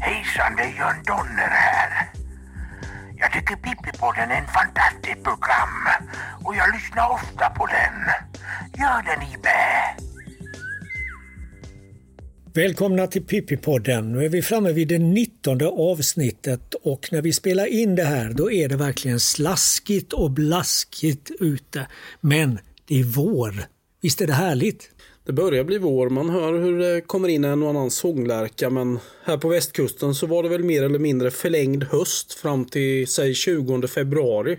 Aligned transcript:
Hejsan, 0.00 0.56
det 0.56 0.62
är 0.62 0.76
Jörn 0.78 1.02
Donner 1.06 1.48
här. 1.48 2.08
Jag 3.16 3.32
tycker 3.32 3.56
Pippipodden 3.56 4.30
är 4.30 4.36
en 4.36 4.46
fantastiskt 4.46 5.24
program 5.24 5.88
och 6.44 6.56
jag 6.56 6.74
lyssnar 6.74 7.10
ofta 7.10 7.50
på 7.50 7.66
den. 7.66 7.94
Gör 8.80 9.02
det 9.02 9.26
ni 9.26 9.36
med. 9.42 10.08
Välkomna 12.54 13.06
till 13.06 13.26
Pippipodden. 13.26 14.12
Nu 14.12 14.24
är 14.24 14.28
vi 14.28 14.42
framme 14.42 14.72
vid 14.72 14.88
det 14.88 14.98
19 14.98 15.60
avsnittet 15.62 16.67
och 16.92 17.08
när 17.12 17.22
vi 17.22 17.32
spelar 17.32 17.66
in 17.66 17.94
det 17.94 18.04
här 18.04 18.32
då 18.32 18.52
är 18.52 18.68
det 18.68 18.76
verkligen 18.76 19.20
slaskigt 19.20 20.12
och 20.12 20.30
blaskigt 20.30 21.30
ute. 21.40 21.86
Men 22.20 22.58
det 22.86 23.00
är 23.00 23.04
vår. 23.04 23.54
Visst 24.00 24.20
är 24.20 24.26
det 24.26 24.32
härligt? 24.32 24.90
Det 25.26 25.32
börjar 25.32 25.64
bli 25.64 25.78
vår. 25.78 26.10
Man 26.10 26.30
hör 26.30 26.52
hur 26.52 26.78
det 26.78 27.00
kommer 27.00 27.28
in 27.28 27.44
en 27.44 27.62
och 27.62 27.70
annan 27.70 27.90
sånglärka 27.90 28.70
men 28.70 28.98
här 29.24 29.36
på 29.36 29.48
västkusten 29.48 30.14
så 30.14 30.26
var 30.26 30.42
det 30.42 30.48
väl 30.48 30.64
mer 30.64 30.82
eller 30.82 30.98
mindre 30.98 31.30
förlängd 31.30 31.84
höst 31.84 32.32
fram 32.32 32.64
till 32.64 33.06
säg 33.06 33.34
20 33.34 33.86
februari. 33.88 34.58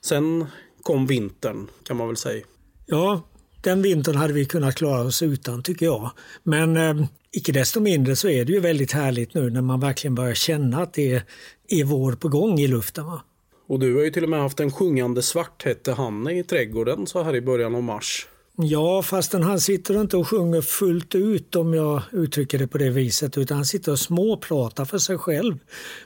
Sen 0.00 0.46
kom 0.82 1.06
vintern 1.06 1.66
kan 1.82 1.96
man 1.96 2.06
väl 2.06 2.16
säga. 2.16 2.44
Ja, 2.86 3.22
den 3.68 3.82
vintern 3.82 4.16
hade 4.16 4.32
vi 4.32 4.44
kunnat 4.44 4.74
klara 4.74 5.00
oss 5.00 5.22
utan 5.22 5.62
tycker 5.62 5.86
jag. 5.86 6.10
Men 6.42 6.76
eh, 6.76 7.06
icke 7.32 7.52
desto 7.52 7.80
mindre 7.80 8.16
så 8.16 8.28
är 8.28 8.44
det 8.44 8.52
ju 8.52 8.60
väldigt 8.60 8.92
härligt 8.92 9.34
nu 9.34 9.50
när 9.50 9.62
man 9.62 9.80
verkligen 9.80 10.14
börjar 10.14 10.34
känna 10.34 10.82
att 10.82 10.94
det 10.94 11.12
är, 11.12 11.22
är 11.68 11.84
vår 11.84 12.12
på 12.12 12.28
gång 12.28 12.58
i 12.58 12.66
luften. 12.66 13.06
Va? 13.06 13.22
Och 13.68 13.78
du 13.78 13.96
har 13.96 14.02
ju 14.02 14.10
till 14.10 14.22
och 14.22 14.28
med 14.28 14.40
haft 14.40 14.60
en 14.60 14.72
sjungande 14.72 15.22
svarthättehanne 15.22 16.38
i 16.38 16.42
trädgården 16.44 17.06
så 17.06 17.22
här 17.22 17.36
i 17.36 17.40
början 17.40 17.74
av 17.74 17.82
mars. 17.82 18.26
Ja, 18.56 19.02
fastän 19.02 19.42
han 19.42 19.60
sitter 19.60 20.00
inte 20.00 20.16
och 20.16 20.28
sjunger 20.28 20.60
fullt 20.60 21.14
ut 21.14 21.56
om 21.56 21.74
jag 21.74 22.02
uttrycker 22.12 22.58
det 22.58 22.66
på 22.66 22.78
det 22.78 22.90
viset 22.90 23.38
utan 23.38 23.56
han 23.56 23.66
sitter 23.66 23.92
och 23.92 23.98
småpratar 23.98 24.84
för 24.84 24.98
sig 24.98 25.18
själv. 25.18 25.58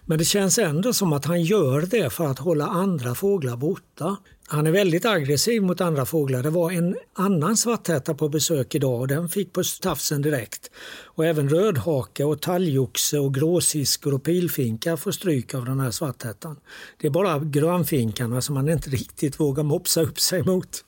Men 0.06 0.18
det 0.18 0.24
känns 0.24 0.58
ändå 0.58 0.92
som 0.92 1.12
att 1.12 1.24
han 1.24 1.42
gör 1.42 1.80
det 1.80 2.10
för 2.10 2.26
att 2.26 2.38
hålla 2.38 2.66
andra 2.66 3.14
fåglar 3.14 3.56
borta. 3.56 4.16
Han 4.52 4.66
är 4.66 4.72
väldigt 4.72 5.04
aggressiv 5.04 5.62
mot 5.62 5.80
andra 5.80 6.06
fåglar. 6.06 6.42
Det 6.42 6.50
var 6.50 6.70
en 6.70 6.96
annan 7.12 7.56
svarthätta 7.56 8.14
på 8.14 8.28
besök 8.28 8.74
idag 8.74 9.00
och 9.00 9.08
den 9.08 9.28
fick 9.28 9.52
på 9.52 9.62
tafsen 9.82 10.22
direkt. 10.22 10.70
Och 11.04 11.26
även 11.26 11.48
rödhaka 11.48 12.26
och 12.26 12.40
talgoxe 12.40 13.18
och 13.18 13.34
gråsiskor 13.34 14.14
och 14.14 14.22
pilfinkar 14.22 14.96
får 14.96 15.10
stryk 15.10 15.54
av 15.54 15.64
den 15.64 15.80
här 15.80 15.90
svarthättan. 15.90 16.56
Det 17.00 17.06
är 17.06 17.10
bara 17.10 17.38
grönfinkarna 17.38 18.40
som 18.40 18.54
man 18.54 18.68
inte 18.68 18.90
riktigt 19.00 19.40
vågar 19.40 19.62
mopsa 19.62 20.02
upp 20.02 20.20
sig 20.20 20.42
mot. 20.42 20.84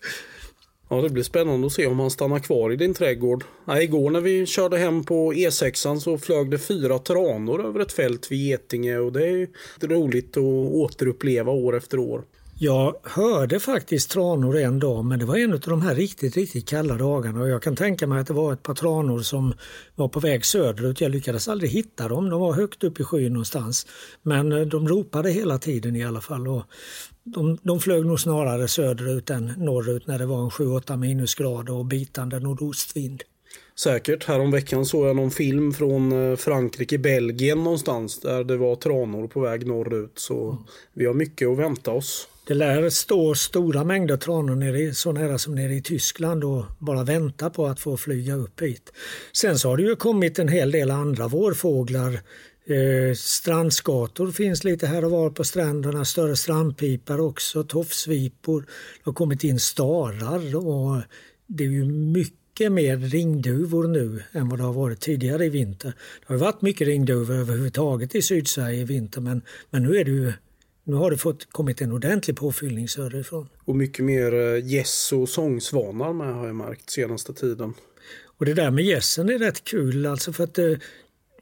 Ja, 0.89 1.03
det 1.03 1.11
blir 1.11 1.23
spännande 1.23 1.67
att 1.67 1.73
se 1.73 1.87
om 1.87 2.01
han 2.01 2.11
stannar 2.11 2.39
kvar 2.39 2.73
i 2.73 2.77
din 2.77 2.95
trädgård. 2.95 3.45
Ja, 3.65 3.83
igår 3.83 4.11
när 4.11 4.21
vi 4.21 4.47
körde 4.47 4.79
hem 4.79 5.05
på 5.05 5.33
E6 5.33 5.99
så 5.99 6.19
flög 6.19 6.51
det 6.51 6.59
fyra 6.59 6.99
tranor 6.99 7.67
över 7.67 7.81
ett 7.81 7.93
fält 7.93 8.33
vid 8.33 8.49
Getinge 8.49 8.99
och 8.99 9.13
det 9.13 9.29
är 9.29 9.49
roligt 9.81 10.37
att 10.37 10.43
återuppleva 10.73 11.53
år 11.53 11.77
efter 11.77 11.99
år. 11.99 12.25
Jag 12.65 12.97
hörde 13.03 13.61
faktiskt 13.61 14.11
tranor 14.11 14.57
en 14.57 14.79
dag 14.79 15.05
men 15.05 15.19
det 15.19 15.25
var 15.25 15.37
en 15.37 15.53
av 15.53 15.61
de 15.61 15.83
här 15.83 15.95
riktigt, 15.95 16.37
riktigt 16.37 16.69
kalla 16.69 16.95
dagarna 16.95 17.41
och 17.41 17.49
jag 17.49 17.63
kan 17.63 17.77
tänka 17.77 18.07
mig 18.07 18.21
att 18.21 18.27
det 18.27 18.33
var 18.33 18.53
ett 18.53 18.63
par 18.63 18.75
tranor 18.75 19.21
som 19.21 19.55
var 19.95 20.09
på 20.09 20.21
väg 20.21 20.45
söderut. 20.45 21.01
Jag 21.01 21.11
lyckades 21.11 21.49
aldrig 21.49 21.71
hitta 21.71 22.09
dem, 22.09 22.31
de 22.31 22.41
var 22.41 22.53
högt 22.53 22.85
upp 22.85 23.01
i 23.01 23.05
skyn 23.05 23.33
någonstans. 23.33 23.87
Men 24.23 24.53
eh, 24.53 24.61
de 24.61 24.89
ropade 24.89 25.31
hela 25.31 25.59
tiden 25.59 25.97
i 25.97 26.05
alla 26.05 26.21
fall 26.21 26.49
och 26.49 26.65
de, 27.25 27.59
de 27.63 27.81
flög 27.81 28.07
nog 28.07 28.21
snarare 28.21 28.69
söderut 28.69 29.31
än 29.31 29.53
norrut 29.57 30.07
när 30.07 30.19
det 30.19 30.27
var 30.27 30.45
en 30.45 30.51
7-8 30.51 30.97
minusgrader 30.97 31.73
och 31.73 31.87
bitande 31.87 32.41
nordostvind. 32.41 33.23
Säkert. 33.79 34.25
Häromveckan 34.25 34.87
såg 34.87 35.07
jag 35.07 35.17
någon 35.17 35.31
film 35.31 35.73
från 35.73 36.31
eh, 36.31 36.37
Frankrike, 36.37 36.99
Belgien 36.99 37.65
någonstans 37.65 38.21
där 38.21 38.45
det 38.45 38.57
var 38.57 38.77
tranor 38.77 39.27
på 39.27 39.41
väg 39.41 39.67
norrut. 39.67 40.19
Så 40.19 40.51
mm. 40.51 40.65
vi 40.93 41.07
har 41.07 41.15
mycket 41.15 41.49
att 41.49 41.59
vänta 41.59 41.91
oss. 41.91 42.29
Det 42.47 42.55
lär 42.55 42.91
stå 42.91 43.35
stora 43.35 43.85
mängder 43.85 44.17
tranor 44.17 44.55
nere, 44.55 44.95
så 44.95 45.13
nära 45.13 45.39
som 45.39 45.55
nere 45.55 45.75
i 45.75 45.83
Tyskland 45.83 46.45
och 46.45 46.65
bara 46.79 47.05
vänta 47.05 47.51
på 47.51 47.67
att 47.67 47.81
få 47.81 47.97
flyga 47.97 48.35
upp 48.35 48.63
hit. 48.63 48.93
Sen 49.33 49.59
så 49.59 49.69
har 49.69 49.77
det 49.77 49.83
ju 49.83 49.97
kommit 49.97 50.39
en 50.39 50.49
hel 50.49 50.71
del 50.71 50.91
andra 50.91 51.29
vårfåglar. 51.29 52.13
Eh, 52.67 53.15
strandskator 53.17 54.31
finns 54.31 54.65
lite 54.65 54.87
här 54.87 55.05
och 55.05 55.11
var 55.11 55.31
på 55.31 55.45
stränderna, 55.45 56.05
större 56.05 56.37
strandpipar 56.37 57.21
också, 57.21 57.65
tofsvipor. 57.65 58.61
Det 58.61 59.03
har 59.03 59.13
kommit 59.13 59.45
in 59.45 59.61
starar 59.61 60.57
och 60.57 61.03
det 61.47 61.65
är 61.65 61.69
ju 61.69 61.85
mycket 61.85 62.73
mer 62.73 62.97
ringduvor 62.97 63.89
nu 63.89 64.23
än 64.33 64.49
vad 64.49 64.59
det 64.59 64.65
har 64.65 64.73
varit 64.73 65.01
tidigare 65.01 65.45
i 65.45 65.49
vinter. 65.49 65.93
Det 66.27 66.35
har 66.35 66.41
varit 66.41 66.63
mycket 66.63 66.87
ringduvor 66.87 67.35
överhuvudtaget 67.35 68.15
i 68.15 68.23
Sydsverige 68.23 68.81
i 68.81 68.85
vinter 68.85 69.21
men, 69.21 69.43
men 69.71 69.83
nu 69.83 69.97
är 69.97 70.05
det 70.05 70.11
ju 70.11 70.33
nu 70.85 70.97
har 70.97 71.11
det 71.11 71.17
fått, 71.17 71.53
kommit 71.53 71.81
en 71.81 71.93
ordentlig 71.93 72.37
påfyllning 72.37 72.89
söderifrån. 72.89 73.49
Och 73.65 73.77
mycket 73.77 74.05
mer 74.05 74.35
eh, 74.35 74.67
gäss 74.67 75.13
och 75.13 75.29
sångsvanar 75.29 76.13
med 76.13 76.35
har 76.35 76.47
jag 76.47 76.57
märkt 76.57 76.91
senaste 76.91 77.35
tiden. 77.35 77.75
Och 78.39 78.45
det 78.45 78.55
där 78.55 78.71
med 78.71 78.85
gässen 78.85 79.29
är 79.29 79.39
rätt 79.39 79.65
kul 79.65 80.07
alltså 80.07 80.33
för 80.33 80.45
att 80.45 80.59
eh, 80.59 80.73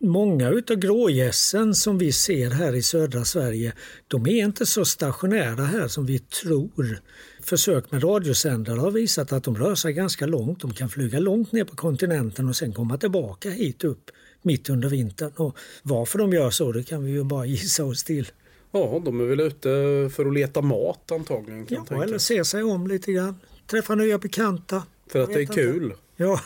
många 0.01 0.51
utav 0.51 0.77
grågässen 0.77 1.75
som 1.75 1.99
vi 1.99 2.13
ser 2.13 2.51
här 2.51 2.75
i 2.75 2.83
södra 2.83 3.25
Sverige, 3.25 3.73
de 4.09 4.27
är 4.27 4.45
inte 4.45 4.67
så 4.67 4.85
stationära 4.85 5.65
här 5.65 5.89
som 5.89 6.07
vi 6.07 6.19
tror. 6.19 6.99
Försök 7.43 7.91
med 7.91 8.05
radiosändare 8.05 8.81
har 8.81 8.91
visat 8.91 9.33
att 9.33 9.45
de 9.45 9.57
rör 9.57 9.75
sig 9.75 9.93
ganska 9.93 10.27
långt. 10.27 10.61
De 10.61 10.75
kan 10.75 10.89
flyga 10.89 11.19
långt 11.19 11.53
ner 11.53 11.65
på 11.65 11.77
kontinenten 11.77 12.49
och 12.49 12.57
sen 12.57 12.73
komma 12.73 12.97
tillbaka 12.97 13.51
hit 13.51 13.85
upp 13.85 14.11
mitt 14.43 14.71
under 14.71 14.89
vintern. 14.89 15.33
Och 15.37 15.57
varför 15.83 16.19
de 16.19 16.33
gör 16.33 16.51
så 16.51 16.73
det 16.73 16.83
kan 16.83 17.05
vi 17.05 17.11
ju 17.11 17.25
bara 17.25 17.47
gissa 17.47 17.85
oss 17.85 18.05
till. 18.05 18.27
Ja, 18.73 19.03
de 19.05 19.21
är 19.21 19.25
väl 19.25 19.41
ute 19.41 19.69
för 20.13 20.27
att 20.27 20.35
leta 20.35 20.63
mat 20.63 21.13
antagligen. 21.13 21.67
Kan 21.67 21.87
ja, 21.91 22.03
eller 22.03 22.19
se 22.19 22.45
sig 22.45 22.63
om 22.63 22.87
lite 22.87 23.13
grann. 23.13 23.37
Träffa 23.67 23.95
nya 23.95 24.19
bekanta. 24.19 24.83
För 25.07 25.21
att 25.21 25.33
det 25.33 25.41
är 25.41 25.47
kul. 25.47 25.85
Inte. 25.85 25.97
Ja, 26.17 26.41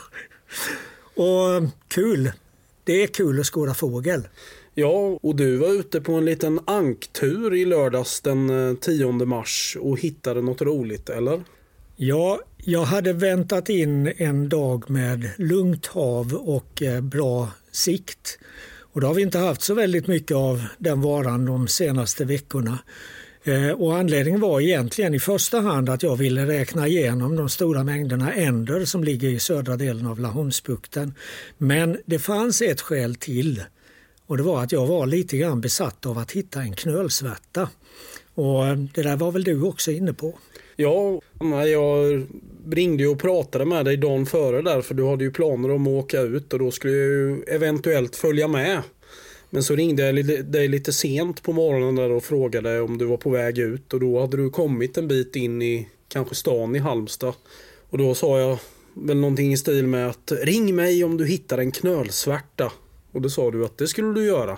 och 1.15 1.63
kul. 1.87 2.31
Det 2.83 3.03
är 3.03 3.07
kul 3.07 3.39
att 3.39 3.45
skåda 3.45 3.73
fågel. 3.73 4.27
Ja, 4.73 5.19
och 5.21 5.35
du 5.35 5.57
var 5.57 5.69
ute 5.69 6.01
på 6.01 6.13
en 6.13 6.25
liten 6.25 6.59
anktur 6.65 7.53
i 7.53 7.65
lördags 7.65 8.21
den 8.21 8.77
10 8.81 9.07
eh, 9.07 9.11
mars 9.11 9.77
och 9.79 9.99
hittade 9.99 10.41
något 10.41 10.61
roligt, 10.61 11.09
eller? 11.09 11.43
Ja, 11.95 12.39
jag 12.57 12.81
hade 12.81 13.13
väntat 13.13 13.69
in 13.69 14.13
en 14.17 14.49
dag 14.49 14.89
med 14.89 15.29
lugnt 15.37 15.85
hav 15.85 16.33
och 16.33 16.81
eh, 16.81 17.01
bra 17.01 17.49
sikt. 17.71 18.39
Och 18.97 19.01
det 19.01 19.07
har 19.07 19.13
vi 19.13 19.21
inte 19.21 19.37
haft 19.37 19.61
så 19.61 19.73
väldigt 19.73 20.07
mycket 20.07 20.37
av 20.37 20.63
den 20.77 21.01
varan 21.01 21.45
de 21.45 21.67
senaste 21.67 22.25
veckorna. 22.25 22.79
Eh, 23.43 23.69
och 23.69 23.97
anledningen 23.97 24.41
var 24.41 24.61
egentligen 24.61 25.13
i 25.13 25.19
första 25.19 25.59
hand 25.59 25.89
att 25.89 26.03
jag 26.03 26.15
ville 26.15 26.47
räkna 26.47 26.87
igenom 26.87 27.35
de 27.35 27.49
stora 27.49 27.83
mängderna 27.83 28.33
änder 28.33 28.85
som 28.85 29.03
ligger 29.03 29.29
i 29.29 29.39
södra 29.39 29.75
delen 29.75 30.07
av 30.07 30.19
Laholmsbukten. 30.19 31.13
Men 31.57 31.97
det 32.05 32.19
fanns 32.19 32.61
ett 32.61 32.81
skäl 32.81 33.15
till 33.15 33.63
och 34.25 34.37
det 34.37 34.43
var 34.43 34.63
att 34.63 34.71
jag 34.71 34.87
var 34.87 35.05
lite 35.05 35.37
grann 35.37 35.61
besatt 35.61 36.05
av 36.05 36.17
att 36.17 36.31
hitta 36.31 36.61
en 36.61 36.75
knölsvärta. 36.75 37.69
Och 38.33 38.77
det 38.93 39.01
där 39.01 39.15
var 39.15 39.31
väl 39.31 39.43
du 39.43 39.61
också 39.61 39.91
inne 39.91 40.13
på? 40.13 40.33
Ja, 40.75 41.21
jag 41.65 42.27
ringde 42.71 43.07
och 43.07 43.19
pratade 43.19 43.65
med 43.65 43.85
dig 43.85 43.97
dagen 43.97 44.25
före 44.25 44.61
där 44.61 44.81
för 44.81 44.93
du 44.93 45.07
hade 45.07 45.23
ju 45.23 45.31
planer 45.31 45.71
om 45.71 45.87
att 45.87 46.03
åka 46.03 46.21
ut 46.21 46.53
och 46.53 46.59
då 46.59 46.71
skulle 46.71 46.93
jag 46.93 47.07
ju 47.07 47.43
eventuellt 47.47 48.15
följa 48.15 48.47
med. 48.47 48.81
Men 49.49 49.63
så 49.63 49.75
ringde 49.75 50.05
jag 50.05 50.45
dig 50.45 50.67
lite 50.67 50.93
sent 50.93 51.43
på 51.43 51.53
morgonen 51.53 51.95
där 51.95 52.11
och 52.11 52.23
frågade 52.23 52.81
om 52.81 52.97
du 52.97 53.05
var 53.05 53.17
på 53.17 53.29
väg 53.29 53.57
ut 53.57 53.93
och 53.93 53.99
då 53.99 54.19
hade 54.19 54.37
du 54.37 54.49
kommit 54.49 54.97
en 54.97 55.07
bit 55.07 55.35
in 55.35 55.61
i 55.61 55.87
kanske 56.07 56.35
stan 56.35 56.75
i 56.75 56.79
Halmstad. 56.79 57.33
Och 57.89 57.97
då 57.97 58.15
sa 58.15 58.39
jag 58.39 58.57
väl 58.93 59.17
någonting 59.17 59.53
i 59.53 59.57
stil 59.57 59.87
med 59.87 60.07
att 60.07 60.31
ring 60.41 60.75
mig 60.75 61.03
om 61.03 61.17
du 61.17 61.25
hittar 61.25 61.57
en 61.57 61.71
knölsvärta. 61.71 62.71
Och 63.11 63.21
det 63.21 63.29
sa 63.29 63.51
du 63.51 63.65
att 63.65 63.77
det 63.77 63.87
skulle 63.87 64.13
du 64.13 64.25
göra. 64.25 64.57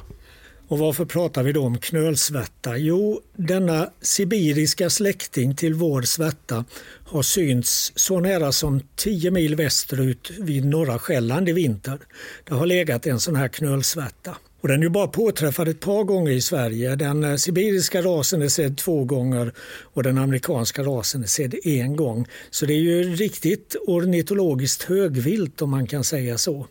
Och 0.70 0.80
varför 0.80 1.06
pratar 1.06 1.44
vi 1.44 1.52
då 1.52 1.64
om 1.64 1.78
knölsvärta? 1.78 2.78
Jo, 2.78 3.22
denna 3.36 3.90
sibiriska 4.02 4.90
släkting 4.90 5.56
till 5.56 5.74
vår 5.74 6.02
svärta 6.02 6.66
har 7.06 7.22
synts 7.22 7.92
så 7.96 8.20
nära 8.20 8.52
som 8.52 8.82
10 8.96 9.32
mil 9.32 9.56
västerut 9.56 10.32
vid 10.40 10.66
norra 10.66 11.00
Själland 11.00 11.50
i 11.50 11.54
vinter. 11.54 12.00
Det 12.44 12.54
har 12.54 12.66
legat 12.66 13.08
en 13.08 13.20
sån 13.20 13.36
här 13.36 13.48
knölsvärta. 13.48 14.38
Och 14.62 14.68
den 14.68 14.84
är 14.84 14.90
bara 14.90 15.08
påträffad 15.08 15.68
ett 15.68 15.80
par 15.80 16.04
gånger 16.04 16.32
i 16.32 16.42
Sverige. 16.42 16.96
Den 16.96 17.24
eh, 17.24 17.36
sibiriska 17.36 18.02
rasen 18.02 18.42
är 18.42 18.50
sedd 18.50 18.78
två 18.78 19.04
gånger 19.04 19.54
och 19.82 20.04
den 20.04 20.18
amerikanska 20.18 20.84
rasen 20.84 21.24
är 21.24 21.28
sedd 21.28 21.56
en 21.64 21.96
gång. 21.96 22.28
Så 22.50 22.66
det 22.66 22.74
är 22.74 22.82
ju 22.82 23.16
riktigt 23.16 23.76
ornitologiskt 23.88 24.84
högvilt 24.84 25.62
om 25.62 25.70
man 25.70 25.88
kan 25.88 26.04
säga 26.04 26.38
så. 26.38 26.68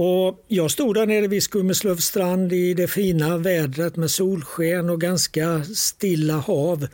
Och 0.00 0.44
jag 0.48 0.70
stod 0.70 0.94
där 0.94 1.06
nere 1.06 1.28
vid 1.28 1.42
Skummeslövstrand 1.42 2.52
i 2.52 2.74
det 2.74 2.88
fina 2.88 3.36
vädret 3.36 3.96
med 3.96 4.10
solsken 4.10 4.90
och 4.90 5.00
ganska 5.00 5.64
stilla 5.64 6.36
hav 6.36 6.86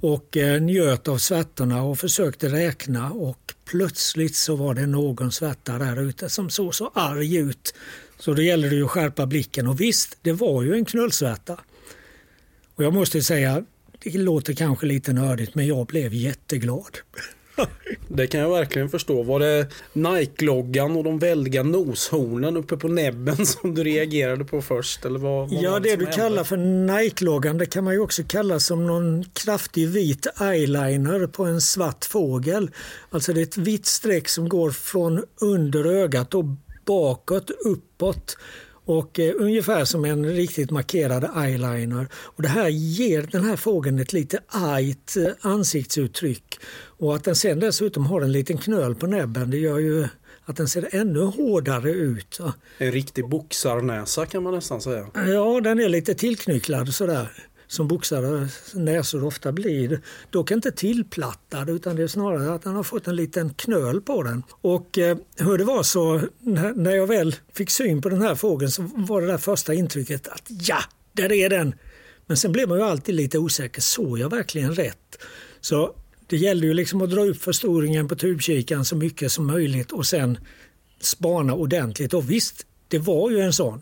och 0.00 0.36
eh, 0.36 0.62
njöt 0.62 1.08
av 1.08 1.18
svärtorna 1.18 1.82
och 1.82 1.98
försökte 1.98 2.48
räkna 2.48 3.10
och 3.10 3.54
plötsligt 3.64 4.36
så 4.36 4.56
var 4.56 4.74
det 4.74 4.86
någon 4.86 5.32
svärta 5.32 5.78
där 5.78 6.02
ute 6.02 6.28
som 6.28 6.50
såg 6.50 6.74
så 6.74 6.90
arg 6.94 7.36
ut. 7.36 7.74
Så 8.18 8.34
då 8.34 8.42
gällde 8.42 8.68
det 8.68 8.76
ju 8.76 8.84
att 8.84 8.90
skärpa 8.90 9.26
blicken 9.26 9.66
och 9.66 9.80
visst, 9.80 10.18
det 10.22 10.32
var 10.32 10.62
ju 10.62 10.74
en 10.74 10.84
knullsvärta. 10.84 11.60
Och 12.74 12.84
jag 12.84 12.94
måste 12.94 13.22
säga, 13.22 13.64
det 14.02 14.18
låter 14.18 14.54
kanske 14.54 14.86
lite 14.86 15.12
nördigt 15.12 15.54
men 15.54 15.66
jag 15.66 15.86
blev 15.86 16.14
jätteglad. 16.14 16.98
Det 18.08 18.26
kan 18.26 18.40
jag 18.40 18.50
verkligen 18.50 18.88
förstå. 18.88 19.22
Var 19.22 19.40
det 19.40 19.66
Nike-loggan 19.92 20.96
och 20.96 21.04
de 21.04 21.18
väldiga 21.18 21.62
noshornen 21.62 22.56
uppe 22.56 22.76
på 22.76 22.88
näbben 22.88 23.46
som 23.46 23.74
du 23.74 23.84
reagerade 23.84 24.44
på 24.44 24.62
först? 24.62 25.04
Eller 25.04 25.18
vad, 25.18 25.50
vad 25.50 25.62
ja, 25.62 25.78
det, 25.78 25.96
du 25.96 26.04
hände? 26.04 26.12
kallar 26.12 26.44
för 26.44 26.56
Nike-loggan 26.56 27.58
det 27.58 27.66
kan 27.66 27.84
man 27.84 27.92
ju 27.92 28.00
också 28.00 28.22
kalla 28.28 28.60
som 28.60 28.86
någon 28.86 29.24
kraftig 29.24 29.88
vit 29.88 30.26
eyeliner 30.40 31.26
på 31.26 31.44
en 31.44 31.60
svart 31.60 32.04
fågel. 32.04 32.70
Alltså 33.10 33.32
det 33.32 33.40
är 33.40 33.42
ett 33.42 33.56
vitt 33.56 33.86
streck 33.86 34.28
som 34.28 34.48
går 34.48 34.70
från 34.70 35.24
under 35.40 35.84
ögat 35.84 36.34
och 36.34 36.44
bakåt, 36.84 37.50
uppåt 37.50 38.36
och 38.86 39.20
eh, 39.20 39.34
ungefär 39.36 39.84
som 39.84 40.04
en 40.04 40.26
riktigt 40.26 40.70
markerad 40.70 41.30
eyeliner. 41.36 42.08
Och 42.14 42.42
det 42.42 42.48
här 42.48 42.68
ger 42.68 43.22
den 43.22 43.44
här 43.44 43.56
fågeln 43.56 43.98
ett 43.98 44.12
lite 44.12 44.38
argt 44.48 45.16
eh, 45.16 45.50
ansiktsuttryck. 45.50 46.58
Och 46.98 47.14
att 47.14 47.24
den 47.24 47.36
sen 47.36 47.60
dessutom 47.60 48.06
har 48.06 48.20
en 48.20 48.32
liten 48.32 48.58
knöl 48.58 48.94
på 48.94 49.06
näbben 49.06 49.50
det 49.50 49.58
gör 49.58 49.78
ju 49.78 50.08
att 50.44 50.56
den 50.56 50.68
ser 50.68 50.88
ännu 50.92 51.20
hårdare 51.20 51.90
ut. 51.90 52.40
En 52.78 52.92
riktig 52.92 53.28
boxarnäsa 53.28 54.26
kan 54.26 54.42
man 54.42 54.54
nästan 54.54 54.80
säga. 54.80 55.06
Ja, 55.14 55.60
den 55.60 55.80
är 55.80 55.88
lite 55.88 56.14
tillknycklad 56.14 56.94
sådär 56.94 57.28
som 57.68 57.88
boxare 57.88 58.48
näsor 58.74 59.24
ofta 59.24 59.52
blir. 59.52 60.00
Dock 60.30 60.50
inte 60.50 60.70
tillplattad 60.72 61.70
utan 61.70 61.96
det 61.96 62.02
är 62.02 62.08
snarare 62.08 62.54
att 62.54 62.64
han 62.64 62.76
har 62.76 62.82
fått 62.82 63.06
en 63.06 63.16
liten 63.16 63.54
knöl 63.54 64.00
på 64.00 64.22
den. 64.22 64.42
Och 64.50 64.98
eh, 64.98 65.16
hur 65.36 65.58
det 65.58 65.64
var 65.64 65.82
så 65.82 66.20
när 66.74 66.96
jag 66.96 67.06
väl 67.06 67.34
fick 67.54 67.70
syn 67.70 68.02
på 68.02 68.08
den 68.08 68.22
här 68.22 68.34
fågeln 68.34 68.70
så 68.70 68.90
var 68.94 69.20
det 69.20 69.26
där 69.26 69.38
första 69.38 69.74
intrycket 69.74 70.28
att 70.28 70.42
ja, 70.48 70.78
där 71.12 71.32
är 71.32 71.48
den. 71.48 71.74
Men 72.26 72.36
sen 72.36 72.52
blev 72.52 72.68
man 72.68 72.78
ju 72.78 72.84
alltid 72.84 73.14
lite 73.14 73.38
osäker. 73.38 73.80
Såg 73.80 74.18
jag 74.18 74.30
verkligen 74.30 74.74
rätt? 74.74 75.18
Så 75.60 75.94
det 76.26 76.36
gällde 76.36 76.66
ju 76.66 76.74
liksom 76.74 77.02
att 77.02 77.10
dra 77.10 77.20
upp 77.20 77.42
förstoringen 77.42 78.08
på 78.08 78.16
tubkikaren 78.16 78.84
så 78.84 78.96
mycket 78.96 79.32
som 79.32 79.46
möjligt 79.46 79.92
och 79.92 80.06
sen 80.06 80.38
spana 81.00 81.54
ordentligt. 81.54 82.14
Och 82.14 82.30
visst, 82.30 82.66
det 82.88 82.98
var 82.98 83.30
ju 83.30 83.40
en 83.40 83.52
sån. 83.52 83.80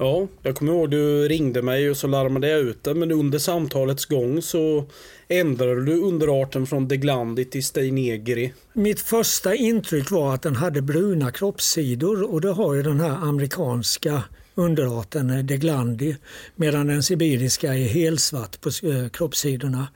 Ja, 0.00 0.26
jag 0.42 0.56
kommer 0.56 0.72
ihåg 0.72 0.90
du 0.90 1.28
ringde 1.28 1.62
mig 1.62 1.90
och 1.90 1.96
så 1.96 2.06
larmade 2.06 2.48
jag 2.48 2.60
ut 2.60 2.84
det. 2.84 2.94
Men 2.94 3.12
under 3.12 3.38
samtalets 3.38 4.06
gång 4.06 4.42
så 4.42 4.84
ändrade 5.28 5.84
du 5.84 6.00
underarten 6.00 6.66
från 6.66 6.88
Deglandi 6.88 7.44
till 7.44 7.64
Steinegri. 7.64 8.52
Mitt 8.72 9.00
första 9.00 9.54
intryck 9.54 10.10
var 10.10 10.34
att 10.34 10.42
den 10.42 10.56
hade 10.56 10.82
bruna 10.82 11.30
kroppssidor 11.30 12.32
och 12.32 12.40
det 12.40 12.50
har 12.50 12.74
ju 12.74 12.82
den 12.82 13.00
här 13.00 13.28
amerikanska 13.28 14.22
underarten 14.58 15.46
Deglandi 15.46 16.16
medan 16.56 16.86
den 16.86 17.02
sibiriska 17.02 17.74
är 17.74 17.88
helsvart 17.88 18.60
på 18.60 18.68
eh, 18.68 19.08
kroppssidorna. 19.08 19.88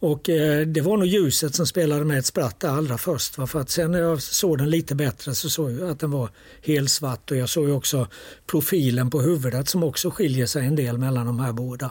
Och 0.00 0.28
eh, 0.28 0.66
det 0.66 0.80
var 0.80 0.96
nog 0.96 1.06
ljuset 1.06 1.54
som 1.54 1.66
spelade 1.66 2.04
med 2.04 2.18
ett 2.18 2.26
spratt 2.26 2.64
allra 2.64 2.98
först. 2.98 3.34
För 3.34 3.60
att 3.60 3.70
sen 3.70 3.92
när 3.92 3.98
jag 4.00 4.22
såg 4.22 4.58
den 4.58 4.70
lite 4.70 4.94
bättre 4.94 5.34
så 5.34 5.50
såg 5.50 5.72
jag 5.72 5.90
att 5.90 6.00
den 6.00 6.10
var 6.10 6.30
helsvart 6.62 7.30
och 7.30 7.36
jag 7.36 7.48
såg 7.48 7.68
också 7.68 8.06
profilen 8.46 9.10
på 9.10 9.20
huvudet 9.20 9.68
som 9.68 9.82
också 9.82 10.10
skiljer 10.10 10.46
sig 10.46 10.66
en 10.66 10.76
del 10.76 10.98
mellan 10.98 11.26
de 11.26 11.40
här 11.40 11.52
båda. 11.52 11.90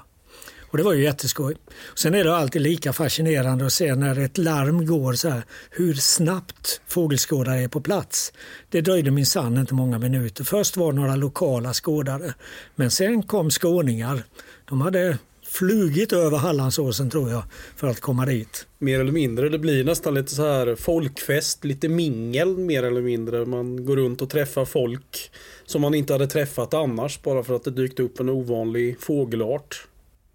Och 0.69 0.77
det 0.77 0.83
var 0.83 0.93
ju 0.93 1.03
jätteskoj. 1.03 1.55
Sen 1.95 2.15
är 2.15 2.23
det 2.23 2.35
alltid 2.35 2.61
lika 2.61 2.93
fascinerande 2.93 3.65
att 3.65 3.73
se 3.73 3.95
när 3.95 4.19
ett 4.19 4.37
larm 4.37 4.85
går 4.85 5.13
så 5.13 5.29
här, 5.29 5.43
hur 5.69 5.93
snabbt 5.93 6.81
fågelskådare 6.87 7.59
är 7.59 7.67
på 7.67 7.81
plats. 7.81 8.33
Det 8.69 8.81
dröjde 8.81 9.11
minsann 9.11 9.57
inte 9.57 9.73
många 9.73 9.99
minuter. 9.99 10.43
Först 10.43 10.77
var 10.77 10.91
det 10.91 10.99
några 10.99 11.15
lokala 11.15 11.73
skådare, 11.73 12.33
men 12.75 12.91
sen 12.91 13.23
kom 13.23 13.51
skåningar. 13.51 14.23
De 14.65 14.81
hade 14.81 15.17
flugit 15.47 16.13
över 16.13 16.37
Hallandsåsen 16.37 17.09
tror 17.09 17.29
jag 17.29 17.43
för 17.75 17.87
att 17.87 18.01
komma 18.01 18.25
dit. 18.25 18.67
Mer 18.79 18.99
eller 18.99 19.11
mindre. 19.11 19.49
Det 19.49 19.59
blir 19.59 19.83
nästan 19.83 20.13
lite 20.13 20.35
så 20.35 20.41
här 20.41 20.75
folkfest, 20.75 21.63
lite 21.63 21.89
mingel 21.89 22.57
mer 22.57 22.83
eller 22.83 23.01
mindre. 23.01 23.45
Man 23.45 23.85
går 23.85 23.95
runt 23.95 24.21
och 24.21 24.29
träffar 24.29 24.65
folk 24.65 25.31
som 25.65 25.81
man 25.81 25.93
inte 25.93 26.13
hade 26.13 26.27
träffat 26.27 26.73
annars 26.73 27.21
bara 27.21 27.43
för 27.43 27.55
att 27.55 27.63
det 27.63 27.71
dykt 27.71 27.99
upp 27.99 28.19
en 28.19 28.29
ovanlig 28.29 28.99
fågelart. 28.99 29.86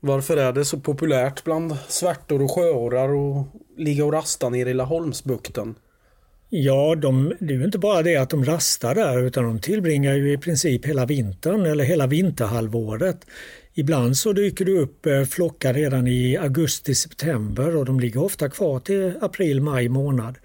Varför 0.04 0.37
är 0.37 0.52
det 0.52 0.64
så 0.64 0.81
populärt 0.81 1.44
bland 1.44 1.76
svärtor 1.88 2.43
och 2.43 2.50
sjöorrar 2.50 3.40
att 3.40 3.46
ligga 3.76 4.04
och 4.04 4.12
rasta 4.12 4.49
nere 4.49 4.70
i 4.70 4.75
Laholmsbukten? 4.75 5.75
Ja, 6.49 6.94
de, 6.94 7.32
det 7.40 7.54
är 7.54 7.58
ju 7.58 7.64
inte 7.64 7.78
bara 7.78 8.02
det 8.02 8.16
att 8.16 8.31
de 8.31 8.44
rastar 8.44 8.94
där 8.94 9.22
utan 9.22 9.44
de 9.44 9.60
tillbringar 9.60 10.14
ju 10.14 10.32
i 10.32 10.38
princip 10.38 10.87
hela 10.87 11.06
vintern 11.06 11.66
eller 11.66 11.84
hela 11.84 12.06
vinterhalvåret. 12.06 13.26
Ibland 13.75 14.16
så 14.16 14.32
dyker 14.32 14.64
det 14.64 14.72
upp 14.72 15.06
eh, 15.06 15.25
flockar 15.25 15.75
redan 15.75 16.06
i 16.06 16.37
augusti-september 16.37 17.76
och 17.76 17.84
de 17.84 18.00
ligger 18.00 18.22
ofta 18.22 18.49
kvar 18.49 18.81
till 18.81 19.12
april-maj 19.20 19.88
månad. 19.88 20.38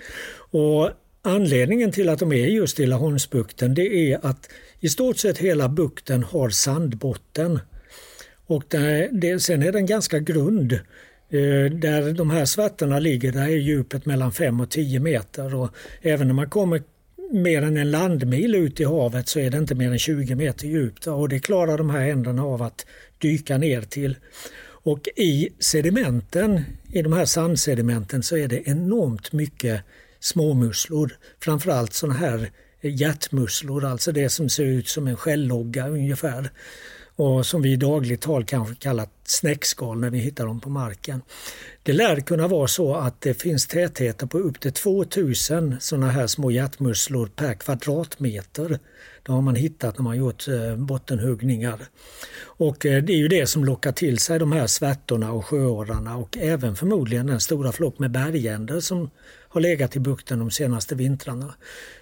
Och 0.51 0.91
Anledningen 1.21 1.91
till 1.91 2.09
att 2.09 2.19
de 2.19 2.31
är 2.31 2.47
just 2.47 2.79
i 2.79 2.85
Laholmsbukten 2.85 3.73
det 3.73 4.11
är 4.11 4.25
att 4.25 4.49
i 4.79 4.89
stort 4.89 5.17
sett 5.17 5.37
hela 5.37 5.69
bukten 5.69 6.23
har 6.23 6.49
sandbotten. 6.49 7.59
Och 8.47 8.63
det, 8.67 9.09
det, 9.11 9.39
sen 9.39 9.63
är 9.63 9.71
den 9.71 9.85
ganska 9.85 10.19
grund. 10.19 10.73
Eh, 11.29 11.71
där 11.71 12.13
de 12.13 12.29
här 12.29 12.45
svärtorna 12.45 12.99
ligger 12.99 13.31
där 13.31 13.47
är 13.47 13.57
djupet 13.57 14.05
mellan 14.05 14.31
5 14.31 14.59
och 14.59 14.69
10 14.69 14.99
meter 14.99 15.55
och 15.55 15.69
även 16.01 16.27
när 16.27 16.33
man 16.33 16.49
kommer 16.49 16.81
mer 17.31 17.61
än 17.61 17.77
en 17.77 17.91
landmil 17.91 18.55
ut 18.55 18.79
i 18.79 18.83
havet 18.83 19.27
så 19.27 19.39
är 19.39 19.49
det 19.49 19.57
inte 19.57 19.75
mer 19.75 19.91
än 19.91 19.99
20 19.99 20.35
meter 20.35 20.67
djupt 20.67 21.07
och 21.07 21.29
det 21.29 21.39
klarar 21.39 21.77
de 21.77 21.89
här 21.89 22.01
händerna 22.01 22.43
av 22.43 22.61
att 22.61 22.85
dyka 23.17 23.57
ner 23.57 23.81
till. 23.81 24.15
Och 24.63 25.07
i 25.15 25.49
sedimenten, 25.59 26.61
i 26.91 27.01
de 27.01 27.13
här 27.13 27.25
sandsedimenten 27.25 28.23
så 28.23 28.37
är 28.37 28.47
det 28.47 28.69
enormt 28.69 29.33
mycket 29.33 29.81
småmusslor. 30.19 31.17
Framförallt 31.39 31.93
sådana 31.93 32.19
här 32.19 32.51
hjärtmusslor, 32.81 33.85
alltså 33.85 34.11
det 34.11 34.29
som 34.29 34.49
ser 34.49 34.65
ut 34.65 34.87
som 34.87 35.07
en 35.07 35.17
skällogga 35.17 35.87
ungefär 35.87 36.49
och 37.17 37.45
som 37.45 37.61
vi 37.61 37.71
i 37.71 37.75
dagligt 37.75 38.21
tal 38.21 38.45
kanske 38.45 38.75
kallar 38.75 39.07
snäckskal 39.23 39.99
när 39.99 40.09
vi 40.09 40.17
hittar 40.17 40.45
dem 40.45 40.59
på 40.59 40.69
marken. 40.69 41.21
Det 41.83 41.93
lär 41.93 42.19
kunna 42.19 42.47
vara 42.47 42.67
så 42.67 42.95
att 42.95 43.21
det 43.21 43.33
finns 43.33 43.67
tätheter 43.67 44.27
på 44.27 44.37
upp 44.37 44.59
till 44.59 44.73
2000 44.73 45.75
sådana 45.79 46.09
här 46.09 46.27
små 46.27 46.51
hjärtmusslor 46.51 47.27
per 47.27 47.53
kvadratmeter. 47.53 48.79
Det 49.23 49.31
har 49.31 49.41
man 49.41 49.55
hittat 49.55 49.97
när 49.97 50.03
man 50.03 50.17
gjort 50.17 50.47
eh, 50.47 50.75
bottenhuggningar. 50.75 51.79
Och 52.41 52.85
eh, 52.85 53.03
det 53.03 53.13
är 53.13 53.17
ju 53.17 53.27
det 53.27 53.47
som 53.47 53.65
lockar 53.65 53.91
till 53.91 54.19
sig 54.19 54.39
de 54.39 54.51
här 54.51 54.67
svärtorna 54.67 55.31
och 55.31 55.45
sjöorrarna 55.45 56.17
och 56.17 56.37
även 56.37 56.75
förmodligen 56.75 57.27
den 57.27 57.39
stora 57.39 57.71
flock 57.71 57.99
med 57.99 58.11
bergänder 58.11 58.79
som 58.79 59.09
har 59.49 59.61
legat 59.61 59.95
i 59.95 59.99
bukten 59.99 60.39
de 60.39 60.51
senaste 60.51 60.95
vintrarna. 60.95 61.53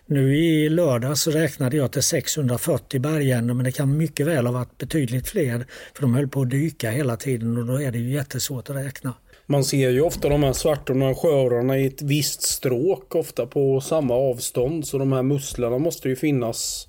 Nu 0.08 0.38
i 0.38 0.70
lördag 0.70 1.18
så 1.18 1.32
räknade 1.32 1.78
jag 1.78 1.92
till 1.92 2.04
640 2.04 3.00
bergänder 3.00 3.54
men 3.54 3.66
det 3.66 3.72
kan 3.72 3.98
mycket 3.98 4.28
väl 4.28 4.46
ha 4.46 4.54
varit 4.54 4.78
betydligt 4.78 5.28
fler 5.28 5.66
för 5.94 6.02
de 6.02 6.14
höll 6.16 6.28
på 6.28 6.42
att 6.42 6.50
dyka 6.50 6.92
hela 6.92 7.18
tiden 7.18 7.58
och 7.58 7.66
då 7.66 7.82
är 7.82 7.92
det 7.92 7.98
ju 7.98 8.12
jättesvårt 8.14 8.70
att 8.70 8.76
räkna. 8.76 9.14
Man 9.46 9.64
ser 9.64 9.90
ju 9.90 10.02
ofta 10.02 10.30
de 10.30 10.44
här 10.44 10.54
svartorna 10.54 11.10
och 11.10 11.20
sjöorrarna 11.20 11.78
i 11.78 11.86
ett 11.86 12.02
visst 12.02 12.42
stråk, 12.42 13.16
ofta 13.16 13.46
på 13.46 13.82
samma 13.82 14.14
avstånd. 14.14 14.88
Så 14.88 14.98
de 14.98 15.12
här 15.12 15.24
musslorna 15.24 15.78
måste 15.78 16.10
ju 16.10 16.16
finnas 16.16 16.88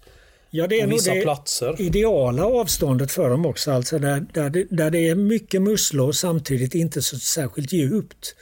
Ja, 0.50 0.66
det 0.66 0.80
är 0.80 0.86
nog 0.86 0.98
det 1.04 1.22
platser. 1.22 1.80
ideala 1.80 2.44
avståndet 2.46 3.12
för 3.12 3.30
dem 3.30 3.46
också. 3.46 3.70
Alltså 3.70 3.98
där, 3.98 4.26
där, 4.34 4.66
där 4.70 4.90
det 4.90 5.08
är 5.08 5.14
mycket 5.14 5.62
musslor 5.62 6.12
samtidigt 6.12 6.74
inte 6.74 7.02
så 7.02 7.16
särskilt 7.18 7.72
djupt. 7.72 8.34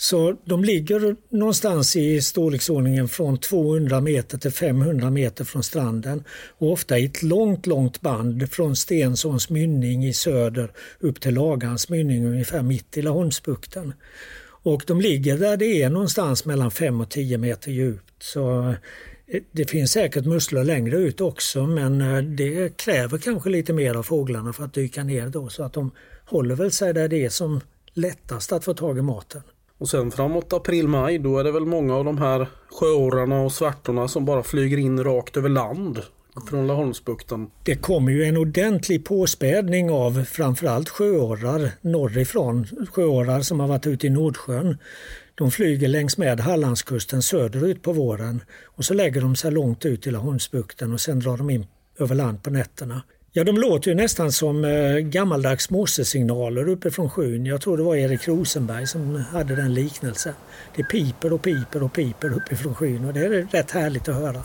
Så 0.00 0.36
de 0.44 0.64
ligger 0.64 1.16
någonstans 1.28 1.96
i 1.96 2.20
storleksordningen 2.22 3.08
från 3.08 3.38
200 3.38 4.00
meter 4.00 4.38
till 4.38 4.50
500 4.50 5.10
meter 5.10 5.44
från 5.44 5.62
stranden 5.62 6.24
och 6.58 6.72
ofta 6.72 6.98
i 6.98 7.04
ett 7.04 7.22
långt, 7.22 7.66
långt 7.66 8.00
band 8.00 8.52
från 8.52 8.76
Stensons 8.76 9.50
mynning 9.50 10.06
i 10.06 10.12
söder 10.12 10.72
upp 11.00 11.20
till 11.20 11.34
Lagans 11.34 11.88
mynning 11.88 12.26
ungefär 12.26 12.62
mitt 12.62 12.96
i 12.96 13.02
Laholmsbukten. 13.02 13.94
Och 14.62 14.82
de 14.86 15.00
ligger 15.00 15.38
där 15.38 15.56
det 15.56 15.82
är 15.82 15.90
någonstans 15.90 16.44
mellan 16.44 16.70
5 16.70 17.00
och 17.00 17.10
10 17.10 17.38
meter 17.38 17.70
djupt. 17.70 18.22
Så 18.22 18.68
eh, 19.26 19.42
det 19.52 19.70
finns 19.70 19.92
säkert 19.92 20.24
musslor 20.24 20.64
längre 20.64 20.96
ut 20.96 21.20
också 21.20 21.66
men 21.66 22.00
eh, 22.00 22.22
det 22.22 22.76
kräver 22.76 23.18
kanske 23.18 23.50
lite 23.50 23.72
mer 23.72 23.94
av 23.94 24.02
fåglarna 24.02 24.52
för 24.52 24.64
att 24.64 24.74
dyka 24.74 25.04
ner 25.04 25.28
då 25.28 25.48
så 25.48 25.62
att 25.62 25.72
de 25.72 25.90
håller 26.24 26.54
väl 26.54 26.70
sig 26.70 26.94
där 26.94 27.08
det 27.08 27.24
är 27.24 27.30
som 27.30 27.60
lättast 27.94 28.52
att 28.52 28.64
få 28.64 28.74
tag 28.74 28.98
i 28.98 29.02
maten. 29.02 29.42
Och 29.78 29.88
sen 29.88 30.10
framåt 30.10 30.52
april-maj 30.52 31.18
då 31.18 31.38
är 31.38 31.44
det 31.44 31.52
väl 31.52 31.64
många 31.64 31.94
av 31.96 32.04
de 32.04 32.18
här 32.18 32.48
sjöorrarna 32.70 33.40
och 33.40 33.52
svärtorna 33.52 34.08
som 34.08 34.24
bara 34.24 34.42
flyger 34.42 34.76
in 34.76 35.04
rakt 35.04 35.36
över 35.36 35.48
land. 35.48 36.02
från 36.50 36.66
Laholmsbukten. 36.66 37.50
Det 37.62 37.74
kommer 37.74 38.12
ju 38.12 38.24
en 38.24 38.36
ordentlig 38.36 39.04
påspädning 39.04 39.90
av 39.90 40.24
framförallt 40.24 40.88
sjöorrar 40.88 41.70
norrifrån. 41.80 42.66
Sjöorrar 42.92 43.40
som 43.40 43.60
har 43.60 43.68
varit 43.68 43.86
ute 43.86 44.06
i 44.06 44.10
Nordsjön. 44.10 44.78
De 45.34 45.50
flyger 45.50 45.88
längs 45.88 46.18
med 46.18 46.40
Hallandskusten 46.40 47.22
söderut 47.22 47.82
på 47.82 47.92
våren 47.92 48.42
och 48.64 48.84
så 48.84 48.94
lägger 48.94 49.20
de 49.20 49.36
sig 49.36 49.52
långt 49.52 49.84
ut 49.84 50.06
i 50.06 50.10
Laholmsbukten 50.10 50.92
och 50.92 51.00
sen 51.00 51.20
drar 51.20 51.36
de 51.36 51.50
in 51.50 51.66
över 51.98 52.14
land 52.14 52.42
på 52.42 52.50
nätterna. 52.50 53.02
Ja, 53.38 53.44
de 53.44 53.58
låter 53.58 53.90
ju 53.90 53.94
nästan 53.94 54.32
som 54.32 54.64
eh, 54.64 54.96
gammaldags 54.98 55.70
morsesignaler 55.70 56.68
uppifrån 56.68 57.10
sjön. 57.10 57.46
Jag 57.46 57.60
tror 57.60 57.76
det 57.76 57.82
var 57.82 57.96
Erik 57.96 58.28
Rosenberg 58.28 58.86
som 58.86 59.16
hade 59.16 59.56
den 59.56 59.74
liknelsen. 59.74 60.34
Det 60.76 60.84
piper 60.84 61.32
och 61.32 61.42
piper 61.42 61.82
och 61.82 61.92
piper 61.92 62.36
uppifrån 62.36 62.74
skyn 62.74 63.04
och 63.04 63.14
det 63.14 63.20
är 63.20 63.48
rätt 63.50 63.70
härligt 63.70 64.08
att 64.08 64.14
höra. 64.14 64.42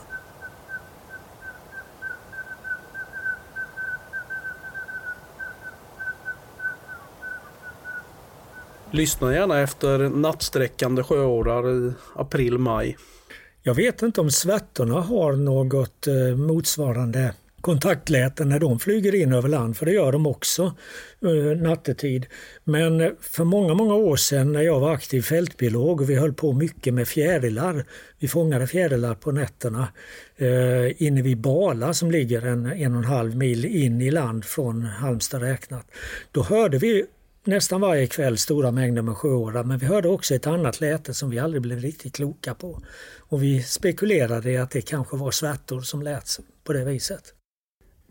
Lyssna 8.91 9.33
gärna 9.33 9.59
efter 9.59 10.09
nattsträckande 10.09 11.03
sjöorrar 11.03 11.87
i 11.87 11.93
april-maj. 12.15 12.97
Jag 13.63 13.75
vet 13.75 14.01
inte 14.01 14.21
om 14.21 14.31
svärtorna 14.31 15.01
har 15.01 15.33
något 15.33 16.07
eh, 16.07 16.35
motsvarande 16.35 17.33
kontaktläten 17.63 18.49
när 18.49 18.59
de 18.59 18.79
flyger 18.79 19.15
in 19.15 19.33
över 19.33 19.49
land, 19.49 19.77
för 19.77 19.85
det 19.85 19.91
gör 19.91 20.11
de 20.11 20.27
också 20.27 20.75
eh, 21.21 21.61
nattetid. 21.61 22.25
Men 22.63 23.15
för 23.21 23.43
många, 23.43 23.73
många 23.73 23.93
år 23.93 24.15
sedan 24.15 24.51
när 24.51 24.61
jag 24.61 24.79
var 24.79 24.93
aktiv 24.93 25.21
fältbiolog 25.21 26.01
och 26.01 26.09
vi 26.09 26.15
höll 26.15 26.33
på 26.33 26.53
mycket 26.53 26.93
med 26.93 27.07
fjärilar, 27.07 27.85
vi 28.19 28.27
fångade 28.27 28.67
fjärilar 28.67 29.15
på 29.15 29.31
nätterna 29.31 29.87
eh, 30.37 31.03
inne 31.03 31.21
vid 31.21 31.37
Bala 31.37 31.93
som 31.93 32.11
ligger 32.11 32.45
en, 32.45 32.65
en 32.65 32.93
och 32.93 33.03
en 33.03 33.09
halv 33.09 33.35
mil 33.35 33.65
in 33.65 34.01
i 34.01 34.11
land 34.11 34.45
från 34.45 34.83
Halmstad 34.83 35.41
räknat. 35.41 35.85
Då 36.31 36.43
hörde 36.43 36.77
vi 36.77 37.05
nästan 37.43 37.81
varje 37.81 38.07
kväll 38.07 38.37
stora 38.37 38.71
mängder 38.71 39.01
med 39.01 39.17
sjöorrar 39.17 39.63
men 39.63 39.77
vi 39.77 39.85
hörde 39.85 40.07
också 40.09 40.35
ett 40.35 40.47
annat 40.47 40.81
läte 40.81 41.13
som 41.13 41.29
vi 41.29 41.39
aldrig 41.39 41.61
blev 41.61 41.79
riktigt 41.79 42.15
kloka 42.15 42.55
på. 42.55 42.81
Och 43.19 43.43
vi 43.43 43.63
spekulerade 43.63 44.51
i 44.51 44.57
att 44.57 44.71
det 44.71 44.81
kanske 44.81 45.17
var 45.17 45.31
svärtor 45.31 45.81
som 45.81 46.01
lät 46.01 46.39
på 46.63 46.73
det 46.73 46.85
viset. 46.85 47.33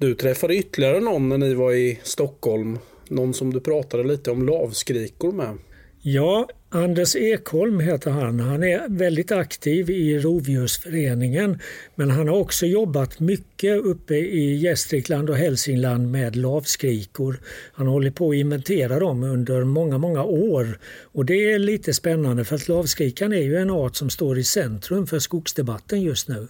Du 0.03 0.15
träffade 0.15 0.57
ytterligare 0.57 1.01
någon 1.01 1.29
när 1.29 1.39
ni 1.39 1.55
var 1.55 1.73
i 1.73 1.99
Stockholm. 2.03 2.79
Någon 3.09 3.35
som 3.35 3.53
du 3.53 3.61
pratade 3.61 4.05
lite 4.05 4.31
om 4.31 4.47
lavskrikor 4.47 5.33
med. 5.33 5.59
Ja, 6.01 6.49
Anders 6.69 7.17
Ekholm 7.17 7.81
heter 7.81 8.11
han. 8.11 8.41
Han 8.41 8.63
är 8.63 8.89
väldigt 8.89 9.33
aktiv 9.33 9.91
i 9.91 10.19
Rovdjursföreningen 10.19 11.59
men 11.95 12.11
han 12.11 12.29
har 12.29 12.39
också 12.39 12.67
jobbat 12.67 13.21
mycket 13.21 13.85
uppe 13.85 14.15
i 14.15 14.55
Gästrikland 14.57 15.31
och 15.31 15.37
Hälsingland 15.37 16.11
med 16.11 16.37
lavskrikor. 16.37 17.41
Han 17.73 17.87
har 17.87 17.93
hållit 17.93 18.15
på 18.15 18.31
att 18.31 18.37
inventera 18.37 18.99
dem 18.99 19.23
under 19.23 19.65
många, 19.65 19.99
många 19.99 20.25
år 20.25 20.79
och 21.03 21.25
det 21.25 21.53
är 21.53 21.59
lite 21.59 21.95
spännande 21.95 22.45
för 22.45 22.57
att 22.57 22.69
lavskrikan 22.69 23.33
är 23.33 23.43
ju 23.43 23.57
en 23.57 23.71
art 23.71 23.97
som 23.97 24.11
står 24.11 24.39
i 24.39 24.45
centrum 24.45 25.07
för 25.07 25.19
skogsdebatten 25.19 26.03
just 26.03 26.29
nu. 26.29 26.49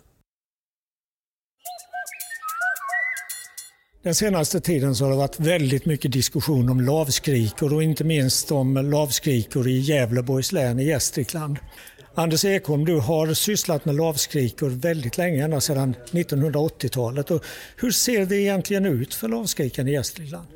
Den 4.02 4.14
senaste 4.14 4.60
tiden 4.60 4.94
så 4.94 5.04
har 5.04 5.10
det 5.10 5.16
varit 5.16 5.40
väldigt 5.40 5.86
mycket 5.86 6.12
diskussion 6.12 6.68
om 6.68 6.80
lavskrikor 6.80 7.74
och 7.74 7.82
inte 7.82 8.04
minst 8.04 8.52
om 8.52 8.90
lavskrikor 8.90 9.68
i 9.68 9.78
Gävleborgs 9.78 10.52
län 10.52 10.78
i 10.78 10.84
Gästrikland. 10.84 11.56
Anders 12.14 12.44
Ekholm, 12.44 12.84
du 12.84 12.98
har 12.98 13.34
sysslat 13.34 13.84
med 13.84 13.94
lavskrikor 13.94 14.68
väldigt 14.70 15.18
länge, 15.18 15.44
ända 15.44 15.60
sedan 15.60 15.94
1980-talet. 16.10 17.30
Och 17.30 17.44
hur 17.76 17.90
ser 17.90 18.26
det 18.26 18.36
egentligen 18.36 18.86
ut 18.86 19.14
för 19.14 19.28
lavskrikan 19.28 19.88
i 19.88 19.92
Gästrikland? 19.92 20.46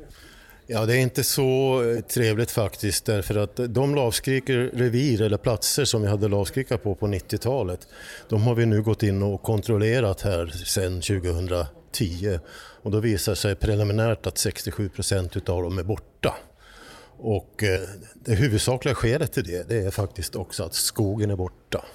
Ja, 0.67 0.85
det 0.85 0.93
är 0.93 0.99
inte 0.99 1.23
så 1.23 1.81
eh, 1.83 2.01
trevligt 2.01 2.51
faktiskt 2.51 3.05
därför 3.05 3.35
att 3.35 3.59
de 3.69 3.95
lavskrikor, 3.95 4.77
revir 4.77 5.21
eller 5.21 5.37
platser 5.37 5.85
som 5.85 6.01
vi 6.01 6.07
hade 6.07 6.27
lavskrika 6.27 6.77
på 6.77 6.95
på 6.95 7.07
90-talet, 7.07 7.79
de 8.29 8.41
har 8.41 8.55
vi 8.55 8.65
nu 8.65 8.81
gått 8.81 9.03
in 9.03 9.23
och 9.23 9.41
kontrollerat 9.41 10.21
här 10.21 10.47
sedan 10.47 11.01
2010 11.01 12.39
och 12.87 12.93
då 12.93 12.99
visar 12.99 13.35
sig 13.35 13.55
preliminärt 13.55 14.27
att 14.27 14.37
67 14.37 14.89
procent 14.89 15.49
av 15.49 15.63
dem 15.63 15.77
är 15.77 15.83
borta. 15.83 16.35
Och 17.17 17.63
eh, 17.63 17.79
det 18.13 18.35
huvudsakliga 18.35 18.95
skälet 18.95 19.33
till 19.33 19.43
det, 19.43 19.69
det 19.69 19.77
är 19.77 19.91
faktiskt 19.91 20.35
också 20.35 20.63
att 20.63 20.73
skogen 20.73 21.31
är 21.31 21.35
borta. 21.35 21.85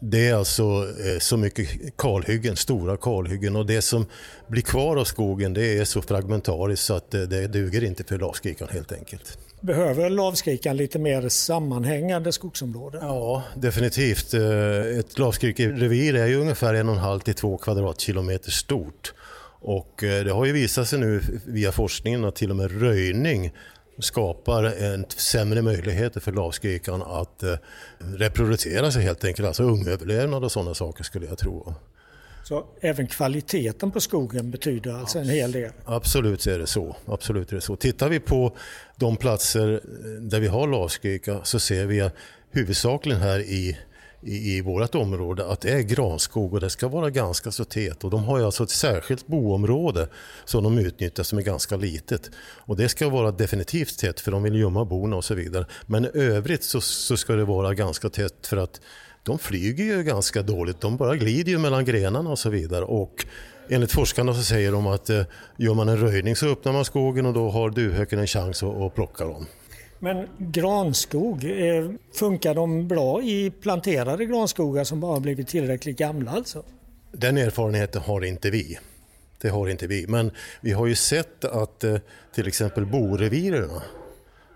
Det 0.00 0.28
är 0.28 0.34
alltså 0.34 0.62
eh, 1.04 1.18
så 1.18 1.36
mycket 1.36 1.96
kalhyggen, 1.96 2.56
stora 2.56 2.96
kalhyggen 2.96 3.56
och 3.56 3.66
det 3.66 3.82
som 3.82 4.06
blir 4.46 4.62
kvar 4.62 4.96
av 4.96 5.04
skogen 5.04 5.54
det 5.54 5.78
är 5.78 5.84
så 5.84 6.02
fragmentariskt 6.02 6.86
så 6.86 6.94
att 6.94 7.10
det 7.10 7.46
duger 7.46 7.84
inte 7.84 8.04
för 8.04 8.18
lavskrikan 8.18 8.68
helt 8.70 8.92
enkelt. 8.92 9.38
Behöver 9.60 10.10
lavskrikan 10.10 10.76
lite 10.76 10.98
mer 10.98 11.28
sammanhängande 11.28 12.32
skogsområden? 12.32 13.00
Ja, 13.02 13.42
definitivt. 13.56 14.34
Eh, 14.34 14.98
ett 14.98 15.18
lavskrikerevir 15.18 16.14
är 16.14 16.26
ju 16.26 16.36
ungefär 16.36 16.74
en 16.74 16.88
och 16.88 16.94
en 16.94 17.00
halv 17.00 17.20
till 17.20 17.34
två 17.34 17.56
kvadratkilometer 17.56 18.50
stort. 18.50 19.14
Och 19.64 20.04
eh, 20.04 20.24
det 20.24 20.32
har 20.32 20.44
ju 20.44 20.52
visat 20.52 20.88
sig 20.88 20.98
nu 20.98 21.20
via 21.46 21.72
forskningen 21.72 22.24
att 22.24 22.36
till 22.36 22.50
och 22.50 22.56
med 22.56 22.80
röjning 22.80 23.52
skapar 23.98 24.64
en 24.64 25.04
sämre 25.08 25.62
möjligheter 25.62 26.20
för 26.20 26.32
lavskrikan 26.32 27.02
att 27.02 27.42
eh, 27.42 27.56
reproducera 27.98 28.90
sig 28.90 29.02
helt 29.02 29.24
enkelt. 29.24 29.48
Alltså 29.48 29.62
ungöverlevnad 29.62 30.44
och 30.44 30.52
sådana 30.52 30.74
saker 30.74 31.04
skulle 31.04 31.26
jag 31.26 31.38
tro. 31.38 31.74
Så 32.44 32.66
även 32.80 33.06
kvaliteten 33.06 33.90
på 33.90 34.00
skogen 34.00 34.50
betyder 34.50 34.92
alltså 34.92 35.18
en 35.18 35.28
hel 35.28 35.52
del? 35.52 35.72
Absolut 35.84 36.46
är 36.46 36.58
det 36.58 36.66
så. 36.66 36.96
Absolut 37.06 37.52
är 37.52 37.56
det 37.56 37.62
så. 37.62 37.76
Tittar 37.76 38.08
vi 38.08 38.20
på 38.20 38.56
de 38.96 39.16
platser 39.16 39.72
eh, 39.72 40.10
där 40.20 40.40
vi 40.40 40.46
har 40.46 40.66
lavskrika 40.66 41.40
så 41.44 41.58
ser 41.60 41.86
vi 41.86 42.10
huvudsakligen 42.50 43.20
här 43.20 43.40
i 43.40 43.78
i, 44.24 44.56
i 44.56 44.60
vårt 44.60 44.94
område 44.94 45.46
att 45.46 45.60
det 45.60 45.70
är 45.70 45.80
granskog 45.80 46.54
och 46.54 46.60
det 46.60 46.70
ska 46.70 46.88
vara 46.88 47.10
ganska 47.10 47.50
så 47.50 47.64
tät. 47.64 48.04
Och 48.04 48.10
de 48.10 48.24
har 48.24 48.38
ju 48.38 48.44
alltså 48.44 48.64
ett 48.64 48.70
särskilt 48.70 49.26
boområde 49.26 50.08
som 50.44 50.64
de 50.64 50.78
utnyttjar 50.78 51.24
som 51.24 51.38
är 51.38 51.42
ganska 51.42 51.76
litet. 51.76 52.30
Och 52.36 52.76
det 52.76 52.88
ska 52.88 53.08
vara 53.08 53.30
definitivt 53.30 53.98
tätt 53.98 54.20
för 54.20 54.32
de 54.32 54.42
vill 54.42 54.60
gömma 54.60 54.84
bona 54.84 55.16
och 55.16 55.24
så 55.24 55.34
vidare. 55.34 55.66
Men 55.86 56.04
i 56.04 56.08
övrigt 56.14 56.64
så, 56.64 56.80
så 56.80 57.16
ska 57.16 57.32
det 57.32 57.44
vara 57.44 57.74
ganska 57.74 58.10
tätt 58.10 58.46
för 58.46 58.56
att 58.56 58.80
de 59.22 59.38
flyger 59.38 59.84
ju 59.84 60.02
ganska 60.02 60.42
dåligt. 60.42 60.80
De 60.80 60.96
bara 60.96 61.16
glider 61.16 61.52
ju 61.52 61.58
mellan 61.58 61.84
grenarna 61.84 62.30
och 62.30 62.38
så 62.38 62.50
vidare. 62.50 62.84
Och 62.84 63.26
enligt 63.68 63.92
forskarna 63.92 64.34
så 64.34 64.42
säger 64.42 64.72
de 64.72 64.86
att 64.86 65.10
eh, 65.10 65.22
gör 65.56 65.74
man 65.74 65.88
en 65.88 65.98
röjning 65.98 66.36
så 66.36 66.46
öppnar 66.46 66.72
man 66.72 66.84
skogen 66.84 67.26
och 67.26 67.34
då 67.34 67.50
har 67.50 67.70
duvhöken 67.70 68.18
en 68.18 68.26
chans 68.26 68.62
att, 68.62 68.76
att 68.76 68.94
plocka 68.94 69.24
dem. 69.24 69.46
Men 70.04 70.28
granskog, 70.38 71.44
eh, 71.44 71.90
funkar 72.12 72.54
de 72.54 72.88
bra 72.88 73.22
i 73.22 73.50
planterade 73.50 74.26
granskogar 74.26 74.84
som 74.84 75.00
bara 75.00 75.20
blivit 75.20 75.48
tillräckligt 75.48 75.98
gamla 75.98 76.30
alltså? 76.30 76.62
Den 77.12 77.36
erfarenheten 77.36 78.02
har 78.02 78.24
inte 78.24 78.50
vi. 78.50 78.78
Det 79.40 79.48
har 79.48 79.68
inte 79.68 79.86
vi. 79.86 80.06
Men 80.06 80.30
vi 80.60 80.72
har 80.72 80.86
ju 80.86 80.94
sett 80.94 81.44
att 81.44 81.84
eh, 81.84 81.96
till 82.34 82.48
exempel 82.48 82.86
boreviren 82.86 83.70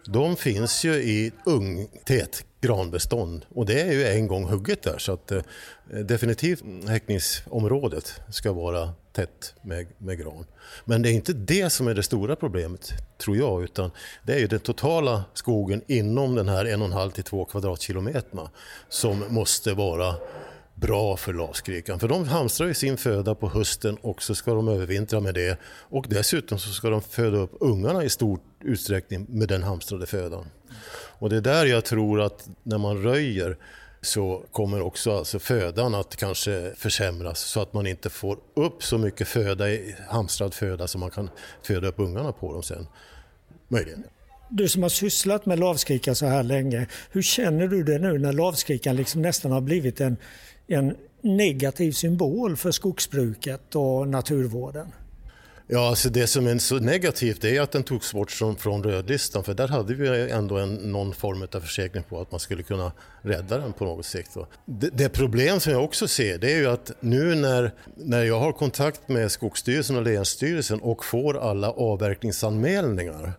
de 0.06 0.36
finns 0.36 0.84
ju 0.84 0.94
i 0.94 1.32
ungtät 1.46 2.44
granbestånd 2.60 3.44
och 3.54 3.66
det 3.66 3.80
är 3.80 3.92
ju 3.92 4.06
en 4.06 4.26
gång 4.26 4.44
hugget 4.44 4.82
där 4.82 4.98
så 4.98 5.12
att 5.12 5.32
eh, 5.32 5.42
definitivt 5.90 6.62
häckningsområdet 6.88 8.20
ska 8.30 8.52
vara 8.52 8.90
tätt 9.18 9.54
med, 9.62 9.86
med 9.98 10.18
gran. 10.18 10.44
Men 10.84 11.02
det 11.02 11.10
är 11.10 11.12
inte 11.12 11.32
det 11.32 11.70
som 11.70 11.88
är 11.88 11.94
det 11.94 12.02
stora 12.02 12.36
problemet 12.36 12.92
tror 13.18 13.36
jag 13.36 13.62
utan 13.62 13.90
det 14.22 14.32
är 14.32 14.38
ju 14.38 14.46
den 14.46 14.60
totala 14.60 15.24
skogen 15.34 15.82
inom 15.86 16.34
den 16.34 16.48
här 16.48 16.64
1,5 16.64 17.10
till 17.10 17.24
2 17.24 17.44
kvadratkilometerna 17.44 18.50
som 18.88 19.24
måste 19.28 19.74
vara 19.74 20.14
bra 20.74 21.16
för 21.16 21.32
lavskrikan. 21.32 22.00
För 22.00 22.08
de 22.08 22.28
hamstrar 22.28 22.66
ju 22.66 22.74
sin 22.74 22.96
föda 22.96 23.34
på 23.34 23.48
hösten 23.48 23.96
och 23.96 24.22
så 24.22 24.34
ska 24.34 24.54
de 24.54 24.68
övervintra 24.68 25.20
med 25.20 25.34
det. 25.34 25.58
Och 25.64 26.06
dessutom 26.08 26.58
så 26.58 26.70
ska 26.70 26.90
de 26.90 27.02
föda 27.02 27.38
upp 27.38 27.56
ungarna 27.60 28.04
i 28.04 28.08
stor 28.08 28.40
utsträckning 28.64 29.26
med 29.28 29.48
den 29.48 29.62
hamstrade 29.62 30.06
födan. 30.06 30.46
Och 31.18 31.30
det 31.30 31.36
är 31.36 31.40
där 31.40 31.66
jag 31.66 31.84
tror 31.84 32.20
att 32.20 32.48
när 32.62 32.78
man 32.78 33.02
röjer 33.02 33.56
så 34.00 34.44
kommer 34.52 34.80
också 34.80 35.18
alltså 35.18 35.38
födan 35.38 35.94
att 35.94 36.16
kanske 36.16 36.72
försämras 36.76 37.40
så 37.40 37.60
att 37.60 37.72
man 37.72 37.86
inte 37.86 38.10
får 38.10 38.38
upp 38.54 38.82
så 38.82 38.98
mycket 38.98 39.28
föda, 39.28 39.64
hamstrad 40.08 40.54
föda 40.54 40.88
som 40.88 41.00
man 41.00 41.10
kan 41.10 41.30
föda 41.62 41.88
upp 41.88 41.98
ungarna 41.98 42.32
på 42.32 42.52
dem 42.52 42.62
sen. 42.62 42.86
Möjligen. 43.68 44.04
Du 44.50 44.68
som 44.68 44.82
har 44.82 44.90
sysslat 44.90 45.46
med 45.46 45.58
lavskrikan 45.58 46.14
så 46.14 46.26
här 46.26 46.42
länge, 46.42 46.86
hur 47.10 47.22
känner 47.22 47.68
du 47.68 47.82
det 47.82 47.98
nu 47.98 48.18
när 48.18 48.32
lavskrikan 48.32 48.96
liksom 48.96 49.22
nästan 49.22 49.52
har 49.52 49.60
blivit 49.60 50.00
en, 50.00 50.16
en 50.66 50.96
negativ 51.20 51.92
symbol 51.92 52.56
för 52.56 52.70
skogsbruket 52.70 53.74
och 53.74 54.08
naturvården? 54.08 54.92
Ja, 55.70 55.88
alltså 55.88 56.08
det 56.08 56.26
som 56.26 56.46
är 56.46 56.58
så 56.58 56.78
negativt 56.78 57.44
är 57.44 57.60
att 57.60 57.72
den 57.72 57.82
togs 57.82 58.12
bort 58.12 58.30
från, 58.30 58.56
från 58.56 58.82
rödlistan 58.82 59.44
för 59.44 59.54
där 59.54 59.68
hade 59.68 59.94
vi 59.94 60.30
ändå 60.30 60.56
en, 60.58 60.74
någon 60.74 61.14
form 61.14 61.46
av 61.54 61.60
försäkring 61.60 62.02
på 62.02 62.20
att 62.20 62.30
man 62.30 62.40
skulle 62.40 62.62
kunna 62.62 62.92
rädda 63.22 63.58
den 63.58 63.72
på 63.72 63.84
något 63.84 64.06
sätt. 64.06 64.36
Det, 64.64 64.90
det, 64.92 65.08
problem 65.08 65.60
som 65.60 65.72
jag 65.72 65.84
också 65.84 66.08
ser 66.08 66.38
det 66.38 66.52
är 66.52 66.56
ju 66.56 66.66
att 66.66 66.92
nu 67.00 67.34
när, 67.34 67.74
när 67.94 68.24
jag 68.24 68.40
har 68.40 68.52
kontakt 68.52 69.08
med 69.08 69.32
Skogsstyrelsen 69.32 69.96
och 69.96 70.02
Länsstyrelsen 70.02 70.80
och 70.80 71.04
får 71.04 71.38
alla 71.50 71.70
avverkningsanmälningar 71.70 73.32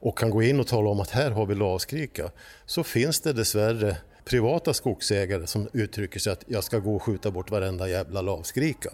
och 0.00 0.18
kan 0.18 0.30
gå 0.30 0.42
in 0.42 0.60
och 0.60 0.66
tala 0.66 0.90
om 0.90 1.00
att 1.00 1.10
här 1.10 1.30
har 1.30 1.46
vi 1.46 1.54
lavskrika 1.54 2.30
så 2.66 2.84
finns 2.84 3.20
det 3.20 3.32
dessvärre 3.32 3.96
privata 4.24 4.74
skogsägare 4.74 5.46
som 5.46 5.68
uttrycker 5.72 6.20
sig 6.20 6.32
att 6.32 6.44
jag 6.46 6.64
ska 6.64 6.78
gå 6.78 6.96
och 6.96 7.02
skjuta 7.02 7.30
bort 7.30 7.50
varenda 7.50 7.88
jävla 7.88 8.22
lavskrika. 8.22 8.90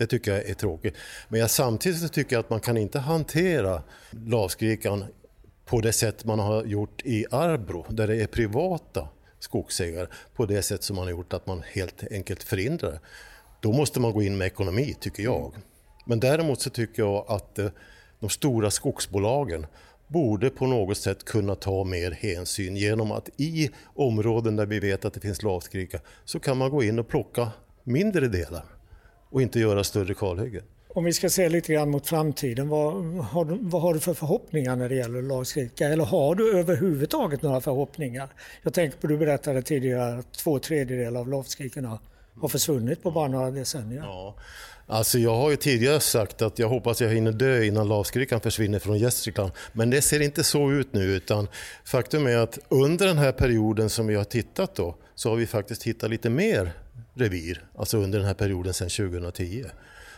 Det 0.00 0.06
tycker 0.06 0.30
jag 0.30 0.48
är 0.48 0.54
tråkigt. 0.54 0.94
Men 1.28 1.40
jag, 1.40 1.50
samtidigt 1.50 2.12
tycker 2.12 2.36
jag 2.36 2.40
att 2.40 2.50
man 2.50 2.60
kan 2.60 2.76
inte 2.76 2.98
hantera 2.98 3.82
lavskrikan 4.10 5.04
på 5.64 5.80
det 5.80 5.92
sätt 5.92 6.24
man 6.24 6.38
har 6.38 6.64
gjort 6.64 7.02
i 7.04 7.26
Arbro, 7.30 7.86
där 7.88 8.06
det 8.06 8.22
är 8.22 8.26
privata 8.26 9.08
skogsägare, 9.38 10.06
på 10.36 10.46
det 10.46 10.62
sätt 10.62 10.82
som 10.82 10.96
man 10.96 11.04
har 11.04 11.10
gjort 11.10 11.32
att 11.32 11.46
man 11.46 11.62
helt 11.72 12.04
enkelt 12.10 12.42
förhindrar 12.42 12.90
det. 12.90 13.00
Då 13.60 13.72
måste 13.72 14.00
man 14.00 14.12
gå 14.12 14.22
in 14.22 14.38
med 14.38 14.46
ekonomi, 14.46 14.96
tycker 15.00 15.22
jag. 15.22 15.54
Men 16.04 16.20
däremot 16.20 16.60
så 16.60 16.70
tycker 16.70 17.02
jag 17.02 17.24
att 17.28 17.58
eh, 17.58 17.68
de 18.20 18.30
stora 18.30 18.70
skogsbolagen 18.70 19.66
borde 20.06 20.50
på 20.50 20.66
något 20.66 20.98
sätt 20.98 21.24
kunna 21.24 21.54
ta 21.54 21.84
mer 21.84 22.10
hänsyn 22.10 22.76
genom 22.76 23.12
att 23.12 23.28
i 23.36 23.70
områden 23.94 24.56
där 24.56 24.66
vi 24.66 24.80
vet 24.80 25.04
att 25.04 25.14
det 25.14 25.20
finns 25.20 25.42
lavskrika 25.42 26.00
så 26.24 26.40
kan 26.40 26.56
man 26.56 26.70
gå 26.70 26.82
in 26.82 26.98
och 26.98 27.08
plocka 27.08 27.48
mindre 27.84 28.28
delar 28.28 28.79
och 29.30 29.42
inte 29.42 29.60
göra 29.60 29.84
större 29.84 30.14
kalhyggen. 30.14 30.62
Om 30.88 31.04
vi 31.04 31.12
ska 31.12 31.30
se 31.30 31.48
lite 31.48 31.72
grann 31.72 31.90
mot 31.90 32.06
framtiden, 32.06 32.68
vad 32.68 32.94
har, 33.16 33.44
du, 33.44 33.58
vad 33.60 33.82
har 33.82 33.94
du 33.94 34.00
för 34.00 34.14
förhoppningar 34.14 34.76
när 34.76 34.88
det 34.88 34.94
gäller 34.94 35.22
lavskrika? 35.22 35.88
Eller 35.88 36.04
har 36.04 36.34
du 36.34 36.58
överhuvudtaget 36.58 37.42
några 37.42 37.60
förhoppningar? 37.60 38.28
Jag 38.62 38.74
tänker 38.74 38.98
på, 38.98 39.06
du 39.06 39.16
berättade 39.16 39.62
tidigare 39.62 40.18
att 40.18 40.32
två 40.32 40.58
tredjedelar 40.58 41.20
av 41.20 41.28
lavskrikorna 41.28 41.98
har 42.40 42.48
försvunnit 42.48 43.02
på 43.02 43.10
bara 43.10 43.28
några 43.28 43.50
decennier. 43.50 44.02
Ja. 44.02 44.36
Alltså 44.86 45.18
jag 45.18 45.36
har 45.36 45.50
ju 45.50 45.56
tidigare 45.56 46.00
sagt 46.00 46.42
att 46.42 46.58
jag 46.58 46.68
hoppas 46.68 47.00
jag 47.00 47.08
hinner 47.08 47.32
dö 47.32 47.64
innan 47.64 47.88
lavskrikan 47.88 48.40
försvinner 48.40 48.78
från 48.78 48.98
Gästrikland. 48.98 49.52
Men 49.72 49.90
det 49.90 50.02
ser 50.02 50.20
inte 50.20 50.44
så 50.44 50.70
ut 50.70 50.92
nu 50.92 51.02
utan 51.02 51.48
faktum 51.84 52.26
är 52.26 52.36
att 52.36 52.58
under 52.68 53.06
den 53.06 53.18
här 53.18 53.32
perioden 53.32 53.90
som 53.90 54.06
vi 54.06 54.14
har 54.14 54.24
tittat 54.24 54.74
då 54.74 54.96
så 55.14 55.28
har 55.28 55.36
vi 55.36 55.46
faktiskt 55.46 55.82
hittat 55.82 56.10
lite 56.10 56.30
mer 56.30 56.72
revir, 57.20 57.64
alltså 57.78 57.98
under 57.98 58.18
den 58.18 58.26
här 58.26 58.34
perioden 58.34 58.74
sedan 58.74 58.88
2010. 58.88 59.64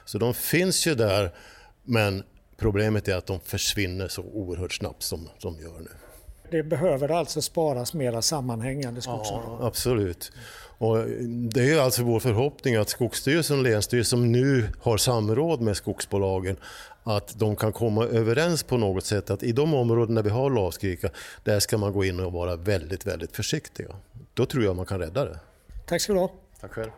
Så 0.05 0.19
de 0.19 0.35
finns 0.35 0.87
ju 0.87 0.95
där, 0.95 1.33
men 1.83 2.23
problemet 2.57 3.09
är 3.09 3.17
att 3.17 3.27
de 3.27 3.41
försvinner 3.41 4.09
så 4.09 4.23
oerhört 4.23 4.73
snabbt 4.73 5.03
som 5.03 5.29
de 5.43 5.59
gör 5.61 5.79
nu. 5.81 5.91
Det 6.51 6.63
behöver 6.63 7.09
alltså 7.09 7.43
sparas 7.43 7.95
mera 7.95 8.23
sammanhängande 8.23 9.01
skogsområden? 9.01 9.57
Ja, 9.61 9.67
absolut. 9.67 10.33
Och 10.79 10.99
det 11.29 11.71
är 11.71 11.81
alltså 11.81 12.03
vår 12.03 12.21
förhoppning 12.21 12.77
att 12.77 12.89
Skogsstyrelsen 12.89 13.59
och 13.59 13.63
Länsstyrelsen 13.63 14.19
som 14.19 14.33
nu 14.33 14.69
har 14.81 14.97
samråd 14.97 15.61
med 15.61 15.77
skogsbolagen 15.77 16.57
att 17.03 17.39
de 17.39 17.57
kan 17.57 17.73
komma 17.73 18.05
överens 18.05 18.63
på 18.63 18.77
något 18.77 19.05
sätt 19.05 19.31
att 19.31 19.43
i 19.43 19.53
de 19.53 19.75
områden 19.75 20.15
där 20.15 20.23
vi 20.23 20.31
har 20.31 20.51
lavskrika, 20.51 21.11
där 21.45 21.61
ska 21.61 21.79
man 21.79 21.93
gå 21.93 22.05
in 22.05 22.21
och 22.21 22.33
vara 22.33 22.57
väldigt, 22.57 23.07
väldigt 23.07 23.37
försiktiga. 23.37 23.89
Då 24.35 24.47
tror 24.47 24.65
jag 24.65 24.77
man 24.77 24.87
kan 24.87 24.99
rädda 24.99 25.25
det. 25.25 25.39
Tack 25.87 26.01
ska 26.01 26.13
du 26.13 26.19
ha. 26.19 26.31
Tack 26.63 26.73
själv. 26.73 26.91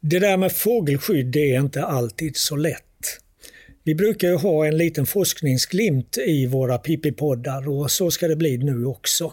Det 0.00 0.18
där 0.18 0.36
med 0.36 0.52
fågelskydd 0.52 1.26
det 1.26 1.54
är 1.54 1.60
inte 1.60 1.84
alltid 1.84 2.36
så 2.36 2.56
lätt. 2.56 2.82
Vi 3.84 3.94
brukar 3.94 4.28
ju 4.28 4.36
ha 4.36 4.66
en 4.66 4.76
liten 4.76 5.06
forskningsglimt 5.06 6.18
i 6.18 6.46
våra 6.46 6.78
pipipoddar 6.78 7.68
och 7.68 7.90
så 7.90 8.10
ska 8.10 8.28
det 8.28 8.36
bli 8.36 8.58
nu 8.58 8.86
också. 8.86 9.32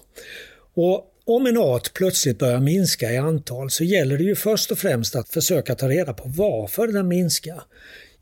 Och 0.74 1.06
om 1.25 1.48
en 1.48 1.58
art 1.58 1.94
plötsligt 1.94 2.40
börjar 2.40 2.60
minska 2.60 3.12
i 3.12 3.18
antal 3.18 3.72
så 3.72 3.84
gäller 3.84 4.18
det 4.18 4.24
ju 4.24 4.36
först 4.36 4.72
och 4.72 4.78
främst 4.78 5.16
att 5.16 5.30
försöka 5.30 5.75
ta 5.75 5.90
reda 5.90 6.13
på 6.13 6.24
varför 6.25 6.88
den 6.88 7.08
minskar. 7.08 7.63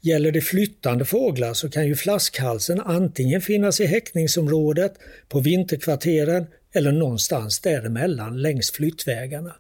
Gäller 0.04 0.32
det 0.32 0.42
flyttande 0.42 1.06
fåglar 1.06 1.54
så 1.54 1.70
kan 1.70 1.88
ju 1.88 1.96
flaskhalsen 1.96 2.82
antingen 2.82 3.42
finnas 3.42 3.80
i 3.80 3.86
häckningsområdet, 3.86 4.94
på 5.30 5.40
vinterkvarteren 5.40 6.46
eller 6.74 6.92
någonstans 6.92 7.60
däremellan 7.60 8.42
längs 8.42 8.72
flyttvägarna. 8.72 9.56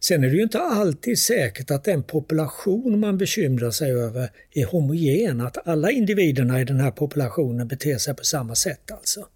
Sen 0.00 0.24
är 0.24 0.30
det 0.30 0.36
ju 0.36 0.42
inte 0.42 0.58
alltid 0.58 1.18
säkert 1.18 1.70
att 1.70 1.84
den 1.84 2.02
population 2.02 3.00
man 3.00 3.18
bekymrar 3.18 3.70
sig 3.70 3.92
över 3.92 4.30
är 4.54 4.64
homogen, 4.64 5.40
att 5.40 5.68
alla 5.68 5.90
individerna 5.90 6.60
i 6.60 6.64
den 6.64 6.80
här 6.80 6.90
populationen 6.90 7.68
beter 7.68 7.98
sig 7.98 8.14
på 8.14 8.24
samma 8.24 8.54
sätt 8.54 8.90
alltså. 8.90 9.26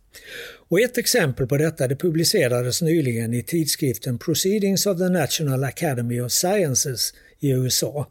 Och 0.68 0.80
ett 0.80 0.98
exempel 0.98 1.46
på 1.46 1.56
detta 1.56 1.88
det 1.88 1.96
publicerades 1.96 2.82
nyligen 2.82 3.34
i 3.34 3.42
tidskriften 3.42 4.18
Proceedings 4.18 4.86
of 4.86 4.98
the 4.98 5.08
National 5.08 5.64
Academy 5.64 6.20
of 6.20 6.32
Sciences 6.32 7.14
i 7.44 7.50
USA. 7.50 8.06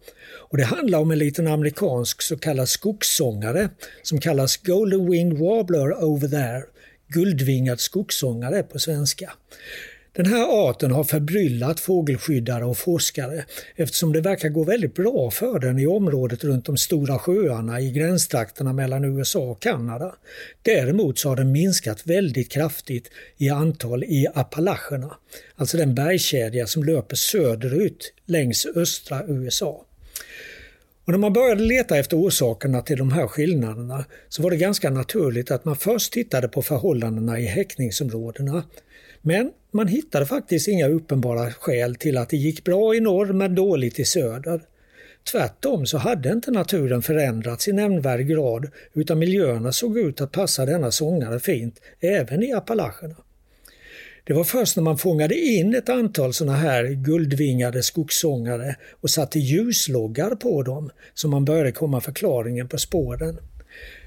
Och 0.49 0.57
det 0.57 0.63
handlar 0.63 0.99
om 0.99 1.11
en 1.11 1.19
liten 1.19 1.47
amerikansk 1.47 2.21
så 2.21 2.37
kallad 2.37 2.69
skogssångare 2.69 3.69
som 4.03 4.19
kallas 4.19 4.57
Golden 4.57 5.11
Winged 5.11 5.37
Warbler 5.37 6.03
over 6.03 6.27
there, 6.27 6.63
guldvingad 7.07 7.79
skogssångare 7.79 8.63
på 8.63 8.79
svenska. 8.79 9.33
Den 10.15 10.25
här 10.25 10.69
arten 10.69 10.91
har 10.91 11.03
förbryllat 11.03 11.79
fågelskyddare 11.79 12.65
och 12.65 12.77
forskare 12.77 13.45
eftersom 13.75 14.13
det 14.13 14.21
verkar 14.21 14.49
gå 14.49 14.63
väldigt 14.63 14.95
bra 14.95 15.31
för 15.31 15.59
den 15.59 15.79
i 15.79 15.87
området 15.87 16.43
runt 16.43 16.65
de 16.65 16.77
stora 16.77 17.19
sjöarna 17.19 17.81
i 17.81 17.91
gränstrakterna 17.91 18.73
mellan 18.73 19.03
USA 19.03 19.39
och 19.39 19.61
Kanada. 19.61 20.15
Däremot 20.61 21.19
så 21.19 21.29
har 21.29 21.35
den 21.35 21.51
minskat 21.51 22.07
väldigt 22.07 22.51
kraftigt 22.51 23.09
i 23.37 23.49
antal 23.49 24.03
i 24.03 24.27
Appalacherna, 24.33 25.17
alltså 25.55 25.77
den 25.77 25.95
bergskedja 25.95 26.67
som 26.67 26.83
löper 26.83 27.15
söderut 27.15 28.13
längs 28.25 28.65
östra 28.75 29.23
USA. 29.27 29.85
Och 31.05 31.11
när 31.11 31.17
man 31.17 31.33
började 31.33 31.63
leta 31.63 31.97
efter 31.97 32.17
orsakerna 32.17 32.81
till 32.81 32.97
de 32.97 33.11
här 33.11 33.27
skillnaderna 33.27 34.05
så 34.29 34.43
var 34.43 34.51
det 34.51 34.57
ganska 34.57 34.89
naturligt 34.89 35.51
att 35.51 35.65
man 35.65 35.75
först 35.75 36.13
tittade 36.13 36.47
på 36.47 36.61
förhållandena 36.61 37.39
i 37.39 37.45
häckningsområdena 37.45 38.63
men 39.25 39.51
man 39.71 39.87
hittade 39.87 40.25
faktiskt 40.25 40.67
inga 40.67 40.87
uppenbara 40.87 41.51
skäl 41.51 41.95
till 41.95 42.17
att 42.17 42.29
det 42.29 42.37
gick 42.37 42.63
bra 42.63 42.95
i 42.95 42.99
norr 42.99 43.33
men 43.33 43.55
dåligt 43.55 43.99
i 43.99 44.05
söder. 44.05 44.61
Tvärtom 45.31 45.85
så 45.85 45.97
hade 45.97 46.31
inte 46.31 46.51
naturen 46.51 47.01
förändrats 47.01 47.67
i 47.67 47.73
nämnvärd 47.73 48.27
grad 48.27 48.67
utan 48.93 49.19
miljöerna 49.19 49.71
såg 49.71 49.97
ut 49.97 50.21
att 50.21 50.31
passa 50.31 50.65
denna 50.65 50.91
sångare 50.91 51.39
fint 51.39 51.81
även 51.99 52.43
i 52.43 52.53
Appalacherna. 52.53 53.15
Det 54.23 54.33
var 54.33 54.43
först 54.43 54.75
när 54.75 54.83
man 54.83 54.97
fångade 54.97 55.35
in 55.35 55.75
ett 55.75 55.89
antal 55.89 56.33
sådana 56.33 56.57
här 56.57 56.83
guldvingade 56.87 57.83
skogssångare 57.83 58.75
och 59.01 59.09
satte 59.09 59.39
ljusloggar 59.39 60.35
på 60.35 60.63
dem 60.63 60.89
som 61.13 61.31
man 61.31 61.45
började 61.45 61.71
komma 61.71 62.01
förklaringen 62.01 62.67
på 62.67 62.77
spåren. 62.77 63.39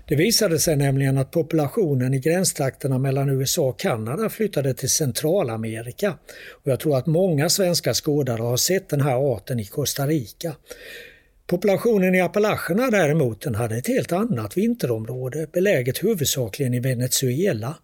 Det 0.08 0.16
visade 0.16 0.58
sig 0.58 0.76
nämligen 0.76 1.18
att 1.18 1.30
populationen 1.30 2.14
i 2.14 2.18
gränstrakterna 2.18 2.98
mellan 2.98 3.28
USA 3.28 3.62
och 3.62 3.78
Kanada 3.78 4.28
flyttade 4.28 4.74
till 4.74 4.90
Centralamerika. 4.90 6.18
Och 6.50 6.70
jag 6.70 6.80
tror 6.80 6.96
att 6.96 7.06
många 7.06 7.48
svenska 7.48 7.94
skådare 7.94 8.42
har 8.42 8.56
sett 8.56 8.88
den 8.88 9.00
här 9.00 9.34
arten 9.34 9.60
i 9.60 9.64
Costa 9.64 10.06
Rica. 10.06 10.56
Populationen 11.46 12.14
i 12.14 12.20
Appalacherna 12.20 12.90
däremot 12.90 13.40
den 13.40 13.54
hade 13.54 13.76
ett 13.76 13.88
helt 13.88 14.12
annat 14.12 14.56
vinterområde 14.56 15.46
beläget 15.52 16.04
huvudsakligen 16.04 16.74
i 16.74 16.80
Venezuela. 16.80 17.74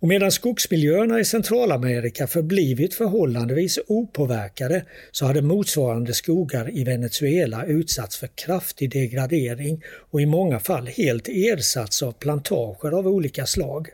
Och 0.00 0.08
medan 0.08 0.32
skogsmiljöerna 0.32 1.20
i 1.20 1.24
Centralamerika 1.24 2.26
förblivit 2.26 2.94
förhållandevis 2.94 3.78
opåverkade 3.86 4.84
så 5.12 5.26
hade 5.26 5.42
motsvarande 5.42 6.14
skogar 6.14 6.76
i 6.76 6.84
Venezuela 6.84 7.66
utsatts 7.66 8.16
för 8.16 8.26
kraftig 8.34 8.90
degradering 8.90 9.82
och 10.10 10.20
i 10.20 10.26
många 10.26 10.60
fall 10.60 10.86
helt 10.86 11.28
ersatts 11.28 12.02
av 12.02 12.12
plantager 12.12 12.98
av 12.98 13.08
olika 13.08 13.46
slag. 13.46 13.88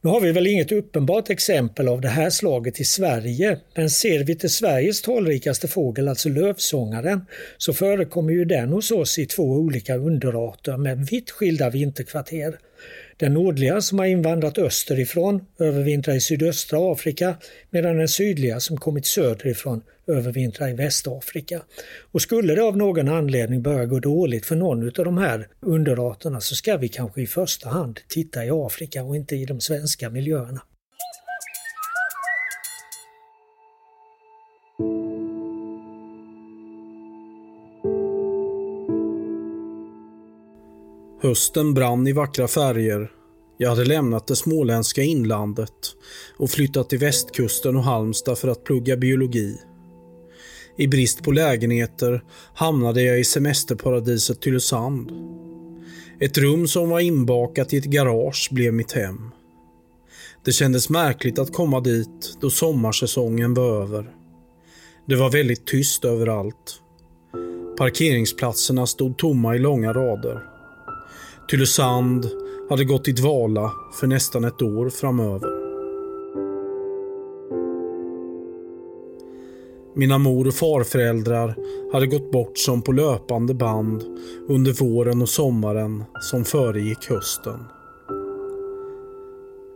Nu 0.00 0.10
har 0.10 0.20
vi 0.20 0.32
väl 0.32 0.46
inget 0.46 0.72
uppenbart 0.72 1.30
exempel 1.30 1.88
av 1.88 2.00
det 2.00 2.08
här 2.08 2.30
slaget 2.30 2.80
i 2.80 2.84
Sverige, 2.84 3.58
men 3.74 3.90
ser 3.90 4.24
vi 4.24 4.36
till 4.36 4.50
Sveriges 4.50 5.02
talrikaste 5.02 5.68
fågel, 5.68 6.08
alltså 6.08 6.28
lövsångaren, 6.28 7.26
så 7.58 7.72
förekommer 7.72 8.32
ju 8.32 8.44
den 8.44 8.68
hos 8.68 8.90
oss 8.90 9.18
i 9.18 9.26
två 9.26 9.42
olika 9.42 9.96
underarter 9.96 10.76
med 10.76 11.06
vitt 11.06 11.30
skilda 11.30 11.70
vinterkvarter. 11.70 12.58
Den 13.16 13.34
nordliga 13.34 13.80
som 13.80 13.98
har 13.98 14.06
invandrat 14.06 14.58
österifrån 14.58 15.46
övervintrar 15.58 16.14
i 16.14 16.20
sydöstra 16.20 16.92
Afrika 16.92 17.36
medan 17.70 17.96
den 17.96 18.08
sydliga 18.08 18.60
som 18.60 18.76
kommit 18.76 19.06
söderifrån 19.06 19.82
övervintrar 20.06 20.68
i 20.68 20.72
Västafrika. 20.72 21.62
Och 22.12 22.22
skulle 22.22 22.54
det 22.54 22.62
av 22.62 22.76
någon 22.76 23.08
anledning 23.08 23.62
börja 23.62 23.86
gå 23.86 23.98
dåligt 23.98 24.46
för 24.46 24.56
någon 24.56 24.86
av 24.86 25.04
de 25.04 25.18
här 25.18 25.48
underarterna 25.60 26.40
så 26.40 26.54
ska 26.54 26.76
vi 26.76 26.88
kanske 26.88 27.22
i 27.22 27.26
första 27.26 27.68
hand 27.68 28.00
titta 28.08 28.44
i 28.44 28.50
Afrika 28.50 29.04
och 29.04 29.16
inte 29.16 29.36
i 29.36 29.44
de 29.44 29.60
svenska 29.60 30.10
miljöerna. 30.10 30.60
Hösten 41.24 41.74
brann 41.74 42.06
i 42.06 42.12
vackra 42.12 42.48
färger. 42.48 43.10
Jag 43.58 43.70
hade 43.70 43.84
lämnat 43.84 44.26
det 44.26 44.36
småländska 44.36 45.02
inlandet 45.02 45.70
och 46.36 46.50
flyttat 46.50 46.90
till 46.90 46.98
västkusten 46.98 47.76
och 47.76 47.84
Halmstad 47.84 48.38
för 48.38 48.48
att 48.48 48.64
plugga 48.64 48.96
biologi. 48.96 49.56
I 50.78 50.88
brist 50.88 51.22
på 51.22 51.32
lägenheter 51.32 52.22
hamnade 52.54 53.02
jag 53.02 53.20
i 53.20 53.24
semesterparadiset 53.24 54.40
Tylösand. 54.40 55.10
Ett 56.20 56.38
rum 56.38 56.68
som 56.68 56.88
var 56.88 57.00
inbakat 57.00 57.72
i 57.72 57.76
ett 57.76 57.84
garage 57.84 58.48
blev 58.52 58.74
mitt 58.74 58.92
hem. 58.92 59.30
Det 60.44 60.52
kändes 60.52 60.90
märkligt 60.90 61.38
att 61.38 61.52
komma 61.52 61.80
dit 61.80 62.36
då 62.40 62.50
sommarsäsongen 62.50 63.54
var 63.54 63.82
över. 63.82 64.14
Det 65.06 65.16
var 65.16 65.30
väldigt 65.30 65.66
tyst 65.66 66.04
överallt. 66.04 66.80
Parkeringsplatserna 67.78 68.86
stod 68.86 69.18
tomma 69.18 69.56
i 69.56 69.58
långa 69.58 69.92
rader. 69.92 70.53
Tylösand 71.50 72.26
hade 72.68 72.84
gått 72.84 73.08
i 73.08 73.12
dvala 73.12 73.72
för 74.00 74.06
nästan 74.06 74.44
ett 74.44 74.62
år 74.62 74.90
framöver. 74.90 75.64
Mina 79.96 80.18
mor 80.18 80.46
och 80.46 80.54
farföräldrar 80.54 81.56
hade 81.92 82.06
gått 82.06 82.32
bort 82.32 82.58
som 82.58 82.82
på 82.82 82.92
löpande 82.92 83.54
band 83.54 84.02
under 84.48 84.72
våren 84.72 85.22
och 85.22 85.28
sommaren 85.28 86.04
som 86.20 86.44
föregick 86.44 87.10
hösten. 87.10 87.64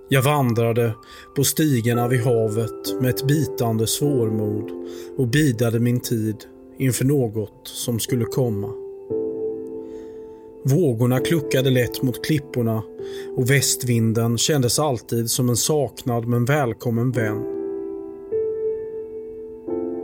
Jag 0.08 0.22
vandrade 0.22 0.94
på 1.36 1.44
stigarna 1.44 2.08
vid 2.08 2.20
havet 2.20 3.00
med 3.00 3.10
ett 3.10 3.26
bitande 3.26 3.86
svårmod 3.86 4.70
och 5.16 5.28
bidade 5.28 5.80
min 5.80 6.00
tid 6.00 6.36
inför 6.78 7.04
något 7.04 7.60
som 7.64 8.00
skulle 8.00 8.24
komma. 8.24 8.87
Vågorna 10.64 11.20
kluckade 11.20 11.70
lätt 11.70 12.02
mot 12.02 12.26
klipporna 12.26 12.82
och 13.36 13.50
västvinden 13.50 14.38
kändes 14.38 14.78
alltid 14.78 15.30
som 15.30 15.48
en 15.48 15.56
saknad 15.56 16.26
men 16.26 16.44
välkommen 16.44 17.12
vän. 17.12 17.44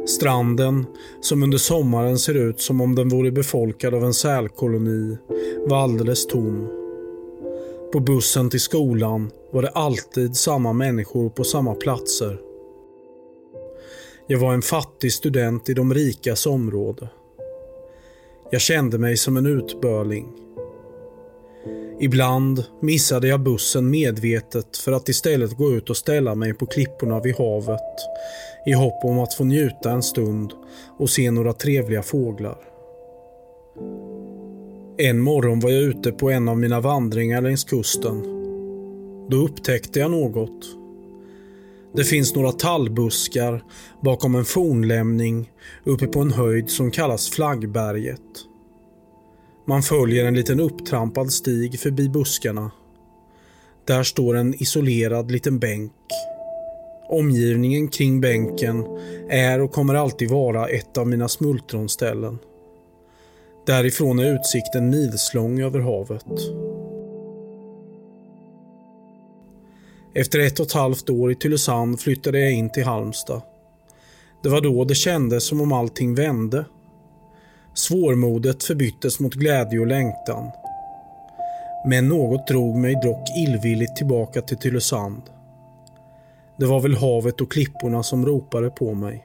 Stranden, 0.07 0.87
som 1.21 1.43
under 1.43 1.59
sommaren 1.59 2.19
ser 2.19 2.35
ut 2.35 2.61
som 2.61 2.81
om 2.81 2.95
den 2.95 3.09
vore 3.09 3.31
befolkad 3.31 3.95
av 3.95 4.05
en 4.05 4.14
sälkoloni, 4.14 5.19
var 5.67 5.77
alldeles 5.77 6.27
tom. 6.27 6.69
På 7.93 8.01
bussen 8.01 8.51
till 8.51 8.61
skolan 8.61 9.31
var 9.51 9.62
det 9.62 9.69
alltid 9.69 10.37
samma 10.37 10.73
människor 10.73 11.31
på 11.31 11.45
samma 11.45 11.75
platser. 11.75 12.40
Jag 14.27 14.38
var 14.38 14.55
en 14.55 14.62
fattig 14.62 15.12
student 15.12 15.69
i 15.69 15.75
de 15.75 15.95
rikas 15.95 16.47
område. 16.47 17.09
Jag 18.51 18.61
kände 18.61 18.99
mig 18.99 19.17
som 19.17 19.37
en 19.37 19.47
utbörling. 19.47 20.43
Ibland 22.00 22.64
missade 22.83 23.28
jag 23.28 23.40
bussen 23.40 23.90
medvetet 23.90 24.76
för 24.76 24.92
att 24.92 25.09
istället 25.09 25.57
gå 25.57 25.72
ut 25.72 25.90
och 25.90 25.96
ställa 25.96 26.35
mig 26.35 26.54
på 26.54 26.66
klipporna 26.66 27.20
vid 27.20 27.35
havet 27.38 27.80
i 28.66 28.72
hopp 28.72 29.04
om 29.04 29.18
att 29.18 29.35
få 29.35 29.44
njuta 29.44 29.90
en 29.90 30.02
stund 30.02 30.52
och 30.98 31.11
se 31.11 31.30
några 31.30 31.52
trevliga 31.52 32.02
fåglar. 32.02 32.59
En 34.98 35.20
morgon 35.20 35.61
var 35.61 35.70
jag 35.70 35.83
ute 35.83 36.12
på 36.12 36.30
en 36.30 36.48
av 36.48 36.59
mina 36.59 36.80
vandringar 36.80 37.40
längs 37.40 37.64
kusten. 37.64 38.22
Då 39.30 39.37
upptäckte 39.37 39.98
jag 39.98 40.11
något. 40.11 40.66
Det 41.96 42.04
finns 42.04 42.35
några 42.35 42.52
tallbuskar 42.52 43.62
bakom 44.02 44.35
en 44.35 44.44
fornlämning 44.44 45.52
uppe 45.85 46.07
på 46.07 46.20
en 46.20 46.33
höjd 46.33 46.70
som 46.70 46.90
kallas 46.90 47.30
Flaggberget. 47.30 48.20
Man 49.66 49.83
följer 49.83 50.24
en 50.24 50.35
liten 50.35 50.61
upptrampad 50.61 51.33
stig 51.33 51.81
förbi 51.81 52.09
buskarna. 52.09 52.70
Där 53.85 54.03
står 54.03 54.37
en 54.37 54.55
isolerad 54.62 55.31
liten 55.31 55.59
bänk. 55.59 55.92
Omgivningen 57.09 57.88
kring 57.88 58.20
bänken 58.20 58.85
är 59.29 59.61
och 59.61 59.72
kommer 59.72 59.94
alltid 59.94 60.31
vara 60.31 60.68
ett 60.68 60.98
av 60.98 61.09
mina 61.09 61.29
smultronställen. 61.29 62.38
Därifrån 63.66 64.18
är 64.18 64.35
utsikten 64.35 64.90
milslång 64.90 65.61
över 65.61 65.81
havet. 65.81 66.27
Efter 70.14 70.38
ett 70.38 70.61
och 70.61 70.66
ett 70.66 70.72
halvt 70.72 71.11
år 71.11 71.33
i 71.33 71.35
Tylösand 71.35 72.00
flyttade 72.00 72.40
jag 72.40 72.53
in 72.53 72.70
till 72.70 72.85
Halmstad. 72.85 73.42
Det 74.42 74.48
var 74.48 74.61
då 74.61 74.85
det 74.85 74.94
kändes 74.94 75.44
som 75.44 75.61
om 75.61 75.72
allting 75.72 76.14
vände. 76.14 76.64
Svårmodet 77.74 78.64
förbyttes 78.64 79.20
mot 79.20 79.34
glädje 79.34 79.78
och 79.78 79.87
längtan. 79.87 80.50
Men 81.87 82.08
något 82.08 82.46
drog 82.46 82.76
mig 82.76 82.94
dock 83.02 83.28
illvilligt 83.37 83.96
tillbaka 83.96 84.42
till 84.42 84.56
Tylösand. 84.56 85.22
Det 86.58 86.66
var 86.66 86.80
väl 86.80 86.94
havet 86.94 87.40
och 87.40 87.52
klipporna 87.52 88.02
som 88.02 88.26
ropade 88.26 88.70
på 88.70 88.94
mig. 88.94 89.24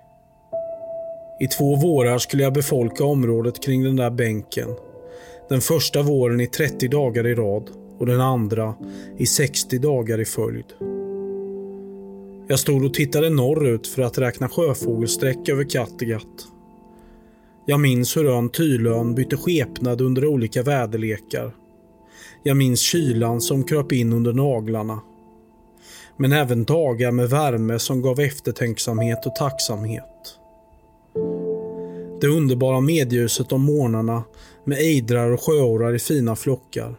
I 1.39 1.47
två 1.47 1.75
vårar 1.75 2.17
skulle 2.17 2.43
jag 2.43 2.53
befolka 2.53 3.03
området 3.03 3.63
kring 3.63 3.83
den 3.83 3.95
där 3.95 4.09
bänken. 4.09 4.69
Den 5.49 5.61
första 5.61 6.01
våren 6.01 6.39
i 6.39 6.47
30 6.47 6.87
dagar 6.87 7.27
i 7.27 7.35
rad 7.35 7.69
och 7.99 8.05
den 8.05 8.21
andra 8.21 8.75
i 9.17 9.25
60 9.25 9.77
dagar 9.77 10.19
i 10.19 10.25
följd. 10.25 10.65
Jag 12.47 12.59
stod 12.59 12.85
och 12.85 12.93
tittade 12.93 13.29
norrut 13.29 13.87
för 13.87 14.01
att 14.01 14.17
räkna 14.17 14.49
sjöfågelsträck 14.49 15.49
över 15.49 15.69
Kattegatt. 15.69 16.58
Jag 17.69 17.79
minns 17.79 18.17
hur 18.17 18.25
ön 18.25 18.49
Tylön 18.49 19.15
bytte 19.15 19.37
skepnad 19.37 20.01
under 20.01 20.25
olika 20.25 20.63
väderlekar. 20.63 21.55
Jag 22.43 22.57
minns 22.57 22.79
kylan 22.79 23.41
som 23.41 23.63
kröp 23.63 23.91
in 23.91 24.13
under 24.13 24.33
naglarna. 24.33 24.99
Men 26.17 26.31
även 26.31 26.63
dagar 26.63 27.11
med 27.11 27.29
värme 27.29 27.79
som 27.79 28.01
gav 28.01 28.19
eftertänksamhet 28.19 29.25
och 29.25 29.35
tacksamhet. 29.35 30.35
Det 32.21 32.27
underbara 32.27 32.81
medljuset 32.81 33.51
om 33.51 33.61
morgnarna 33.61 34.23
med 34.65 34.77
ejdrar 34.77 35.31
och 35.31 35.41
sjöorrar 35.41 35.95
i 35.95 35.99
fina 35.99 36.35
flockar. 36.35 36.95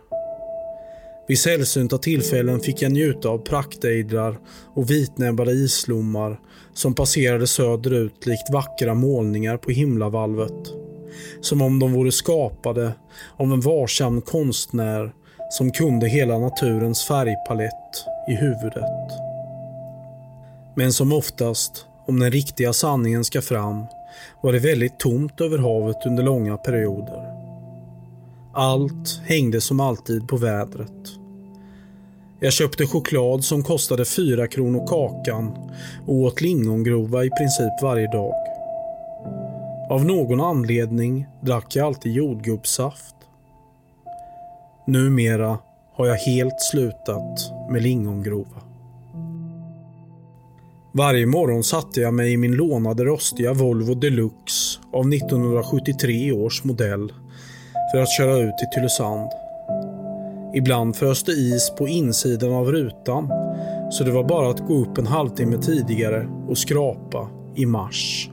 Vid 1.28 1.38
sällsynta 1.38 1.98
tillfällen 1.98 2.61
fick 2.61 2.83
jag 2.83 2.92
njuta 2.92 3.28
av 3.28 3.38
praktejdrar 3.38 4.38
och 4.74 4.90
vitnäbbade 4.90 5.52
islommar 5.52 6.40
som 6.74 6.94
passerade 6.94 7.46
söderut 7.46 8.26
likt 8.26 8.50
vackra 8.52 8.94
målningar 8.94 9.56
på 9.56 9.70
himlavalvet. 9.70 10.72
Som 11.40 11.62
om 11.62 11.78
de 11.78 11.92
vore 11.92 12.12
skapade 12.12 12.92
av 13.37 13.52
en 13.52 13.61
varsam 13.61 14.20
konstnär 14.20 15.12
som 15.50 15.70
kunde 15.70 16.09
hela 16.09 16.38
naturens 16.38 17.04
färgpalett 17.04 18.04
i 18.28 18.35
huvudet. 18.35 19.11
Men 20.76 20.92
som 20.92 21.12
oftast, 21.12 21.87
om 22.06 22.20
den 22.20 22.30
riktiga 22.30 22.72
sanningen 22.72 23.24
ska 23.24 23.42
fram, 23.42 23.87
var 24.42 24.52
det 24.52 24.59
väldigt 24.59 24.98
tomt 24.98 25.40
över 25.40 25.59
havet 25.59 26.06
under 26.06 26.22
långa 26.22 26.56
perioder. 26.56 27.37
Allt 28.54 29.20
hängde 29.24 29.61
som 29.61 29.80
alltid 29.80 30.28
på 30.28 30.37
vädret. 30.37 31.19
Jag 32.42 32.53
köpte 32.53 32.87
choklad 32.87 33.44
som 33.44 33.62
kostade 33.62 34.05
4 34.05 34.46
kronor 34.46 34.87
kakan 34.87 35.70
och 36.07 36.14
åt 36.14 36.40
lingongrova 36.40 37.24
i 37.24 37.31
princip 37.31 37.83
varje 37.83 38.07
dag. 38.07 38.35
Av 39.90 40.05
någon 40.05 40.40
anledning 40.40 41.26
drack 41.40 41.76
jag 41.76 41.87
alltid 41.87 42.12
jordgubbssaft. 42.12 43.14
Numera 44.87 45.59
har 45.94 46.07
jag 46.07 46.14
helt 46.16 46.61
slutat 46.61 47.53
med 47.70 47.83
lingongrova. 47.83 48.62
Varje 50.94 51.26
morgon 51.26 51.64
satte 51.64 52.00
jag 52.00 52.14
mig 52.14 52.33
i 52.33 52.37
min 52.37 52.53
lånade 52.53 53.05
rostiga 53.05 53.53
Volvo 53.53 53.94
Deluxe 53.94 54.81
av 54.92 55.12
1973 55.12 56.33
års 56.33 56.64
modell 56.64 57.12
för 57.92 58.03
att 58.03 58.11
köra 58.11 58.37
ut 58.37 58.59
till 58.59 58.68
Tylösand. 58.74 59.31
Ibland 60.54 60.96
frös 60.96 61.22
det 61.22 61.32
is 61.32 61.72
på 61.78 61.88
insidan 61.88 62.52
av 62.52 62.72
rutan 62.72 63.28
så 63.90 64.04
det 64.04 64.10
var 64.10 64.24
bara 64.24 64.50
att 64.50 64.66
gå 64.66 64.74
upp 64.74 64.98
en 64.98 65.06
halvtimme 65.06 65.58
tidigare 65.58 66.28
och 66.48 66.58
skrapa 66.58 67.28
i 67.56 67.66
mars. 67.66 68.30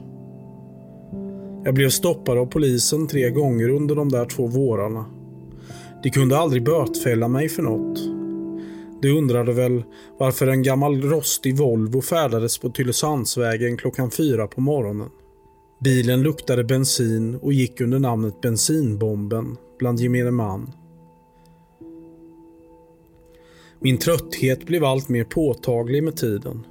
Jag 1.64 1.74
blev 1.74 1.90
stoppad 1.90 2.38
av 2.38 2.46
polisen 2.46 3.06
tre 3.06 3.30
gånger 3.30 3.68
under 3.68 3.94
de 3.94 4.08
där 4.08 4.24
två 4.24 4.46
vårarna. 4.46 5.04
De 6.02 6.10
kunde 6.10 6.38
aldrig 6.38 6.64
bötfälla 6.64 7.28
mig 7.28 7.48
för 7.48 7.62
något. 7.62 7.98
De 9.02 9.10
undrade 9.18 9.52
väl 9.52 9.82
varför 10.18 10.46
en 10.46 10.62
gammal 10.62 11.02
rostig 11.02 11.56
Volvo 11.56 12.00
färdades 12.00 12.58
på 12.58 12.70
Tylösandsvägen 12.70 13.76
klockan 13.76 14.10
fyra 14.10 14.46
på 14.46 14.60
morgonen. 14.60 15.08
Bilen 15.80 16.22
luktade 16.22 16.64
bensin 16.64 17.34
och 17.34 17.52
gick 17.52 17.80
under 17.80 17.98
namnet 17.98 18.40
Bensinbomben 18.40 19.56
bland 19.78 20.00
gemene 20.00 20.30
man. 20.30 20.72
Min 23.80 23.98
trötthet 23.98 24.66
blev 24.66 24.84
allt 24.84 25.08
mer 25.08 25.24
påtaglig 25.24 26.02
med 26.02 26.16
tiden. 26.16 26.66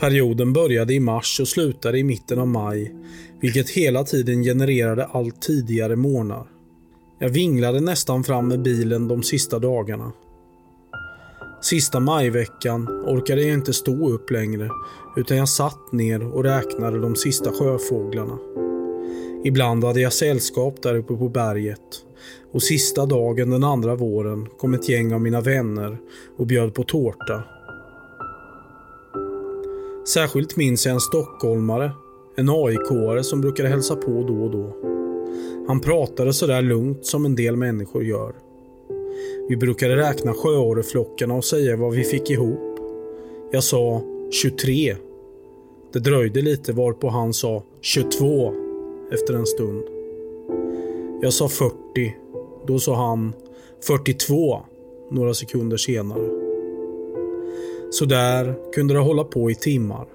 Perioden 0.00 0.52
började 0.52 0.94
i 0.94 1.00
mars 1.00 1.40
och 1.40 1.48
slutade 1.48 1.98
i 1.98 2.04
mitten 2.04 2.38
av 2.38 2.48
maj, 2.48 2.94
vilket 3.40 3.70
hela 3.70 4.04
tiden 4.04 4.42
genererade 4.42 5.04
allt 5.04 5.42
tidigare 5.42 5.96
morgnar. 5.96 6.50
Jag 7.18 7.28
vinglade 7.28 7.80
nästan 7.80 8.24
fram 8.24 8.48
med 8.48 8.62
bilen 8.62 9.08
de 9.08 9.22
sista 9.22 9.58
dagarna. 9.58 10.12
Sista 11.62 12.00
majveckan 12.00 12.88
orkade 12.88 13.42
jag 13.42 13.54
inte 13.54 13.72
stå 13.72 14.10
upp 14.10 14.30
längre 14.30 14.70
utan 15.16 15.36
jag 15.36 15.48
satt 15.48 15.92
ner 15.92 16.34
och 16.34 16.44
räknade 16.44 17.00
de 17.00 17.16
sista 17.16 17.52
sjöfåglarna. 17.52 18.67
Ibland 19.44 19.84
hade 19.84 20.00
jag 20.00 20.12
sällskap 20.12 20.82
där 20.82 20.96
uppe 20.96 21.14
på 21.14 21.28
berget 21.28 22.04
och 22.52 22.62
sista 22.62 23.06
dagen 23.06 23.50
den 23.50 23.64
andra 23.64 23.94
våren 23.94 24.46
kom 24.58 24.74
ett 24.74 24.88
gäng 24.88 25.14
av 25.14 25.20
mina 25.20 25.40
vänner 25.40 25.98
och 26.36 26.46
bjöd 26.46 26.74
på 26.74 26.82
tårta. 26.82 27.42
Särskilt 30.08 30.56
minns 30.56 30.86
jag 30.86 30.94
en 30.94 31.00
stockholmare, 31.00 31.90
en 32.36 32.48
AIK-are 32.48 33.22
som 33.22 33.40
brukade 33.40 33.68
hälsa 33.68 33.96
på 33.96 34.10
då 34.10 34.42
och 34.42 34.50
då. 34.50 34.76
Han 35.68 35.80
pratade 35.80 36.32
sådär 36.32 36.62
lugnt 36.62 37.06
som 37.06 37.24
en 37.24 37.34
del 37.34 37.56
människor 37.56 38.04
gör. 38.04 38.34
Vi 39.48 39.56
brukade 39.56 39.96
räkna 39.96 40.34
sjöorreflockarna 40.34 41.34
och 41.34 41.44
säga 41.44 41.76
vad 41.76 41.94
vi 41.94 42.04
fick 42.04 42.30
ihop. 42.30 42.78
Jag 43.50 43.64
sa 43.64 44.02
23. 44.30 44.96
Det 45.92 45.98
dröjde 45.98 46.42
lite 46.42 46.72
varpå 46.72 47.08
han 47.08 47.32
sa 47.34 47.62
22 47.80 48.67
efter 49.12 49.34
en 49.34 49.46
stund. 49.46 49.84
Jag 51.22 51.32
sa 51.32 51.48
40. 51.48 52.16
Då 52.66 52.78
sa 52.78 53.08
han 53.08 53.32
42 53.86 54.60
några 55.10 55.34
sekunder 55.34 55.76
senare. 55.76 56.28
Så 57.90 58.04
där 58.04 58.72
kunde 58.72 58.94
det 58.94 59.00
hålla 59.00 59.24
på 59.24 59.50
i 59.50 59.54
timmar. 59.54 60.06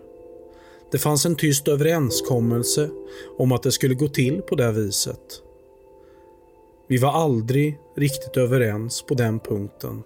Det 0.92 0.98
fanns 0.98 1.26
en 1.26 1.36
tyst 1.36 1.68
överenskommelse 1.68 2.90
om 3.38 3.52
att 3.52 3.64
det 3.64 3.72
skulle 3.72 3.94
gå 3.94 4.08
till 4.08 4.42
på 4.42 4.56
det 4.56 4.72
viset. 4.72 5.42
Vi 6.88 6.98
var 6.98 7.12
aldrig 7.12 7.80
riktigt 7.96 8.38
överens 8.38 9.02
på 9.02 9.14
den 9.14 9.40
punkten. 9.40 10.04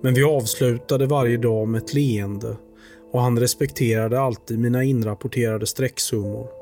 Men 0.00 0.14
vi 0.14 0.24
avslutade 0.24 1.06
varje 1.06 1.36
dag 1.36 1.68
med 1.68 1.82
ett 1.82 1.94
leende 1.94 2.56
och 3.12 3.20
han 3.20 3.38
respekterade 3.38 4.20
alltid 4.20 4.58
mina 4.58 4.84
inrapporterade 4.84 5.66
strecksummor. 5.66 6.57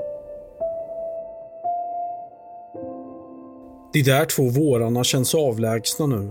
De 3.97 4.03
där 4.03 4.25
två 4.25 4.49
vårarna 4.49 5.05
känns 5.05 5.35
avlägsna 5.35 6.07
nu. 6.07 6.31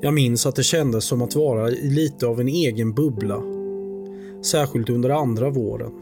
Jag 0.00 0.14
minns 0.14 0.46
att 0.46 0.56
det 0.56 0.62
kändes 0.62 1.04
som 1.04 1.22
att 1.22 1.34
vara 1.34 1.70
i 1.70 1.90
lite 1.90 2.26
av 2.26 2.40
en 2.40 2.48
egen 2.48 2.92
bubbla. 2.92 3.42
Särskilt 4.44 4.90
under 4.90 5.10
andra 5.10 5.50
våren. 5.50 5.92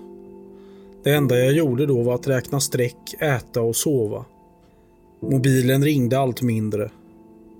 Det 1.02 1.14
enda 1.14 1.38
jag 1.38 1.52
gjorde 1.52 1.86
då 1.86 2.02
var 2.02 2.14
att 2.14 2.28
räkna 2.28 2.60
streck, 2.60 3.14
äta 3.20 3.60
och 3.60 3.76
sova. 3.76 4.24
Mobilen 5.22 5.84
ringde 5.84 6.18
allt 6.18 6.42
mindre. 6.42 6.90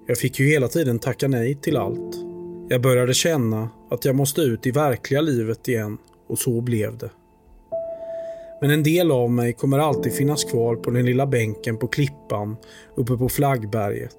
Jag 0.06 0.18
fick 0.18 0.40
ju 0.40 0.46
hela 0.46 0.68
tiden 0.68 0.98
tacka 0.98 1.28
nej 1.28 1.54
till 1.54 1.76
allt. 1.76 2.16
Jag 2.68 2.82
började 2.82 3.14
känna 3.14 3.68
att 3.90 4.04
jag 4.04 4.16
måste 4.16 4.40
ut 4.40 4.66
i 4.66 4.70
verkliga 4.70 5.20
livet 5.20 5.68
igen 5.68 5.98
och 6.26 6.38
så 6.38 6.60
blev 6.60 6.98
det. 6.98 7.10
Men 8.64 8.70
en 8.70 8.82
del 8.82 9.10
av 9.10 9.30
mig 9.30 9.52
kommer 9.52 9.78
alltid 9.78 10.12
finnas 10.12 10.44
kvar 10.44 10.76
på 10.76 10.90
den 10.90 11.06
lilla 11.06 11.26
bänken 11.26 11.76
på 11.76 11.86
klippan 11.86 12.56
uppe 12.94 13.16
på 13.16 13.28
flaggberget. 13.28 14.18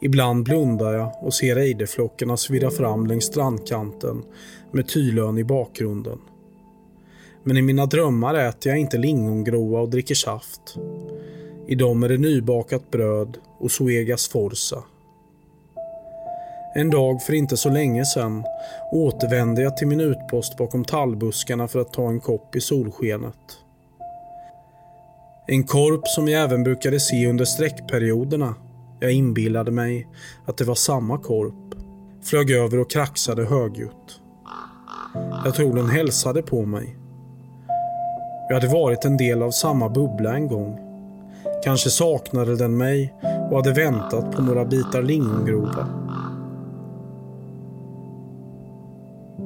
Ibland 0.00 0.44
blundar 0.44 0.92
jag 0.92 1.12
och 1.22 1.34
ser 1.34 1.56
ejderflockarna 1.56 2.36
svirra 2.36 2.70
fram 2.70 3.06
längs 3.06 3.24
strandkanten 3.24 4.24
med 4.72 4.88
Tylön 4.88 5.38
i 5.38 5.44
bakgrunden. 5.44 6.18
Men 7.44 7.56
i 7.56 7.62
mina 7.62 7.86
drömmar 7.86 8.34
äter 8.34 8.72
jag 8.72 8.78
inte 8.78 8.98
lingongroa 8.98 9.80
och 9.80 9.90
dricker 9.90 10.14
saft. 10.14 10.76
I 11.66 11.74
dem 11.74 12.02
är 12.02 12.08
det 12.08 12.18
nybakat 12.18 12.90
bröd 12.90 13.38
och 13.58 13.70
Suegas 13.70 14.28
Forza. 14.28 14.84
En 16.78 16.90
dag 16.90 17.22
för 17.22 17.32
inte 17.32 17.56
så 17.56 17.70
länge 17.70 18.04
sedan 18.04 18.44
återvände 18.92 19.62
jag 19.62 19.76
till 19.76 19.86
min 19.86 20.00
utpost 20.00 20.56
bakom 20.56 20.84
tallbuskarna 20.84 21.68
för 21.68 21.80
att 21.80 21.92
ta 21.92 22.08
en 22.08 22.20
kopp 22.20 22.56
i 22.56 22.60
solskenet. 22.60 23.34
En 25.46 25.64
korp 25.64 26.08
som 26.08 26.28
jag 26.28 26.42
även 26.42 26.62
brukade 26.62 27.00
se 27.00 27.26
under 27.26 27.44
sträckperioderna. 27.44 28.54
Jag 29.00 29.12
inbillade 29.12 29.70
mig 29.70 30.08
att 30.46 30.56
det 30.56 30.64
var 30.64 30.74
samma 30.74 31.18
korp. 31.18 31.74
Flög 32.22 32.50
över 32.50 32.78
och 32.78 32.90
kraxade 32.90 33.44
högljutt. 33.44 34.20
Jag 35.44 35.54
tror 35.54 35.76
den 35.76 35.88
hälsade 35.88 36.42
på 36.42 36.66
mig. 36.66 36.96
Jag 38.48 38.54
hade 38.54 38.68
varit 38.68 39.04
en 39.04 39.16
del 39.16 39.42
av 39.42 39.50
samma 39.50 39.88
bubbla 39.88 40.34
en 40.34 40.48
gång. 40.48 40.78
Kanske 41.64 41.90
saknade 41.90 42.56
den 42.56 42.76
mig 42.76 43.14
och 43.50 43.56
hade 43.56 43.72
väntat 43.72 44.36
på 44.36 44.42
några 44.42 44.64
bitar 44.64 45.02
lingongrova. 45.02 46.07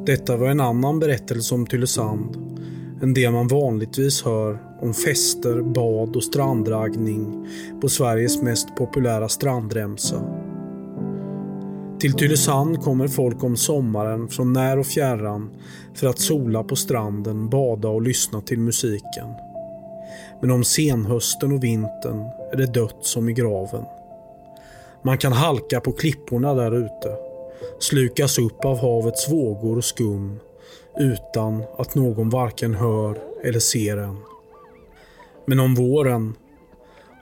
Detta 0.06 0.36
var 0.36 0.48
en 0.48 0.60
annan 0.60 0.98
berättelse 0.98 1.54
om 1.54 1.66
Tylösand 1.66 2.36
än 3.02 3.14
det 3.14 3.30
man 3.30 3.48
vanligtvis 3.48 4.22
hör 4.22 4.58
om 4.80 4.94
fester, 4.94 5.62
bad 5.62 6.16
och 6.16 6.24
strandraggning 6.24 7.48
på 7.80 7.88
Sveriges 7.88 8.42
mest 8.42 8.76
populära 8.76 9.28
strandremsa. 9.28 10.22
Till 12.00 12.12
Tylösand 12.12 12.82
kommer 12.82 13.08
folk 13.08 13.44
om 13.44 13.56
sommaren 13.56 14.28
från 14.28 14.52
när 14.52 14.78
och 14.78 14.86
fjärran 14.86 15.50
för 15.94 16.06
att 16.06 16.18
sola 16.18 16.64
på 16.64 16.76
stranden, 16.76 17.48
bada 17.48 17.88
och 17.88 18.02
lyssna 18.02 18.40
till 18.40 18.58
musiken. 18.58 19.28
Men 20.40 20.50
om 20.50 20.64
senhösten 20.64 21.52
och 21.52 21.64
vintern 21.64 22.20
är 22.52 22.56
det 22.56 22.74
dött 22.74 22.98
som 23.00 23.28
i 23.28 23.32
graven. 23.32 23.84
Man 25.02 25.18
kan 25.18 25.32
halka 25.32 25.80
på 25.80 25.92
klipporna 25.92 26.54
där 26.54 26.76
ute, 26.76 27.31
slukas 27.78 28.38
upp 28.38 28.64
av 28.64 28.78
havets 28.78 29.32
vågor 29.32 29.76
och 29.76 29.84
skum 29.84 30.40
utan 30.98 31.62
att 31.78 31.94
någon 31.94 32.30
varken 32.30 32.74
hör 32.74 33.18
eller 33.44 33.60
ser 33.60 33.96
en. 33.96 34.16
Men 35.46 35.60
om 35.60 35.74
våren, 35.74 36.34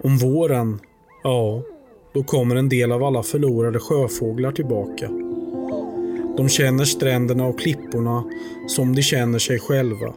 om 0.02 0.18
våren, 0.18 0.80
ja, 1.22 1.62
då 2.14 2.22
kommer 2.22 2.56
en 2.56 2.68
del 2.68 2.92
av 2.92 3.04
alla 3.04 3.22
förlorade 3.22 3.78
sjöfåglar 3.78 4.52
tillbaka. 4.52 5.08
De 6.36 6.48
känner 6.48 6.84
stränderna 6.84 7.46
och 7.46 7.60
klipporna 7.60 8.24
som 8.68 8.94
de 8.94 9.02
känner 9.02 9.38
sig 9.38 9.58
själva. 9.58 10.14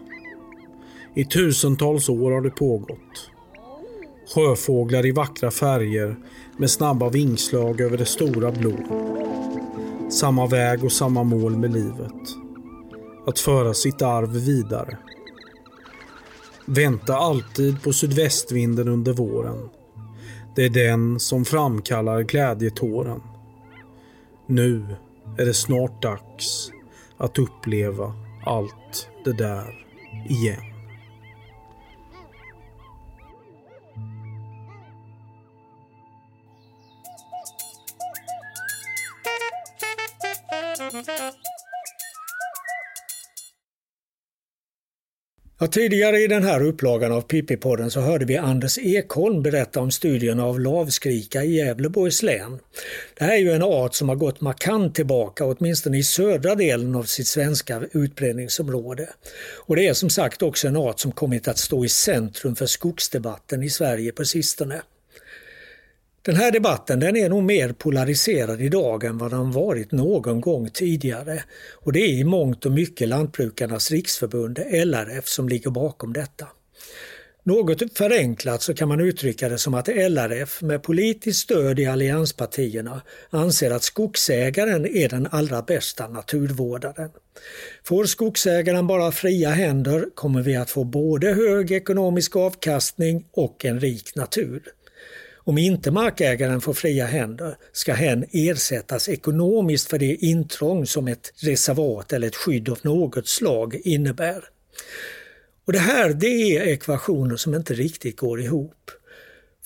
I 1.15 1.25
tusentals 1.25 2.09
år 2.09 2.31
har 2.31 2.41
det 2.41 2.49
pågått. 2.49 3.29
Sjöfåglar 4.35 5.05
i 5.05 5.11
vackra 5.11 5.51
färger 5.51 6.15
med 6.57 6.69
snabba 6.69 7.09
vingslag 7.09 7.81
över 7.81 7.97
det 7.97 8.05
stora 8.05 8.51
blå. 8.51 8.73
Samma 10.13 10.47
väg 10.47 10.83
och 10.83 10.91
samma 10.91 11.23
mål 11.23 11.57
med 11.57 11.73
livet. 11.73 12.21
Att 13.27 13.39
föra 13.39 13.73
sitt 13.73 14.01
arv 14.01 14.29
vidare. 14.29 14.97
Vänta 16.65 17.15
alltid 17.15 17.83
på 17.83 17.93
sydvästvinden 17.93 18.87
under 18.87 19.13
våren. 19.13 19.69
Det 20.55 20.65
är 20.65 20.69
den 20.69 21.19
som 21.19 21.45
framkallar 21.45 22.21
glädjetåren. 22.21 23.21
Nu 24.47 24.85
är 25.37 25.45
det 25.45 25.53
snart 25.53 26.01
dags 26.01 26.71
att 27.17 27.39
uppleva 27.39 28.13
allt 28.45 29.09
det 29.25 29.33
där 29.33 29.85
igen. 30.29 30.72
Ja, 45.63 45.67
tidigare 45.67 46.19
i 46.19 46.27
den 46.27 46.43
här 46.43 46.63
upplagan 46.63 47.11
av 47.11 47.27
Pippi-podden 47.27 47.89
så 47.89 48.01
hörde 48.01 48.25
vi 48.25 48.37
Anders 48.37 48.77
Ekholm 48.77 49.43
berätta 49.43 49.79
om 49.79 49.91
studien 49.91 50.39
av 50.39 50.59
lavskrika 50.59 51.43
i 51.43 51.55
Gävleborgs 51.55 52.23
län. 52.23 52.59
Det 53.17 53.23
här 53.23 53.33
är 53.33 53.37
ju 53.37 53.51
en 53.51 53.63
art 53.63 53.95
som 53.95 54.09
har 54.09 54.15
gått 54.15 54.41
markant 54.41 54.95
tillbaka, 54.95 55.45
åtminstone 55.45 55.97
i 55.97 56.03
södra 56.03 56.55
delen 56.55 56.95
av 56.95 57.03
sitt 57.03 57.27
svenska 57.27 57.81
utbredningsområde. 57.91 59.09
Och 59.65 59.75
det 59.75 59.87
är 59.87 59.93
som 59.93 60.09
sagt 60.09 60.41
också 60.41 60.67
en 60.67 60.77
art 60.77 60.99
som 60.99 61.11
kommit 61.11 61.47
att 61.47 61.57
stå 61.57 61.85
i 61.85 61.89
centrum 61.89 62.55
för 62.55 62.65
skogsdebatten 62.65 63.63
i 63.63 63.69
Sverige 63.69 64.11
på 64.11 64.25
sistone. 64.25 64.81
Den 66.25 66.35
här 66.35 66.51
debatten 66.51 66.99
den 66.99 67.15
är 67.15 67.29
nog 67.29 67.43
mer 67.43 67.73
polariserad 67.73 68.61
idag 68.61 69.03
än 69.03 69.17
vad 69.17 69.31
den 69.31 69.51
varit 69.51 69.91
någon 69.91 70.41
gång 70.41 70.69
tidigare. 70.69 71.43
Och 71.73 71.93
det 71.93 71.99
är 71.99 72.13
i 72.13 72.23
mångt 72.23 72.65
och 72.65 72.71
mycket 72.71 73.07
Lantbrukarnas 73.07 73.91
riksförbund, 73.91 74.59
LRF, 74.71 75.27
som 75.27 75.49
ligger 75.49 75.69
bakom 75.69 76.13
detta. 76.13 76.47
Något 77.43 77.97
förenklat 77.97 78.61
så 78.61 78.73
kan 78.73 78.87
man 78.87 79.01
uttrycka 79.01 79.49
det 79.49 79.57
som 79.57 79.73
att 79.73 79.87
LRF 79.87 80.61
med 80.61 80.83
politiskt 80.83 81.39
stöd 81.39 81.79
i 81.79 81.85
allianspartierna 81.85 83.01
anser 83.29 83.71
att 83.71 83.83
skogsägaren 83.83 84.85
är 84.85 85.09
den 85.09 85.27
allra 85.31 85.61
bästa 85.61 86.07
naturvårdaren. 86.07 87.09
Får 87.83 88.05
skogsägaren 88.05 88.87
bara 88.87 89.11
fria 89.11 89.49
händer 89.49 90.05
kommer 90.15 90.41
vi 90.41 90.55
att 90.55 90.69
få 90.69 90.83
både 90.83 91.33
hög 91.33 91.71
ekonomisk 91.71 92.35
avkastning 92.35 93.25
och 93.31 93.65
en 93.65 93.79
rik 93.79 94.15
natur. 94.15 94.61
Om 95.45 95.57
inte 95.57 95.91
markägaren 95.91 96.61
får 96.61 96.73
fria 96.73 97.05
händer 97.05 97.57
ska 97.71 97.93
hen 97.93 98.25
ersättas 98.31 99.09
ekonomiskt 99.09 99.89
för 99.89 99.99
det 99.99 100.15
intrång 100.15 100.85
som 100.85 101.07
ett 101.07 101.33
reservat 101.35 102.13
eller 102.13 102.27
ett 102.27 102.35
skydd 102.35 102.69
av 102.69 102.79
något 102.81 103.27
slag 103.27 103.75
innebär. 103.83 104.43
Och 105.65 105.73
Det 105.73 105.79
här 105.79 106.13
det 106.13 106.57
är 106.57 106.67
ekvationer 106.67 107.35
som 107.35 107.55
inte 107.55 107.73
riktigt 107.73 108.17
går 108.17 108.41
ihop. 108.41 108.91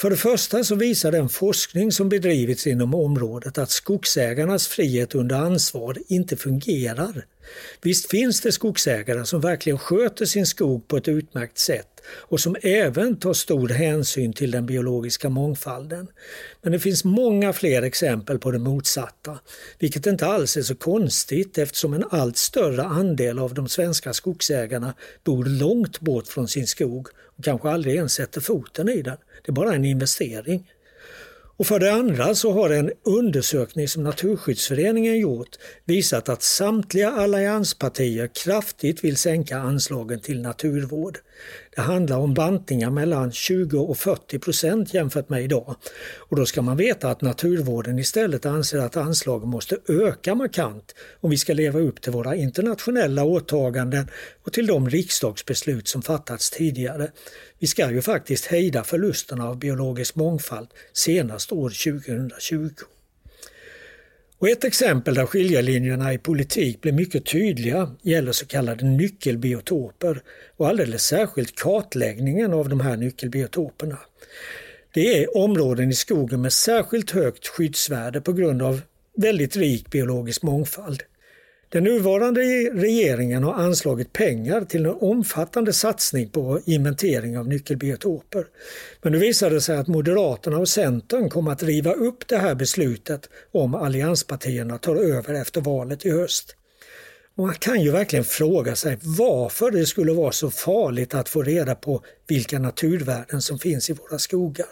För 0.02 0.10
det 0.10 0.18
första 0.18 0.64
så 0.64 0.76
visar 0.76 1.12
den 1.12 1.30
forskning 1.30 1.92
som 1.92 2.10
bedrivits 2.10 2.68
inom 2.68 2.94
området 2.94 3.58
att 3.58 3.70
skogsägarnas 3.70 4.68
frihet 4.68 5.16
under 5.16 5.36
ansvar 5.36 5.98
inte 6.08 6.38
fungerar. 6.38 7.26
Visst 7.82 8.10
finns 8.10 8.42
det 8.42 8.52
skogsägare 8.52 9.26
som 9.26 9.42
verkligen 9.42 9.78
sköter 9.80 10.26
sin 10.26 10.46
skog 10.46 10.88
på 10.88 10.98
ett 10.98 11.08
utmärkt 11.08 11.58
sätt 11.58 11.97
och 12.10 12.40
som 12.40 12.56
även 12.62 13.20
tar 13.20 13.34
stor 13.34 13.70
hänsyn 13.70 14.34
till 14.34 14.52
den 14.52 14.66
biologiska 14.66 15.30
mångfalden. 15.30 16.08
Men 16.62 16.72
det 16.72 16.80
finns 16.80 17.04
många 17.04 17.54
fler 17.54 17.82
exempel 17.82 18.40
på 18.40 18.52
det 18.52 18.60
motsatta, 18.60 19.40
vilket 19.80 20.06
inte 20.06 20.26
alls 20.26 20.58
är 20.58 20.62
så 20.62 20.76
konstigt 20.76 21.58
eftersom 21.58 21.94
en 21.94 22.06
allt 22.12 22.38
större 22.38 22.84
andel 22.84 23.40
av 23.40 23.54
de 23.54 23.70
svenska 23.70 24.14
skogsägarna 24.14 24.94
bor 25.24 25.46
långt 25.46 26.00
bort 26.00 26.28
från 26.28 26.48
sin 26.48 26.68
skog 26.68 27.08
och 27.38 27.44
kanske 27.44 27.70
aldrig 27.70 27.96
ens 27.96 28.14
sätter 28.14 28.42
foten 28.42 28.90
i 28.90 29.02
den. 29.02 29.18
Det 29.46 29.52
är 29.52 29.54
bara 29.54 29.76
en 29.76 29.86
investering. 29.86 30.68
Och 31.58 31.68
för 31.68 31.80
det 31.80 31.94
andra 31.94 32.36
så 32.36 32.52
har 32.52 32.70
en 32.70 32.92
undersökning 33.04 33.88
som 33.88 34.04
Naturskyddsföreningen 34.04 35.20
gjort 35.20 35.56
visat 35.86 36.30
att 36.30 36.44
samtliga 36.44 37.12
allianspartier 37.12 38.28
kraftigt 38.28 39.04
vill 39.04 39.18
sänka 39.18 39.58
anslagen 39.58 40.20
till 40.20 40.42
naturvård. 40.42 41.18
Det 41.76 41.82
handlar 41.82 42.18
om 42.18 42.34
bantningar 42.34 42.90
mellan 42.90 43.32
20 43.32 43.80
och 43.80 43.98
40 43.98 44.40
procent 44.40 44.94
jämfört 44.94 45.30
med 45.30 45.44
idag. 45.44 45.76
Och 46.18 46.36
då 46.36 46.46
ska 46.46 46.62
man 46.62 46.78
veta 46.78 47.10
att 47.10 47.22
naturvården 47.22 48.00
istället 48.00 48.46
anser 48.46 48.78
att 48.78 48.98
anslagen 48.98 49.50
måste 49.50 49.78
öka 49.88 50.36
markant 50.36 50.96
om 51.22 51.30
vi 51.30 51.38
ska 51.38 51.54
leva 51.54 51.80
upp 51.80 52.02
till 52.02 52.12
våra 52.12 52.36
internationella 52.36 53.24
åtaganden 53.24 54.08
och 54.44 54.54
till 54.54 54.68
de 54.68 54.90
riksdagsbeslut 54.90 55.88
som 55.88 56.02
fattats 56.02 56.50
tidigare. 56.50 57.12
Vi 57.60 57.68
ska 57.68 57.92
ju 57.92 58.02
faktiskt 58.02 58.46
hejda 58.46 58.84
förlusterna 58.84 59.50
av 59.50 59.60
biologisk 59.60 60.16
mångfald 60.16 60.68
senast 60.94 61.52
år 61.52 61.70
2020. 61.70 62.97
Och 64.40 64.50
ett 64.50 64.64
exempel 64.64 65.16
där 65.16 65.26
skiljelinjerna 65.26 66.14
i 66.14 66.18
politik 66.18 66.82
blir 66.82 66.92
mycket 66.92 67.26
tydliga 67.26 67.96
gäller 68.02 68.32
så 68.32 68.46
kallade 68.46 68.86
nyckelbiotoper 68.86 70.22
och 70.58 70.68
alldeles 70.68 71.04
särskilt 71.04 71.56
kartläggningen 71.56 72.54
av 72.54 72.70
de 72.70 72.80
här 72.80 72.98
nyckelbiotoperna. 72.98 73.98
Det 74.94 75.24
är 75.24 75.38
områden 75.38 75.90
i 75.90 75.94
skogen 75.94 76.42
med 76.42 76.54
särskilt 76.54 77.12
högt 77.12 77.48
skyddsvärde 77.48 78.22
på 78.22 78.34
grund 78.34 78.62
av 78.62 78.82
väldigt 79.16 79.56
rik 79.56 79.90
biologisk 79.90 80.44
mångfald. 80.44 81.04
Den 81.70 81.84
nuvarande 81.84 82.42
regeringen 82.74 83.44
har 83.44 83.54
anslagit 83.54 84.14
pengar 84.14 84.62
till 84.62 84.86
en 84.86 84.96
omfattande 85.00 85.74
satsning 85.74 86.30
på 86.30 86.60
inventering 86.66 87.38
av 87.38 87.48
nyckelbiotoper. 87.48 88.46
Men 89.02 89.12
nu 89.12 89.20
visar 89.20 89.50
det 89.50 89.62
sig 89.62 89.78
att 89.78 89.88
Moderaterna 89.88 90.58
och 90.58 90.70
Centern 90.70 91.30
kommer 91.30 91.52
att 91.52 91.64
riva 91.64 91.94
upp 91.94 92.28
det 92.28 92.38
här 92.38 92.56
beslutet 92.56 93.30
om 93.52 93.76
allianspartierna 93.76 94.78
tar 94.78 94.96
över 94.96 95.34
efter 95.34 95.62
valet 95.62 96.06
i 96.06 96.12
höst. 96.12 96.56
Och 97.36 97.46
man 97.46 97.56
kan 97.56 97.82
ju 97.82 97.92
verkligen 97.92 98.26
fråga 98.26 98.76
sig 98.76 98.98
varför 99.02 99.72
det 99.72 99.86
skulle 99.86 100.14
vara 100.14 100.32
så 100.32 100.52
farligt 100.52 101.14
att 101.14 101.30
få 101.30 101.44
reda 101.44 101.76
på 101.76 102.04
vilka 102.28 102.60
naturvärden 102.60 103.42
som 103.42 103.60
finns 103.60 103.90
i 103.90 103.94
våra 103.94 104.20
skogar. 104.20 104.68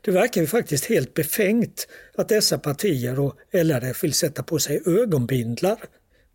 Det 0.00 0.10
verkar 0.10 0.40
ju 0.40 0.46
faktiskt 0.46 0.84
helt 0.84 1.14
befängt 1.14 1.88
att 2.14 2.28
dessa 2.28 2.58
partier 2.58 3.20
och 3.20 3.36
LRF 3.52 4.04
vill 4.04 4.12
sätta 4.12 4.42
på 4.42 4.58
sig 4.58 4.82
ögonbindlar 4.86 5.78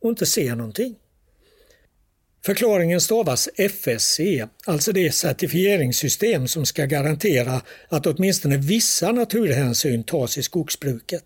och 0.02 0.10
inte 0.10 0.26
ser 0.26 0.56
någonting. 0.56 0.96
Förklaringen 2.46 3.02
stavas 3.02 3.50
FSC, 3.58 4.20
alltså 4.66 4.92
det 4.92 5.12
certifieringssystem 5.12 6.48
som 6.48 6.66
ska 6.66 6.86
garantera 6.86 7.62
att 7.90 8.06
åtminstone 8.06 8.58
vissa 8.58 9.12
naturhänsyn 9.12 10.04
tas 10.04 10.38
i 10.38 10.44
skogsbruket. 10.44 11.24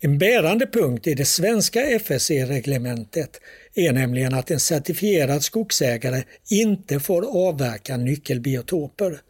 En 0.00 0.18
bärande 0.18 0.66
punkt 0.66 1.06
i 1.06 1.14
det 1.14 1.24
svenska 1.24 1.80
FSC-reglementet 1.80 3.40
är 3.74 3.92
nämligen 3.92 4.34
att 4.34 4.50
en 4.50 4.60
certifierad 4.60 5.42
skogsägare 5.42 6.22
inte 6.50 7.00
får 7.00 7.48
avverka 7.48 7.96
nyckelbiotoper. 7.96 9.20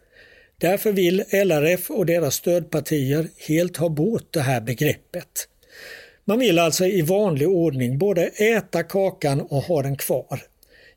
Därför 0.59 0.92
vill 0.92 1.24
LRF 1.30 1.90
och 1.90 2.06
deras 2.06 2.35
stödpartier 2.35 3.28
helt 3.48 3.76
ha 3.76 3.88
bort 3.88 4.33
det 4.33 4.40
här 4.40 4.61
begreppet. 4.61 5.48
Man 6.24 6.38
vill 6.38 6.59
alltså 6.59 6.87
i 6.87 7.02
vanlig 7.02 7.48
ordning 7.48 7.98
både 7.98 8.26
äta 8.26 8.83
kakan 8.83 9.40
och 9.40 9.62
ha 9.62 9.83
den 9.83 9.96
kvar. 9.96 10.42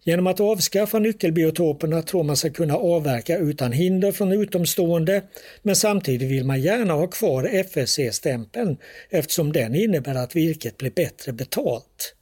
Genom 0.05 0.27
att 0.27 0.39
avskaffa 0.39 0.99
nyckelbiotoperna 0.99 2.01
tror 2.01 2.23
man 2.23 2.38
sig 2.38 2.51
kunna 2.53 2.75
avverka 2.75 3.38
utan 3.38 3.71
hinder 3.71 4.12
från 4.12 4.31
utomstående 4.31 5.21
men 5.62 5.75
samtidigt 5.75 6.31
vill 6.31 6.45
man 6.45 6.62
gärna 6.62 6.93
ha 6.93 7.07
kvar 7.07 7.43
FSC-stämpeln 7.43 8.77
eftersom 9.09 9.51
den 9.51 9.75
innebär 9.75 10.15
att 10.15 10.36
virket 10.36 10.77
blir 10.77 10.91
bättre 10.91 11.33
betalt. 11.33 12.15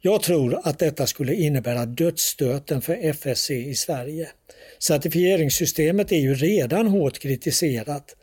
Jag 0.00 0.22
tror 0.22 0.60
att 0.64 0.78
detta 0.78 1.06
skulle 1.06 1.34
innebära 1.34 1.86
dödsstöten 1.86 2.82
för 2.82 2.94
FSC 2.94 3.50
i 3.50 3.74
Sverige. 3.74 4.28
Certifieringssystemet 4.78 6.12
är 6.12 6.16
ju 6.16 6.34
redan 6.34 6.86
hårt 6.86 7.18
kritiserat 7.18 8.16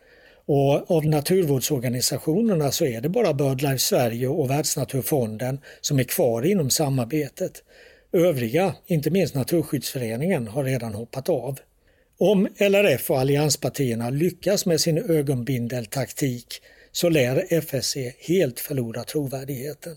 och 0.46 0.92
av 0.92 1.06
naturvårdsorganisationerna 1.06 2.72
så 2.72 2.86
är 2.86 3.02
det 3.02 3.10
bara 3.10 3.34
BirdLife 3.34 3.78
Sverige 3.78 4.28
och 4.28 4.50
Världsnaturfonden 4.50 5.60
som 5.82 6.00
är 6.00 6.04
kvar 6.04 6.46
inom 6.46 6.70
samarbetet. 6.70 7.64
Övriga, 8.14 8.76
inte 8.86 9.10
minst 9.10 9.36
Naturskyddsföreningen, 9.36 10.48
har 10.48 10.64
redan 10.64 10.94
hoppat 10.94 11.30
av. 11.30 11.60
Om 12.18 12.48
LRF 12.58 13.12
och 13.12 13.20
allianspartierna 13.20 14.10
lyckas 14.10 14.66
med 14.66 14.82
sin 14.82 15.12
ögonbindeltaktik 15.12 16.62
så 16.92 17.10
lär 17.10 17.54
FSC 17.54 17.98
helt 18.20 18.60
förlora 18.60 19.04
trovärdigheten. 19.04 19.96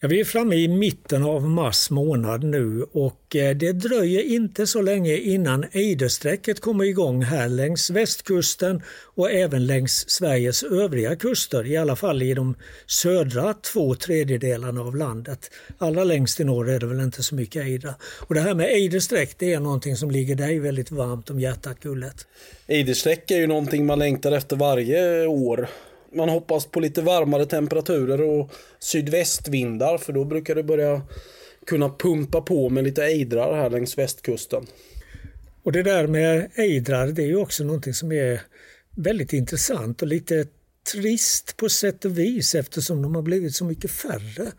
Ja, 0.00 0.08
vi 0.08 0.20
är 0.20 0.24
framme 0.24 0.56
i 0.56 0.68
mitten 0.68 1.22
av 1.22 1.42
mars 1.42 1.90
månad 1.90 2.44
nu 2.44 2.86
och 2.92 3.36
eh, 3.36 3.56
det 3.56 3.72
dröjer 3.72 4.22
inte 4.22 4.66
så 4.66 4.82
länge 4.82 5.16
innan 5.16 5.64
Eidesträcket 5.72 6.60
kommer 6.60 6.84
igång 6.84 7.22
här 7.22 7.48
längs 7.48 7.90
västkusten 7.90 8.82
och 9.14 9.30
även 9.30 9.66
längs 9.66 10.10
Sveriges 10.10 10.62
övriga 10.62 11.16
kuster, 11.16 11.66
i 11.66 11.76
alla 11.76 11.96
fall 11.96 12.22
i 12.22 12.34
de 12.34 12.54
södra 12.86 13.54
två 13.54 13.94
tredjedelarna 13.94 14.80
av 14.80 14.96
landet. 14.96 15.50
Allra 15.78 16.04
längst 16.04 16.40
i 16.40 16.44
norr 16.44 16.70
är 16.70 16.80
det 16.80 16.86
väl 16.86 17.00
inte 17.00 17.22
så 17.22 17.34
mycket 17.34 17.62
ejdrar. 17.62 17.94
Och 18.02 18.34
det 18.34 18.40
här 18.40 18.54
med 18.54 18.66
Eidesträck 18.66 19.34
det 19.38 19.52
är 19.52 19.60
någonting 19.60 19.96
som 19.96 20.10
ligger 20.10 20.34
dig 20.34 20.58
väldigt 20.58 20.90
varmt 20.90 21.30
om 21.30 21.40
hjärtat, 21.40 21.80
Gullet. 21.80 22.26
Eidesträck 22.66 23.30
är 23.30 23.36
ju 23.36 23.46
någonting 23.46 23.86
man 23.86 23.98
längtar 23.98 24.32
efter 24.32 24.56
varje 24.56 25.26
år 25.26 25.68
man 26.12 26.28
hoppas 26.28 26.66
på 26.66 26.80
lite 26.80 27.02
varmare 27.02 27.46
temperaturer 27.46 28.22
och 28.22 28.52
sydvästvindar 28.78 29.98
för 29.98 30.12
då 30.12 30.24
brukar 30.24 30.54
det 30.54 30.62
börja 30.62 31.02
kunna 31.66 31.88
pumpa 31.88 32.40
på 32.40 32.68
med 32.68 32.84
lite 32.84 33.04
ejdrar 33.04 33.56
här 33.56 33.70
längs 33.70 33.98
västkusten. 33.98 34.66
Och 35.62 35.72
det 35.72 35.82
där 35.82 36.06
med 36.06 36.50
ejdrar 36.54 37.06
det 37.06 37.22
är 37.22 37.26
ju 37.26 37.36
också 37.36 37.64
någonting 37.64 37.94
som 37.94 38.12
är 38.12 38.40
väldigt 38.96 39.32
intressant 39.32 40.02
och 40.02 40.08
lite 40.08 40.46
trist 40.92 41.56
på 41.56 41.68
sätt 41.68 42.04
och 42.04 42.18
vis 42.18 42.54
eftersom 42.54 43.02
de 43.02 43.14
har 43.14 43.22
blivit 43.22 43.54
så 43.54 43.64
mycket 43.64 43.90
färre. 43.90 44.52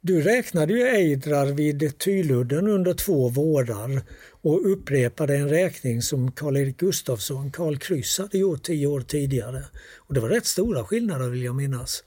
Du 0.00 0.22
räknade 0.22 0.72
ju 0.72 0.82
ejdrar 0.82 1.46
vid 1.46 1.98
Tyludden 1.98 2.68
under 2.68 2.94
två 2.94 3.28
vårar 3.28 4.02
och 4.42 4.72
upprepade 4.72 5.36
en 5.36 5.48
räkning 5.48 6.02
som 6.02 6.32
Karl-Erik 6.32 6.76
Gustafsson, 6.76 7.50
Karl 7.50 7.76
Kryss, 7.76 8.18
hade 8.18 8.38
gjort 8.38 8.62
tio 8.62 8.86
år 8.86 9.00
tidigare. 9.00 9.62
Och 9.96 10.14
det 10.14 10.20
var 10.20 10.28
rätt 10.28 10.46
stora 10.46 10.84
skillnader 10.84 11.28
vill 11.28 11.42
jag 11.42 11.54
minnas. 11.54 12.04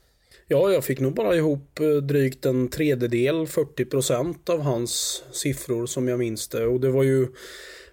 Ja, 0.48 0.72
jag 0.72 0.84
fick 0.84 1.00
nog 1.00 1.14
bara 1.14 1.36
ihop 1.36 1.80
eh, 1.80 1.88
drygt 1.88 2.46
en 2.46 2.68
tredjedel, 2.68 3.46
40 3.46 3.84
procent 3.84 4.48
av 4.48 4.60
hans 4.60 5.24
siffror 5.32 5.86
som 5.86 6.08
jag 6.08 6.18
minns 6.18 6.48
det. 6.48 6.66
Och 6.66 6.80
det 6.80 6.90
var 6.90 7.02
ju 7.02 7.28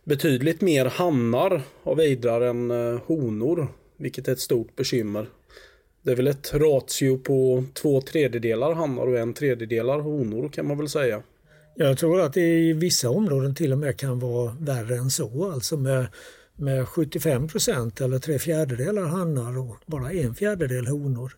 betydligt 0.04 0.62
mer 0.62 0.86
hannar 0.86 1.62
av 1.84 2.00
ejdrar 2.00 2.42
än 2.42 2.72
eh, 2.72 3.00
honor, 3.06 3.68
vilket 3.98 4.28
är 4.28 4.32
ett 4.32 4.40
stort 4.40 4.76
bekymmer. 4.76 5.30
Det 6.02 6.12
är 6.12 6.16
väl 6.16 6.28
ett 6.28 6.54
ratio 6.54 7.18
på 7.18 7.64
två 7.74 8.02
tredjedelar 8.02 8.74
hannar 8.74 9.08
och 9.08 9.18
en 9.18 9.34
tredjedelar 9.34 10.00
honor 10.00 10.50
kan 10.50 10.68
man 10.68 10.78
väl 10.78 10.90
säga. 10.90 11.24
Jag 11.76 11.98
tror 11.98 12.22
att 12.22 12.34
det 12.34 12.60
i 12.60 12.74
vissa 12.74 13.10
områden 13.10 13.56
till 13.56 13.72
och 13.72 13.78
med 13.78 14.00
kan 14.00 14.20
vara 14.20 14.56
värre 14.60 14.96
än 14.96 15.10
så. 15.10 15.52
Alltså 15.52 15.78
med, 15.78 16.08
med 16.56 16.88
75 16.88 17.48
procent 17.48 18.02
eller 18.02 18.20
tre 18.20 18.40
fjärdedelar 18.40 19.04
hannar 19.04 19.58
och 19.58 19.78
bara 19.86 20.12
en 20.12 20.36
fjärdedel 20.36 20.88
honor. 20.88 21.36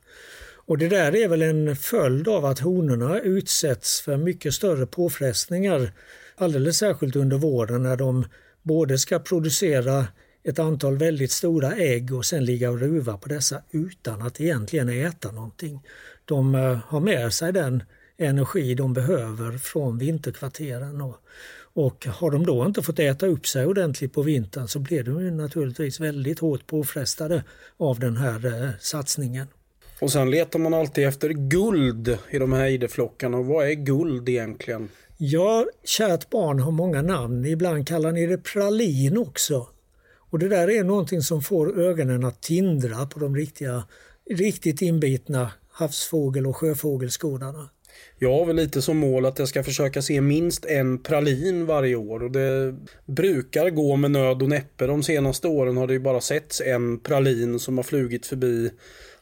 Och 0.67 0.77
det 0.77 0.87
där 0.87 1.15
är 1.15 1.27
väl 1.27 1.41
en 1.41 1.75
följd 1.75 2.27
av 2.27 2.45
att 2.45 2.59
honorna 2.59 3.19
utsätts 3.19 4.01
för 4.01 4.17
mycket 4.17 4.53
större 4.53 4.85
påfrestningar. 4.85 5.91
Alldeles 6.35 6.77
särskilt 6.77 7.15
under 7.15 7.37
våren 7.37 7.83
när 7.83 7.95
de 7.95 8.25
både 8.63 8.97
ska 8.97 9.19
producera 9.19 10.07
ett 10.43 10.59
antal 10.59 10.97
väldigt 10.97 11.31
stora 11.31 11.75
ägg 11.75 12.13
och 12.13 12.25
sen 12.25 12.45
ligga 12.45 12.71
och 12.71 12.79
ruva 12.79 13.17
på 13.17 13.29
dessa 13.29 13.61
utan 13.71 14.21
att 14.21 14.41
egentligen 14.41 14.89
äta 14.89 15.31
någonting. 15.31 15.83
De 16.25 16.55
eh, 16.55 16.77
har 16.87 16.99
med 16.99 17.33
sig 17.33 17.53
den 17.53 17.83
energi 18.17 18.75
de 18.75 18.93
behöver 18.93 19.57
från 19.57 19.97
vinterkvarteren. 19.97 21.01
Och, 21.01 21.15
och 21.73 22.05
har 22.05 22.31
de 22.31 22.45
då 22.45 22.65
inte 22.65 22.81
fått 22.81 22.99
äta 22.99 23.25
upp 23.25 23.47
sig 23.47 23.65
ordentligt 23.65 24.13
på 24.13 24.21
vintern 24.21 24.67
så 24.67 24.79
blir 24.79 25.03
de 25.03 25.29
naturligtvis 25.29 25.99
väldigt 25.99 26.39
hårt 26.39 26.67
påfrestade 26.67 27.43
av 27.77 27.99
den 27.99 28.17
här 28.17 28.45
eh, 28.45 28.69
satsningen. 28.79 29.47
Och 30.01 30.11
sen 30.11 30.31
letar 30.31 30.59
man 30.59 30.73
alltid 30.73 31.07
efter 31.07 31.29
guld 31.29 32.17
i 32.29 32.39
de 32.39 32.53
här 32.53 32.67
ideflockarna. 32.67 33.37
Och 33.37 33.45
vad 33.45 33.67
är 33.67 33.73
guld 33.73 34.29
egentligen? 34.29 34.89
Ja, 35.17 35.65
kärt 35.83 36.29
barn 36.29 36.59
har 36.59 36.71
många 36.71 37.01
namn. 37.01 37.45
Ibland 37.45 37.87
kallar 37.87 38.11
ni 38.11 38.25
det 38.25 38.37
pralin 38.37 39.17
också. 39.17 39.67
Och 40.29 40.39
det 40.39 40.49
där 40.49 40.69
är 40.69 40.83
någonting 40.83 41.21
som 41.21 41.41
får 41.41 41.79
ögonen 41.79 42.25
att 42.25 42.41
tindra 42.41 43.05
på 43.05 43.19
de 43.19 43.35
riktiga, 43.35 43.83
riktigt 44.29 44.81
inbitna 44.81 45.51
havsfågel 45.69 46.47
och 46.47 46.57
sjöfågelskådarna. 46.57 47.69
Jag 48.19 48.33
har 48.33 48.45
väl 48.45 48.55
lite 48.55 48.81
som 48.81 48.97
mål 48.97 49.25
att 49.25 49.39
jag 49.39 49.47
ska 49.47 49.63
försöka 49.63 50.01
se 50.01 50.21
minst 50.21 50.65
en 50.65 50.97
pralin 50.97 51.65
varje 51.65 51.95
år 51.95 52.23
och 52.23 52.31
det 52.31 52.75
brukar 53.05 53.69
gå 53.69 53.95
med 53.95 54.11
nöd 54.11 54.41
och 54.41 54.49
näppe. 54.49 54.87
De 54.87 55.03
senaste 55.03 55.47
åren 55.47 55.77
har 55.77 55.87
det 55.87 55.93
ju 55.93 55.99
bara 55.99 56.21
setts 56.21 56.61
en 56.61 56.99
pralin 56.99 57.59
som 57.59 57.77
har 57.77 57.83
flugit 57.83 58.25
förbi 58.25 58.71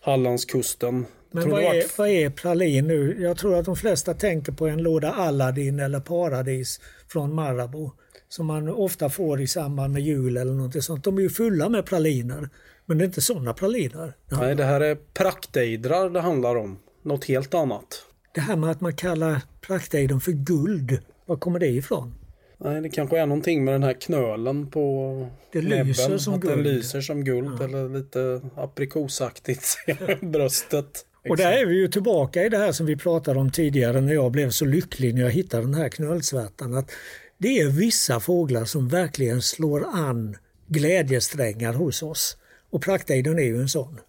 Hallandskusten. 0.01 1.05
Men 1.31 1.49
vad 1.49 1.63
är, 1.63 1.97
vad 1.97 2.09
är 2.09 2.29
pralin 2.29 2.87
nu? 2.87 3.17
Jag 3.19 3.37
tror 3.37 3.55
att 3.55 3.65
de 3.65 3.75
flesta 3.75 4.13
tänker 4.13 4.51
på 4.51 4.67
en 4.67 4.83
låda 4.83 5.11
Aladdin 5.11 5.79
eller 5.79 5.99
Paradis 5.99 6.81
från 7.07 7.35
Marabou 7.35 7.91
som 8.29 8.45
man 8.45 8.69
ofta 8.69 9.09
får 9.09 9.41
i 9.41 9.47
samband 9.47 9.93
med 9.93 10.01
jul 10.01 10.37
eller 10.37 10.53
något 10.53 10.83
sånt. 10.83 11.03
De 11.03 11.17
är 11.17 11.21
ju 11.21 11.29
fulla 11.29 11.69
med 11.69 11.85
praliner. 11.85 12.49
Men 12.85 12.97
det 12.97 13.03
är 13.03 13.05
inte 13.05 13.21
sådana 13.21 13.53
praliner. 13.53 14.13
Nej, 14.29 14.55
det 14.55 14.63
här 14.63 14.81
är 14.81 14.95
praktejdrar 14.95 16.09
det 16.09 16.19
handlar 16.19 16.55
om. 16.55 16.79
Något 17.01 17.25
helt 17.25 17.53
annat. 17.53 18.05
Det 18.33 18.41
här 18.41 18.55
med 18.55 18.71
att 18.71 18.81
man 18.81 18.93
kallar 18.93 19.41
praktejdern 19.61 20.19
för 20.19 20.31
guld, 20.31 20.99
var 21.25 21.35
kommer 21.35 21.59
det 21.59 21.67
ifrån? 21.67 22.15
Nej, 22.57 22.81
det 22.81 22.89
kanske 22.89 23.19
är 23.19 23.25
någonting 23.25 23.63
med 23.63 23.73
den 23.73 23.83
här 23.83 23.93
knölen 23.93 24.67
på 24.67 25.27
det 25.51 25.61
lyser 25.61 26.03
näbben. 26.03 26.19
Som 26.19 26.33
att 26.33 26.41
guld. 26.41 26.53
den 26.53 26.63
lyser 26.63 27.01
som 27.01 27.23
guld 27.23 27.57
ja. 27.59 27.65
eller 27.65 27.89
lite 27.89 28.41
aprikosaktigt 28.55 29.77
bröstet. 30.21 31.05
Och 31.29 31.37
där 31.37 31.51
är 31.51 31.65
vi 31.65 31.75
ju 31.75 31.87
tillbaka 31.87 32.43
i 32.43 32.49
det 32.49 32.57
här 32.57 32.71
som 32.71 32.85
vi 32.85 32.95
pratade 32.95 33.39
om 33.39 33.51
tidigare 33.51 34.01
när 34.01 34.13
jag 34.13 34.31
blev 34.31 34.49
så 34.49 34.65
lycklig 34.65 35.15
när 35.15 35.21
jag 35.21 35.31
hittade 35.31 35.63
den 35.63 35.73
här 35.73 35.89
knölsvärtan. 35.89 36.73
Att 36.73 36.91
det 37.37 37.59
är 37.59 37.69
vissa 37.69 38.19
fåglar 38.19 38.65
som 38.65 38.87
verkligen 38.87 39.41
slår 39.41 39.85
an 39.93 40.37
glädjesträngar 40.67 41.73
hos 41.73 42.03
oss. 42.03 42.37
Och 42.69 42.81
praktejdern 42.81 43.39
är 43.39 43.43
ju 43.43 43.61
en 43.61 43.69
sån. 43.69 43.99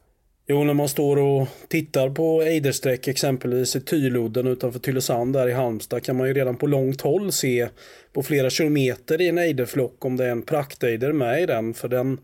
Jo, 0.47 0.65
när 0.65 0.75
man 0.75 0.89
står 0.89 1.17
och 1.17 1.49
tittar 1.69 2.11
på 2.11 2.43
ejdersträck 2.43 3.09
exempelvis 3.09 3.77
i 3.77 3.81
Tyludden 3.81 4.47
utanför 4.47 4.79
Tylösand 4.79 5.33
där 5.33 5.49
i 5.49 5.53
Halmstad 5.53 6.03
kan 6.03 6.17
man 6.17 6.29
ju 6.29 6.35
redan 6.35 6.57
på 6.57 6.67
långt 6.67 7.01
håll 7.01 7.33
se 7.33 7.69
på 8.13 8.23
flera 8.23 8.51
kilometer 8.51 9.21
i 9.21 9.29
en 9.29 9.39
ejderflock 9.39 10.05
om 10.05 10.17
det 10.17 10.25
är 10.25 10.31
en 10.31 10.43
praktejder 10.43 11.13
med 11.13 11.43
i 11.43 11.47
den. 11.47 11.75
För 11.75 11.89
den 11.89 12.21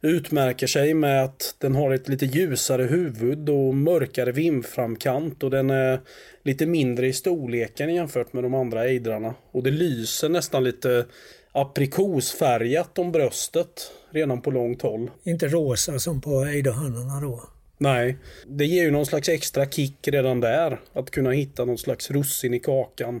utmärker 0.00 0.66
sig 0.66 0.94
med 0.94 1.24
att 1.24 1.56
den 1.58 1.74
har 1.74 1.94
ett 1.94 2.08
lite 2.08 2.26
ljusare 2.26 2.82
huvud 2.82 3.48
och 3.48 3.74
mörkare 3.74 4.32
vimframkant 4.32 5.42
och 5.42 5.50
den 5.50 5.70
är 5.70 6.00
lite 6.42 6.66
mindre 6.66 7.06
i 7.06 7.12
storleken 7.12 7.94
jämfört 7.94 8.32
med 8.32 8.44
de 8.44 8.54
andra 8.54 8.84
ejdrarna. 8.84 9.34
Och 9.52 9.62
det 9.62 9.70
lyser 9.70 10.28
nästan 10.28 10.64
lite 10.64 11.06
aprikosfärgat 11.52 12.98
om 12.98 13.12
bröstet 13.12 13.92
redan 14.10 14.42
på 14.42 14.50
långt 14.50 14.82
håll. 14.82 15.10
Inte 15.24 15.48
rosa 15.48 15.98
som 15.98 16.20
på 16.20 16.44
ejderhönorna 16.44 17.20
då? 17.20 17.53
Nej, 17.78 18.18
det 18.46 18.66
ger 18.66 18.82
ju 18.82 18.90
någon 18.90 19.06
slags 19.06 19.28
extra 19.28 19.66
kick 19.66 20.08
redan 20.08 20.40
där. 20.40 20.80
Att 20.92 21.10
kunna 21.10 21.30
hitta 21.30 21.64
någon 21.64 21.78
slags 21.78 22.10
russin 22.10 22.54
i 22.54 22.60
kakan. 22.60 23.20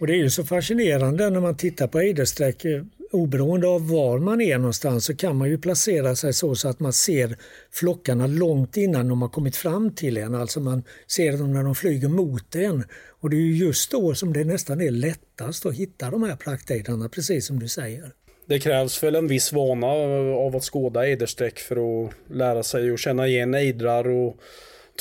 Och 0.00 0.06
det 0.06 0.12
är 0.12 0.16
ju 0.16 0.30
så 0.30 0.44
fascinerande 0.44 1.30
när 1.30 1.40
man 1.40 1.56
tittar 1.56 1.86
på 1.86 2.00
ejdersträck. 2.00 2.64
Eh, 2.64 2.82
oberoende 3.12 3.66
av 3.66 3.88
var 3.88 4.18
man 4.18 4.40
är 4.40 4.58
någonstans 4.58 5.04
så 5.04 5.16
kan 5.16 5.36
man 5.36 5.48
ju 5.48 5.58
placera 5.58 6.16
sig 6.16 6.32
så, 6.32 6.54
så 6.54 6.68
att 6.68 6.80
man 6.80 6.92
ser 6.92 7.36
flockarna 7.72 8.26
långt 8.26 8.76
innan 8.76 9.08
de 9.08 9.22
har 9.22 9.28
kommit 9.28 9.56
fram 9.56 9.94
till 9.94 10.16
en. 10.16 10.34
Alltså 10.34 10.60
man 10.60 10.82
ser 11.06 11.38
dem 11.38 11.52
när 11.52 11.62
de 11.62 11.74
flyger 11.74 12.08
mot 12.08 12.54
en. 12.54 12.84
Och 13.20 13.30
det 13.30 13.36
är 13.36 13.40
ju 13.40 13.56
just 13.56 13.90
då 13.90 14.14
som 14.14 14.32
det 14.32 14.44
nästan 14.44 14.80
är 14.80 14.90
lättast 14.90 15.66
att 15.66 15.74
hitta 15.74 16.10
de 16.10 16.22
här 16.22 16.36
praktejdrarna, 16.36 17.08
precis 17.08 17.46
som 17.46 17.58
du 17.58 17.68
säger. 17.68 18.12
Det 18.46 18.58
krävs 18.58 19.02
väl 19.02 19.14
en 19.14 19.26
viss 19.26 19.52
vana 19.52 19.86
av 20.36 20.56
att 20.56 20.64
skåda 20.64 21.06
ejdersträck 21.06 21.58
för 21.58 21.76
att 21.76 22.12
lära 22.30 22.62
sig 22.62 22.90
att 22.90 23.00
känna 23.00 23.26
igen 23.26 23.54
ejdrar 23.54 24.08
och 24.08 24.36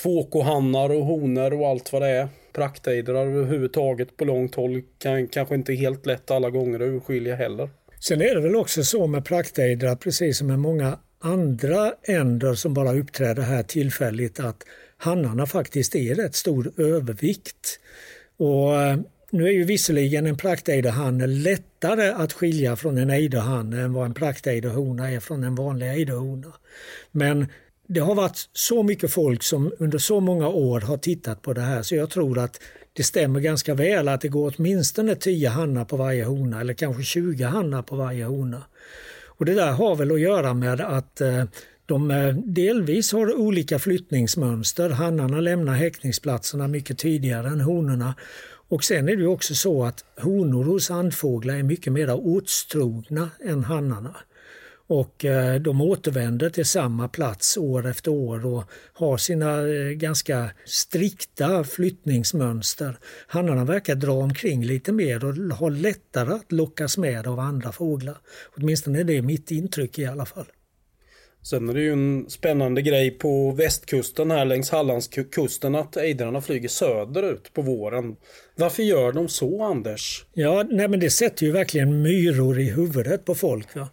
tvåkohannar 0.01 0.89
och 0.89 1.05
honor 1.05 1.53
och 1.53 1.67
allt 1.67 1.93
vad 1.93 2.01
det 2.01 2.09
är. 2.09 2.27
Praktejdrar 2.53 3.25
överhuvudtaget 3.25 4.17
på 4.17 4.25
långt 4.25 4.55
håll 4.55 4.81
kan 4.99 5.27
kanske 5.27 5.55
inte 5.55 5.73
helt 5.73 6.05
lätt 6.05 6.31
alla 6.31 6.49
gånger 6.49 6.79
att 6.79 6.87
urskilja 6.87 7.35
heller. 7.35 7.69
Sen 7.99 8.21
är 8.21 8.35
det 8.35 8.41
väl 8.41 8.55
också 8.55 8.83
så 8.83 9.07
med 9.07 9.25
praktejdrar, 9.25 9.95
precis 9.95 10.37
som 10.37 10.47
med 10.47 10.59
många 10.59 10.99
andra 11.19 11.93
änder 12.03 12.53
som 12.53 12.73
bara 12.73 12.93
uppträder 12.93 13.43
här 13.43 13.63
tillfälligt, 13.63 14.39
att 14.39 14.63
hannarna 14.97 15.45
faktiskt 15.45 15.95
är 15.95 16.15
rätt 16.15 16.35
stor 16.35 16.71
övervikt. 16.77 17.79
Och 18.37 18.81
eh, 18.81 18.97
nu 19.33 19.47
är 19.47 19.51
ju 19.51 19.63
visserligen 19.63 20.25
en 20.25 20.37
praktejderhanne 20.37 21.27
lättare 21.27 22.09
att 22.09 22.33
skilja 22.33 22.75
från 22.75 22.97
en 22.97 23.09
ejderhanne 23.09 23.81
än 23.81 23.93
vad 23.93 24.05
en 24.05 24.13
praktejderhona 24.13 25.11
är 25.11 25.19
från 25.19 25.43
en 25.43 25.55
vanlig 25.55 25.89
ejderhona. 25.89 26.53
Men 27.11 27.47
det 27.87 27.99
har 27.99 28.15
varit 28.15 28.49
så 28.53 28.83
mycket 28.83 29.11
folk 29.11 29.43
som 29.43 29.71
under 29.79 29.97
så 29.97 30.19
många 30.19 30.47
år 30.47 30.81
har 30.81 30.97
tittat 30.97 31.41
på 31.41 31.53
det 31.53 31.61
här 31.61 31.81
så 31.81 31.95
jag 31.95 32.09
tror 32.09 32.39
att 32.39 32.61
det 32.93 33.03
stämmer 33.03 33.39
ganska 33.39 33.73
väl 33.73 34.07
att 34.07 34.21
det 34.21 34.27
går 34.27 34.53
åtminstone 34.57 35.15
10 35.15 35.49
hannar 35.49 35.85
på 35.85 35.97
varje 35.97 36.23
hona 36.23 36.61
eller 36.61 36.73
kanske 36.73 37.03
20 37.03 37.43
hannar 37.43 37.81
på 37.81 37.95
varje 37.95 38.25
hona. 38.25 38.63
Och 39.25 39.45
det 39.45 39.53
där 39.53 39.71
har 39.71 39.95
väl 39.95 40.11
att 40.11 40.19
göra 40.19 40.53
med 40.53 40.81
att 40.81 41.21
eh, 41.21 41.43
de 41.85 42.11
eh, 42.11 42.35
delvis 42.35 43.11
har 43.11 43.33
olika 43.39 43.79
flyttningsmönster. 43.79 44.89
Hannarna 44.89 45.39
lämnar 45.39 45.73
häckningsplatserna 45.73 46.67
mycket 46.67 46.97
tidigare 46.97 47.47
än 47.47 47.61
honorna 47.61 48.15
och 48.73 48.83
sen 48.83 49.09
är 49.09 49.15
det 49.15 49.27
också 49.27 49.55
så 49.55 49.83
att 49.83 50.05
honor 50.21 50.63
hos 50.63 50.91
andfåglar 50.91 51.55
är 51.55 51.63
mycket 51.63 51.93
mer 51.93 52.15
ortstrogna 52.15 53.29
än 53.45 53.63
hannarna. 53.63 54.15
Och 54.87 55.25
eh, 55.25 55.61
de 55.61 55.81
återvänder 55.81 56.49
till 56.49 56.65
samma 56.65 57.07
plats 57.07 57.57
år 57.57 57.87
efter 57.87 58.11
år 58.11 58.45
och 58.45 58.63
har 58.93 59.17
sina 59.17 59.67
eh, 59.67 59.89
ganska 59.89 60.51
strikta 60.65 61.63
flyttningsmönster. 61.63 62.97
Hannarna 63.27 63.65
verkar 63.65 63.95
dra 63.95 64.13
omkring 64.13 64.65
lite 64.65 64.91
mer 64.91 65.25
och 65.25 65.35
har 65.35 65.71
lättare 65.71 66.33
att 66.33 66.51
lockas 66.51 66.97
med 66.97 67.27
av 67.27 67.39
andra 67.39 67.71
fåglar. 67.71 68.17
Åtminstone 68.57 68.99
är 68.99 69.03
det 69.03 69.21
mitt 69.21 69.51
intryck 69.51 69.99
i 69.99 70.05
alla 70.05 70.25
fall. 70.25 70.45
Sen 71.43 71.69
är 71.69 71.73
det 71.73 71.81
ju 71.81 71.93
en 71.93 72.29
spännande 72.29 72.81
grej 72.81 73.11
på 73.11 73.51
västkusten 73.51 74.31
här 74.31 74.45
längs 74.45 74.69
Hallandskusten 74.69 75.75
att 75.75 75.97
ejdrarna 75.97 76.41
flyger 76.41 76.69
söderut 76.69 77.53
på 77.53 77.61
våren. 77.61 78.15
Varför 78.55 78.83
gör 78.83 79.11
de 79.11 79.29
så 79.29 79.63
Anders? 79.63 80.25
Ja, 80.33 80.65
nej 80.69 80.87
men 80.87 80.99
det 80.99 81.09
sätter 81.09 81.45
ju 81.45 81.51
verkligen 81.51 82.01
myror 82.01 82.59
i 82.59 82.69
huvudet 82.69 83.25
på 83.25 83.35
folk. 83.35 83.75
Va? 83.75 83.89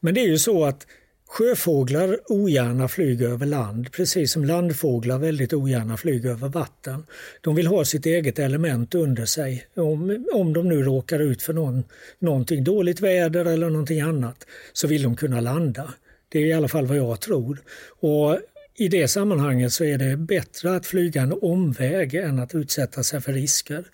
Men 0.00 0.14
det 0.14 0.20
är 0.20 0.28
ju 0.28 0.38
så 0.38 0.64
att 0.64 0.86
Sjöfåglar 1.28 2.18
ogärna 2.26 2.88
flyger 2.88 3.28
över 3.28 3.46
land, 3.46 3.92
precis 3.92 4.32
som 4.32 4.44
landfåglar 4.44 5.18
väldigt 5.18 5.52
ogärna 5.52 5.96
flyger 5.96 6.30
över 6.30 6.48
vatten. 6.48 7.06
De 7.40 7.54
vill 7.54 7.66
ha 7.66 7.84
sitt 7.84 8.06
eget 8.06 8.38
element 8.38 8.94
under 8.94 9.24
sig. 9.24 9.66
Om, 9.76 10.26
om 10.32 10.52
de 10.52 10.68
nu 10.68 10.82
råkar 10.82 11.18
ut 11.18 11.42
för 11.42 11.52
någon, 11.52 11.84
någonting 12.18 12.64
dåligt 12.64 13.00
väder 13.00 13.44
eller 13.44 13.70
någonting 13.70 14.00
annat 14.00 14.46
så 14.72 14.86
vill 14.86 15.02
de 15.02 15.16
kunna 15.16 15.40
landa. 15.40 15.94
Det 16.34 16.40
är 16.40 16.46
i 16.46 16.52
alla 16.52 16.68
fall 16.68 16.86
vad 16.86 16.96
jag 16.96 17.20
tror. 17.20 17.62
Och 18.00 18.38
i 18.76 18.88
det 18.88 19.08
sammanhanget 19.08 19.72
så 19.72 19.84
är 19.84 19.98
det 19.98 20.16
bättre 20.16 20.76
att 20.76 20.86
flyga 20.86 21.22
en 21.22 21.32
omväg 21.42 22.14
än 22.14 22.38
att 22.38 22.54
utsätta 22.54 23.02
sig 23.02 23.20
för 23.20 23.32
risker. 23.32 23.84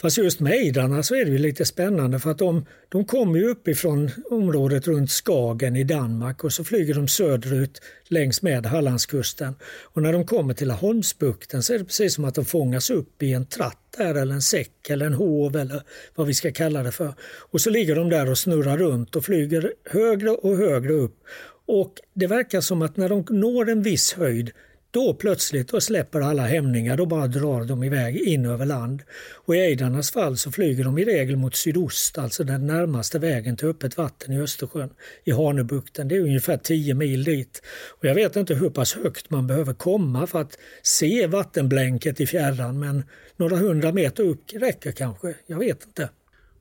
Fast 0.00 0.18
just 0.18 0.40
med 0.40 0.52
ejdrarna 0.52 1.02
så 1.02 1.14
är 1.14 1.24
det 1.24 1.38
lite 1.38 1.64
spännande 1.64 2.18
för 2.18 2.30
att 2.30 2.38
de, 2.38 2.66
de 2.88 3.04
kommer 3.04 3.38
ju 3.38 3.48
uppifrån 3.48 4.10
området 4.30 4.86
runt 4.86 5.10
Skagen 5.10 5.76
i 5.76 5.84
Danmark 5.84 6.44
och 6.44 6.52
så 6.52 6.64
flyger 6.64 6.94
de 6.94 7.08
söderut 7.08 7.82
längs 8.08 8.42
med 8.42 8.66
Hallandskusten. 8.66 9.54
Och 9.82 10.02
när 10.02 10.12
de 10.12 10.26
kommer 10.26 10.54
till 10.54 10.68
Laholmsbukten 10.68 11.62
så 11.62 11.74
är 11.74 11.78
det 11.78 11.84
precis 11.84 12.14
som 12.14 12.24
att 12.24 12.34
de 12.34 12.44
fångas 12.44 12.90
upp 12.90 13.22
i 13.22 13.32
en 13.32 13.46
tratt 13.46 13.96
där 13.96 14.14
eller 14.14 14.34
en 14.34 14.42
säck 14.42 14.90
eller 14.90 15.06
en 15.06 15.14
hov 15.14 15.56
eller 15.56 15.82
vad 16.14 16.26
vi 16.26 16.34
ska 16.34 16.52
kalla 16.52 16.82
det 16.82 16.92
för. 16.92 17.14
Och 17.50 17.60
så 17.60 17.70
ligger 17.70 17.96
de 17.96 18.10
där 18.10 18.30
och 18.30 18.38
snurrar 18.38 18.76
runt 18.76 19.16
och 19.16 19.24
flyger 19.24 19.72
högre 19.90 20.30
och 20.30 20.56
högre 20.56 20.92
upp 20.92 21.16
och 21.68 21.94
det 22.14 22.26
verkar 22.26 22.60
som 22.60 22.82
att 22.82 22.96
när 22.96 23.08
de 23.08 23.24
når 23.30 23.68
en 23.68 23.82
viss 23.82 24.12
höjd 24.12 24.50
Då 24.90 25.14
plötsligt 25.14 25.68
då 25.68 25.80
släpper 25.80 26.20
alla 26.20 26.42
hämningar, 26.42 26.96
då 26.96 27.06
bara 27.06 27.26
drar 27.26 27.64
de 27.64 27.84
iväg 27.84 28.16
in 28.16 28.46
över 28.46 28.66
land. 28.66 29.02
Och 29.34 29.56
i 29.56 29.58
ejdarnas 29.58 30.10
fall 30.10 30.36
så 30.36 30.52
flyger 30.52 30.84
de 30.84 30.98
i 30.98 31.04
regel 31.04 31.36
mot 31.36 31.56
sydost, 31.56 32.18
alltså 32.18 32.44
den 32.44 32.66
närmaste 32.66 33.18
vägen 33.18 33.56
till 33.56 33.68
öppet 33.68 33.96
vatten 33.96 34.32
i 34.32 34.40
Östersjön, 34.40 34.90
i 35.24 35.30
Hanöbukten. 35.30 36.08
Det 36.08 36.16
är 36.16 36.20
ungefär 36.20 36.56
10 36.56 36.94
mil 36.94 37.24
dit. 37.24 37.62
Och 37.98 38.04
jag 38.04 38.14
vet 38.14 38.36
inte 38.36 38.54
hur 38.54 38.70
pass 38.70 38.94
högt 38.94 39.30
man 39.30 39.46
behöver 39.46 39.74
komma 39.74 40.26
för 40.26 40.40
att 40.40 40.58
se 40.82 41.26
vattenblänket 41.26 42.20
i 42.20 42.26
fjärran, 42.26 42.78
men 42.78 43.04
några 43.36 43.56
hundra 43.56 43.92
meter 43.92 44.22
upp 44.22 44.52
räcker 44.52 44.92
kanske. 44.92 45.34
Jag 45.46 45.58
vet 45.58 45.84
inte. 45.86 46.08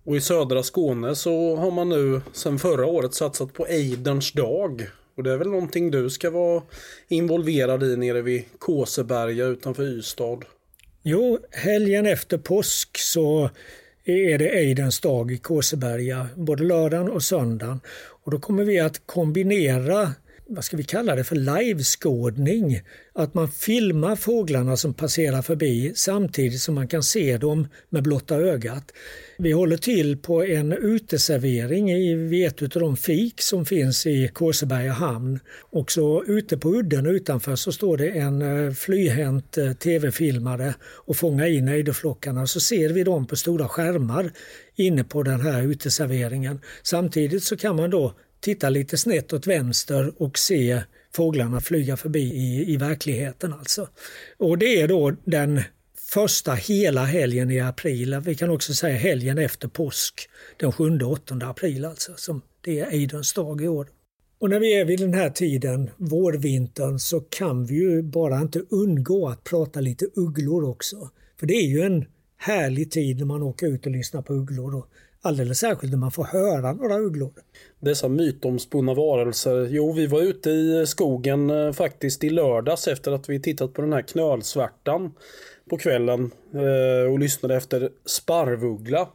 Och 0.08 0.18
i 0.18 0.22
södra 0.22 0.64
Skåne 0.64 1.16
så 1.16 1.56
har 1.56 1.72
man 1.72 1.90
nu 1.90 2.22
sedan 2.34 2.60
förra 2.60 2.86
året 2.86 3.14
satsat 3.14 3.54
på 3.54 3.66
Eiderns 3.68 4.32
dag. 4.32 4.88
Och 5.16 5.24
det 5.24 5.32
är 5.32 5.38
väl 5.38 5.50
någonting 5.50 5.92
du 5.92 6.10
ska 6.10 6.30
vara 6.30 6.64
involverad 7.08 7.84
i 7.84 7.98
nere 7.98 8.22
vid 8.22 8.44
Kåseberga 8.60 9.46
utanför 9.46 9.84
Ystad? 9.84 10.40
Jo, 11.04 11.40
helgen 11.52 12.06
efter 12.06 12.38
påsk 12.38 12.98
så 12.98 13.50
är 14.06 14.38
det 14.38 14.50
Eidens 14.50 15.00
dag 15.00 15.32
i 15.32 15.38
Kåseberga, 15.38 16.28
både 16.36 16.64
lördagen 16.64 17.10
och 17.10 17.24
söndagen. 17.24 17.80
Och 18.24 18.32
då 18.32 18.40
kommer 18.40 18.64
vi 18.64 18.80
att 18.80 19.02
kombinera 19.06 20.12
vad 20.50 20.64
ska 20.64 20.78
vi 20.78 20.84
kalla 20.84 21.16
det 21.16 21.24
för, 21.24 21.36
liveskådning. 21.36 22.82
Att 23.14 23.34
man 23.34 23.52
filmar 23.52 24.16
fåglarna 24.16 24.78
som 24.78 24.94
passerar 24.94 25.42
förbi 25.42 25.92
samtidigt 25.96 26.62
som 26.62 26.76
man 26.76 26.88
kan 26.88 27.04
se 27.04 27.38
dem 27.38 27.68
med 27.90 28.04
blotta 28.04 28.36
ögat. 28.36 28.92
Vi 29.38 29.52
håller 29.52 29.78
till 29.78 30.18
på 30.18 30.44
en 30.44 30.72
uteservering 30.74 31.92
i 31.92 32.14
vid 32.14 32.48
ett 32.48 32.62
av 32.62 32.82
de 32.82 32.98
fik 32.98 33.42
som 33.42 33.66
finns 33.66 34.06
i 34.06 34.28
Kåseberga 34.34 34.92
hamn. 34.92 35.40
Och 35.70 35.92
så 35.92 36.24
ute 36.24 36.58
på 36.58 36.70
udden 36.70 37.06
utanför 37.06 37.56
så 37.56 37.72
står 37.72 37.98
det 37.98 38.10
en 38.10 38.42
eh, 38.42 38.74
flyhänt 38.74 39.58
eh, 39.58 39.74
tv-filmare 39.74 40.74
och 40.82 41.18
fångar 41.18 41.46
in 41.46 41.68
ejderflockarna. 41.68 42.48
Så 42.48 42.60
ser 42.60 42.90
vi 42.90 43.04
dem 43.04 43.28
på 43.28 43.36
stora 43.36 43.68
skärmar 43.68 44.32
inne 44.76 45.04
på 45.04 45.24
den 45.24 45.42
här 45.42 45.64
uteserveringen. 45.64 46.62
Samtidigt 46.84 47.44
så 47.44 47.58
kan 47.58 47.76
man 47.76 47.90
då 47.90 48.14
titta 48.40 48.70
lite 48.70 48.98
snett 48.98 49.34
åt 49.34 49.48
vänster 49.48 50.14
och 50.18 50.38
se 50.38 50.82
fåglarna 51.16 51.62
flyga 51.62 51.98
förbi 51.98 52.20
i, 52.20 52.74
i 52.74 52.78
verkligheten. 52.78 53.54
Alltså. 53.54 53.90
Och 54.38 54.58
det 54.58 54.82
är 54.82 54.88
då 54.88 55.16
den 55.24 55.62
första 56.14 56.54
hela 56.54 57.04
helgen 57.04 57.52
i 57.52 57.60
april. 57.60 58.22
Vi 58.26 58.36
kan 58.36 58.50
också 58.50 58.74
säga 58.74 58.98
helgen 58.98 59.38
efter 59.38 59.68
påsk, 59.68 60.30
den 60.58 60.72
7-8 60.72 61.50
april 61.50 61.86
alltså, 61.86 62.14
som 62.16 62.42
det 62.62 62.80
är 62.80 62.92
Eidens 62.92 63.34
dag 63.34 63.62
i 63.62 63.68
år. 63.68 63.88
Och 64.40 64.50
när 64.50 64.60
vi 64.60 64.80
är 64.80 64.86
vid 64.86 65.00
den 65.00 65.14
här 65.14 65.30
tiden, 65.30 65.90
vårvintern, 65.98 67.00
så 67.00 67.20
kan 67.20 67.66
vi 67.66 67.76
ju 67.76 68.02
bara 68.02 68.42
inte 68.42 68.62
undgå 68.70 69.28
att 69.28 69.44
prata 69.44 69.80
lite 69.80 70.06
ugglor 70.16 70.70
också. 70.70 71.10
För 71.40 71.48
det 71.48 71.54
är 71.54 71.68
ju 71.68 71.82
en 71.82 72.06
härlig 72.38 72.92
tid 72.92 73.18
när 73.18 73.26
man 73.26 73.44
åker 73.44 73.68
ut 73.68 73.86
och 73.86 73.92
lyssnar 73.92 74.22
på 74.22 74.34
ugglor. 74.34 74.76
Och 74.76 74.88
alldeles 75.28 75.60
särskilt 75.60 75.92
när 75.92 76.00
man 76.00 76.12
får 76.12 76.24
höra 76.24 76.74
några 76.74 76.98
ugglor. 76.98 77.32
Dessa 77.80 78.08
mytomspunna 78.08 78.94
varelser. 78.94 79.68
Jo, 79.72 79.94
vi 79.94 80.08
var 80.08 80.22
ute 80.22 80.50
i 80.50 80.86
skogen 80.88 81.50
eh, 81.50 81.72
faktiskt 81.72 82.24
i 82.24 82.30
lördags 82.30 82.88
efter 82.88 83.12
att 83.12 83.30
vi 83.30 83.42
tittat 83.42 83.74
på 83.74 83.82
den 83.82 83.94
här 83.94 84.02
knölsvärtan 84.02 85.12
på 85.70 85.78
kvällen 85.78 86.32
eh, 86.54 87.12
och 87.12 87.20
lyssnade 87.20 87.56
efter 87.56 87.90
sparvuggla. 88.06 89.10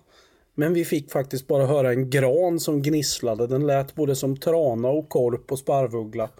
Men 0.54 0.74
vi 0.74 0.84
fick 0.84 1.10
faktiskt 1.12 1.46
bara 1.46 1.66
höra 1.66 1.90
en 1.90 2.10
gran 2.10 2.60
som 2.60 2.82
gnisslade. 2.82 3.46
Den 3.46 3.66
lät 3.66 3.94
både 3.94 4.16
som 4.16 4.36
trana 4.36 4.88
och 4.88 5.08
korp 5.08 5.52
och 5.52 5.58
sparvuggla. 5.58 6.28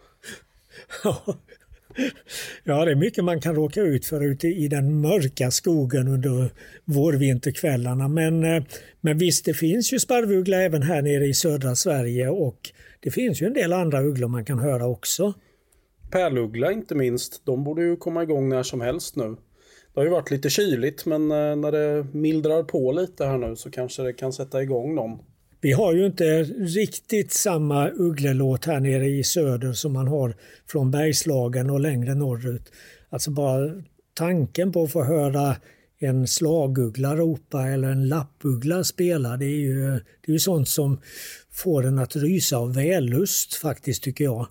Ja, 1.04 1.34
Ja 2.64 2.84
det 2.84 2.90
är 2.90 2.96
mycket 2.96 3.24
man 3.24 3.40
kan 3.40 3.54
råka 3.54 3.80
ut 3.80 4.06
för 4.06 4.24
ute 4.24 4.48
i 4.48 4.68
den 4.68 5.00
mörka 5.00 5.50
skogen 5.50 6.08
under 6.08 6.50
vårvinterkvällarna. 6.84 8.08
Men, 8.08 8.44
eh, 8.44 8.62
men 9.00 9.18
visst, 9.18 9.44
det 9.44 9.54
finns 9.54 9.92
ju 9.92 9.98
sparvuggla 9.98 10.62
även 10.62 10.82
här 10.82 11.02
nere 11.02 11.26
i 11.26 11.34
södra 11.34 11.74
Sverige 11.74 12.28
och 12.28 12.70
det 13.00 13.10
finns 13.10 13.42
ju 13.42 13.46
en 13.46 13.52
del 13.52 13.72
andra 13.72 14.02
ugglor 14.02 14.28
man 14.28 14.44
kan 14.44 14.58
höra 14.58 14.86
också. 14.86 15.34
Pärluggla 16.10 16.72
inte 16.72 16.94
minst. 16.94 17.46
De 17.46 17.64
borde 17.64 17.82
ju 17.82 17.96
komma 17.96 18.22
igång 18.22 18.48
när 18.48 18.62
som 18.62 18.80
helst 18.80 19.16
nu. 19.16 19.36
Det 19.94 20.00
har 20.00 20.04
ju 20.04 20.10
varit 20.10 20.30
lite 20.30 20.50
kyligt 20.50 21.06
men 21.06 21.22
eh, 21.22 21.56
när 21.56 21.72
det 21.72 22.06
mildrar 22.12 22.62
på 22.62 22.92
lite 22.92 23.24
här 23.24 23.38
nu 23.38 23.56
så 23.56 23.70
kanske 23.70 24.02
det 24.02 24.12
kan 24.12 24.32
sätta 24.32 24.62
igång 24.62 24.94
någon. 24.94 25.18
Vi 25.64 25.72
har 25.72 25.92
ju 25.94 26.06
inte 26.06 26.42
riktigt 26.42 27.32
samma 27.32 27.90
ugglelåt 27.90 28.64
här 28.64 28.80
nere 28.80 29.06
i 29.06 29.24
söder 29.24 29.72
som 29.72 29.92
man 29.92 30.08
har 30.08 30.34
från 30.66 30.90
Bergslagen 30.90 31.70
och 31.70 31.80
längre 31.80 32.14
norrut. 32.14 32.72
Alltså 33.10 33.30
bara 33.30 33.82
tanken 34.14 34.72
på 34.72 34.82
att 34.82 34.92
få 34.92 35.04
höra 35.04 35.56
en 35.98 36.26
slaguggla 36.26 37.16
ropa 37.16 37.68
eller 37.68 37.88
en 37.88 38.08
lappuggla 38.08 38.84
spela, 38.84 39.36
det 39.36 39.44
är 39.44 39.60
ju, 39.60 39.90
det 39.90 40.30
är 40.30 40.32
ju 40.32 40.38
sånt 40.38 40.68
som 40.68 41.00
får 41.50 41.86
en 41.86 41.98
att 41.98 42.16
rysa 42.16 42.56
av 42.56 42.74
vällust 42.74 43.54
faktiskt 43.54 44.02
tycker 44.02 44.24
jag. 44.24 44.46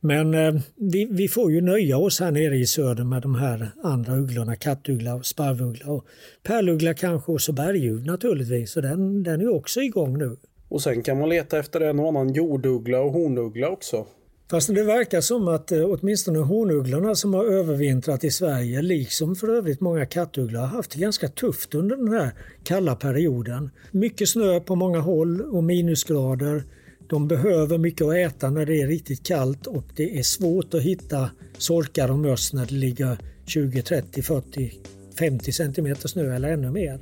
Men 0.00 0.34
eh, 0.34 0.54
vi, 0.76 1.08
vi, 1.10 1.28
får 1.28 1.52
ju 1.52 1.60
nöja 1.60 1.98
oss 1.98 2.20
här 2.20 2.30
nere 2.30 2.56
i 2.56 2.66
söder 2.66 3.04
med 3.04 3.22
de 3.22 3.34
här 3.34 3.70
andra 3.82 4.16
ugglorna, 4.16 4.56
kattuggla 4.56 5.22
sparvuggla 5.22 5.92
och 5.92 6.04
pärluggla 6.42 6.94
kanske 6.94 7.32
och 7.32 7.40
så 7.40 7.52
berguggla 7.52 8.12
naturligtvis. 8.12 8.72
Så 8.72 8.80
den, 8.80 9.22
den 9.22 9.40
är 9.40 9.54
också 9.54 9.80
igång 9.80 10.18
nu. 10.18 10.36
Och 10.68 10.82
sen 10.82 11.02
kan 11.02 11.18
man 11.18 11.28
leta 11.28 11.58
efter 11.58 11.80
en 11.80 12.00
och 12.00 12.08
annan 12.08 12.32
jorduggla 12.32 13.00
och 13.00 13.12
hornuggla 13.12 13.68
också. 13.68 14.06
Fast 14.50 14.74
det 14.74 14.84
verkar 14.84 15.20
som 15.20 15.48
att 15.48 15.72
eh, 15.72 15.84
åtminstone 15.84 16.38
honugglorna 16.38 17.14
som 17.14 17.34
har 17.34 17.44
övervintrat 17.44 18.24
i 18.24 18.30
Sverige, 18.30 18.82
liksom 18.82 19.36
för 19.36 19.48
övrigt 19.48 19.80
många 19.80 20.06
kattugglor, 20.06 20.60
har 20.60 20.66
haft 20.66 20.90
det 20.90 21.00
ganska 21.00 21.28
tufft 21.28 21.74
under 21.74 21.96
den 21.96 22.12
här 22.12 22.30
kalla 22.64 22.96
perioden. 22.96 23.70
Mycket 23.90 24.28
snö 24.28 24.60
på 24.60 24.74
många 24.74 25.00
håll 25.00 25.40
och 25.40 25.64
minusgrader. 25.64 26.64
De 27.08 27.28
behöver 27.28 27.78
mycket 27.78 28.06
att 28.06 28.14
äta 28.14 28.50
när 28.50 28.66
det 28.66 28.80
är 28.80 28.86
riktigt 28.86 29.22
kallt 29.22 29.66
och 29.66 29.84
det 29.96 30.18
är 30.18 30.22
svårt 30.22 30.74
att 30.74 30.82
hitta 30.82 31.30
sorkar 31.58 32.10
och 32.10 32.18
möss 32.18 32.52
när 32.52 32.66
det 32.66 32.74
ligger 32.74 33.18
20, 33.46 33.82
30, 33.82 34.22
40, 34.22 34.72
50 35.18 35.52
centimeter 35.52 36.08
snö 36.08 36.36
eller 36.36 36.48
ännu 36.48 36.70
mer. 36.70 37.00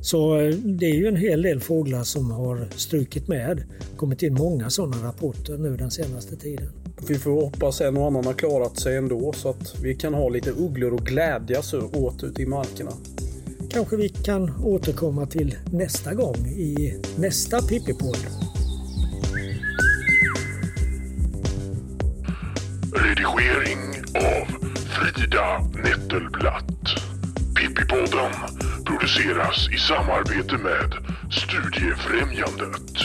Så 0.00 0.40
eh, 0.40 0.54
det 0.54 0.86
är 0.86 0.94
ju 0.94 1.06
en 1.06 1.16
hel 1.16 1.42
del 1.42 1.60
fåglar 1.60 2.02
som 2.02 2.30
har 2.30 2.68
strukit 2.76 3.28
med. 3.28 3.64
Kommit 3.96 4.22
in 4.22 4.34
många 4.34 4.70
sådana 4.70 5.08
rapporter 5.08 5.58
nu 5.58 5.76
den 5.76 5.90
senaste 5.90 6.36
tiden. 6.36 6.68
Vi 7.08 7.14
får 7.14 7.30
hoppas 7.30 7.80
en 7.80 7.96
och 7.96 8.06
annan 8.06 8.26
har 8.26 8.32
klarat 8.32 8.80
sig 8.80 8.96
ändå 8.96 9.32
så 9.32 9.48
att 9.48 9.74
vi 9.82 9.94
kan 9.94 10.14
ha 10.14 10.28
lite 10.28 10.50
ugglor 10.50 10.92
och 10.92 11.06
glädjas 11.06 11.74
åt 11.74 12.24
ute 12.24 12.42
i 12.42 12.46
markerna. 12.46 12.92
Kanske 13.70 13.96
vi 13.96 14.08
kan 14.08 14.64
återkomma 14.64 15.26
till 15.26 15.54
nästa 15.72 16.14
gång 16.14 16.46
i 16.46 16.94
nästa 17.16 17.62
Pippipodd. 17.62 18.18
Redigering 22.94 23.78
av 24.14 24.46
Frida 24.88 25.58
Nettelblatt. 25.84 26.88
Pippipodden 27.56 28.32
produceras 28.86 29.68
i 29.72 29.78
samarbete 29.78 30.56
med 30.58 30.94
Studiefrämjandet. 31.30 32.98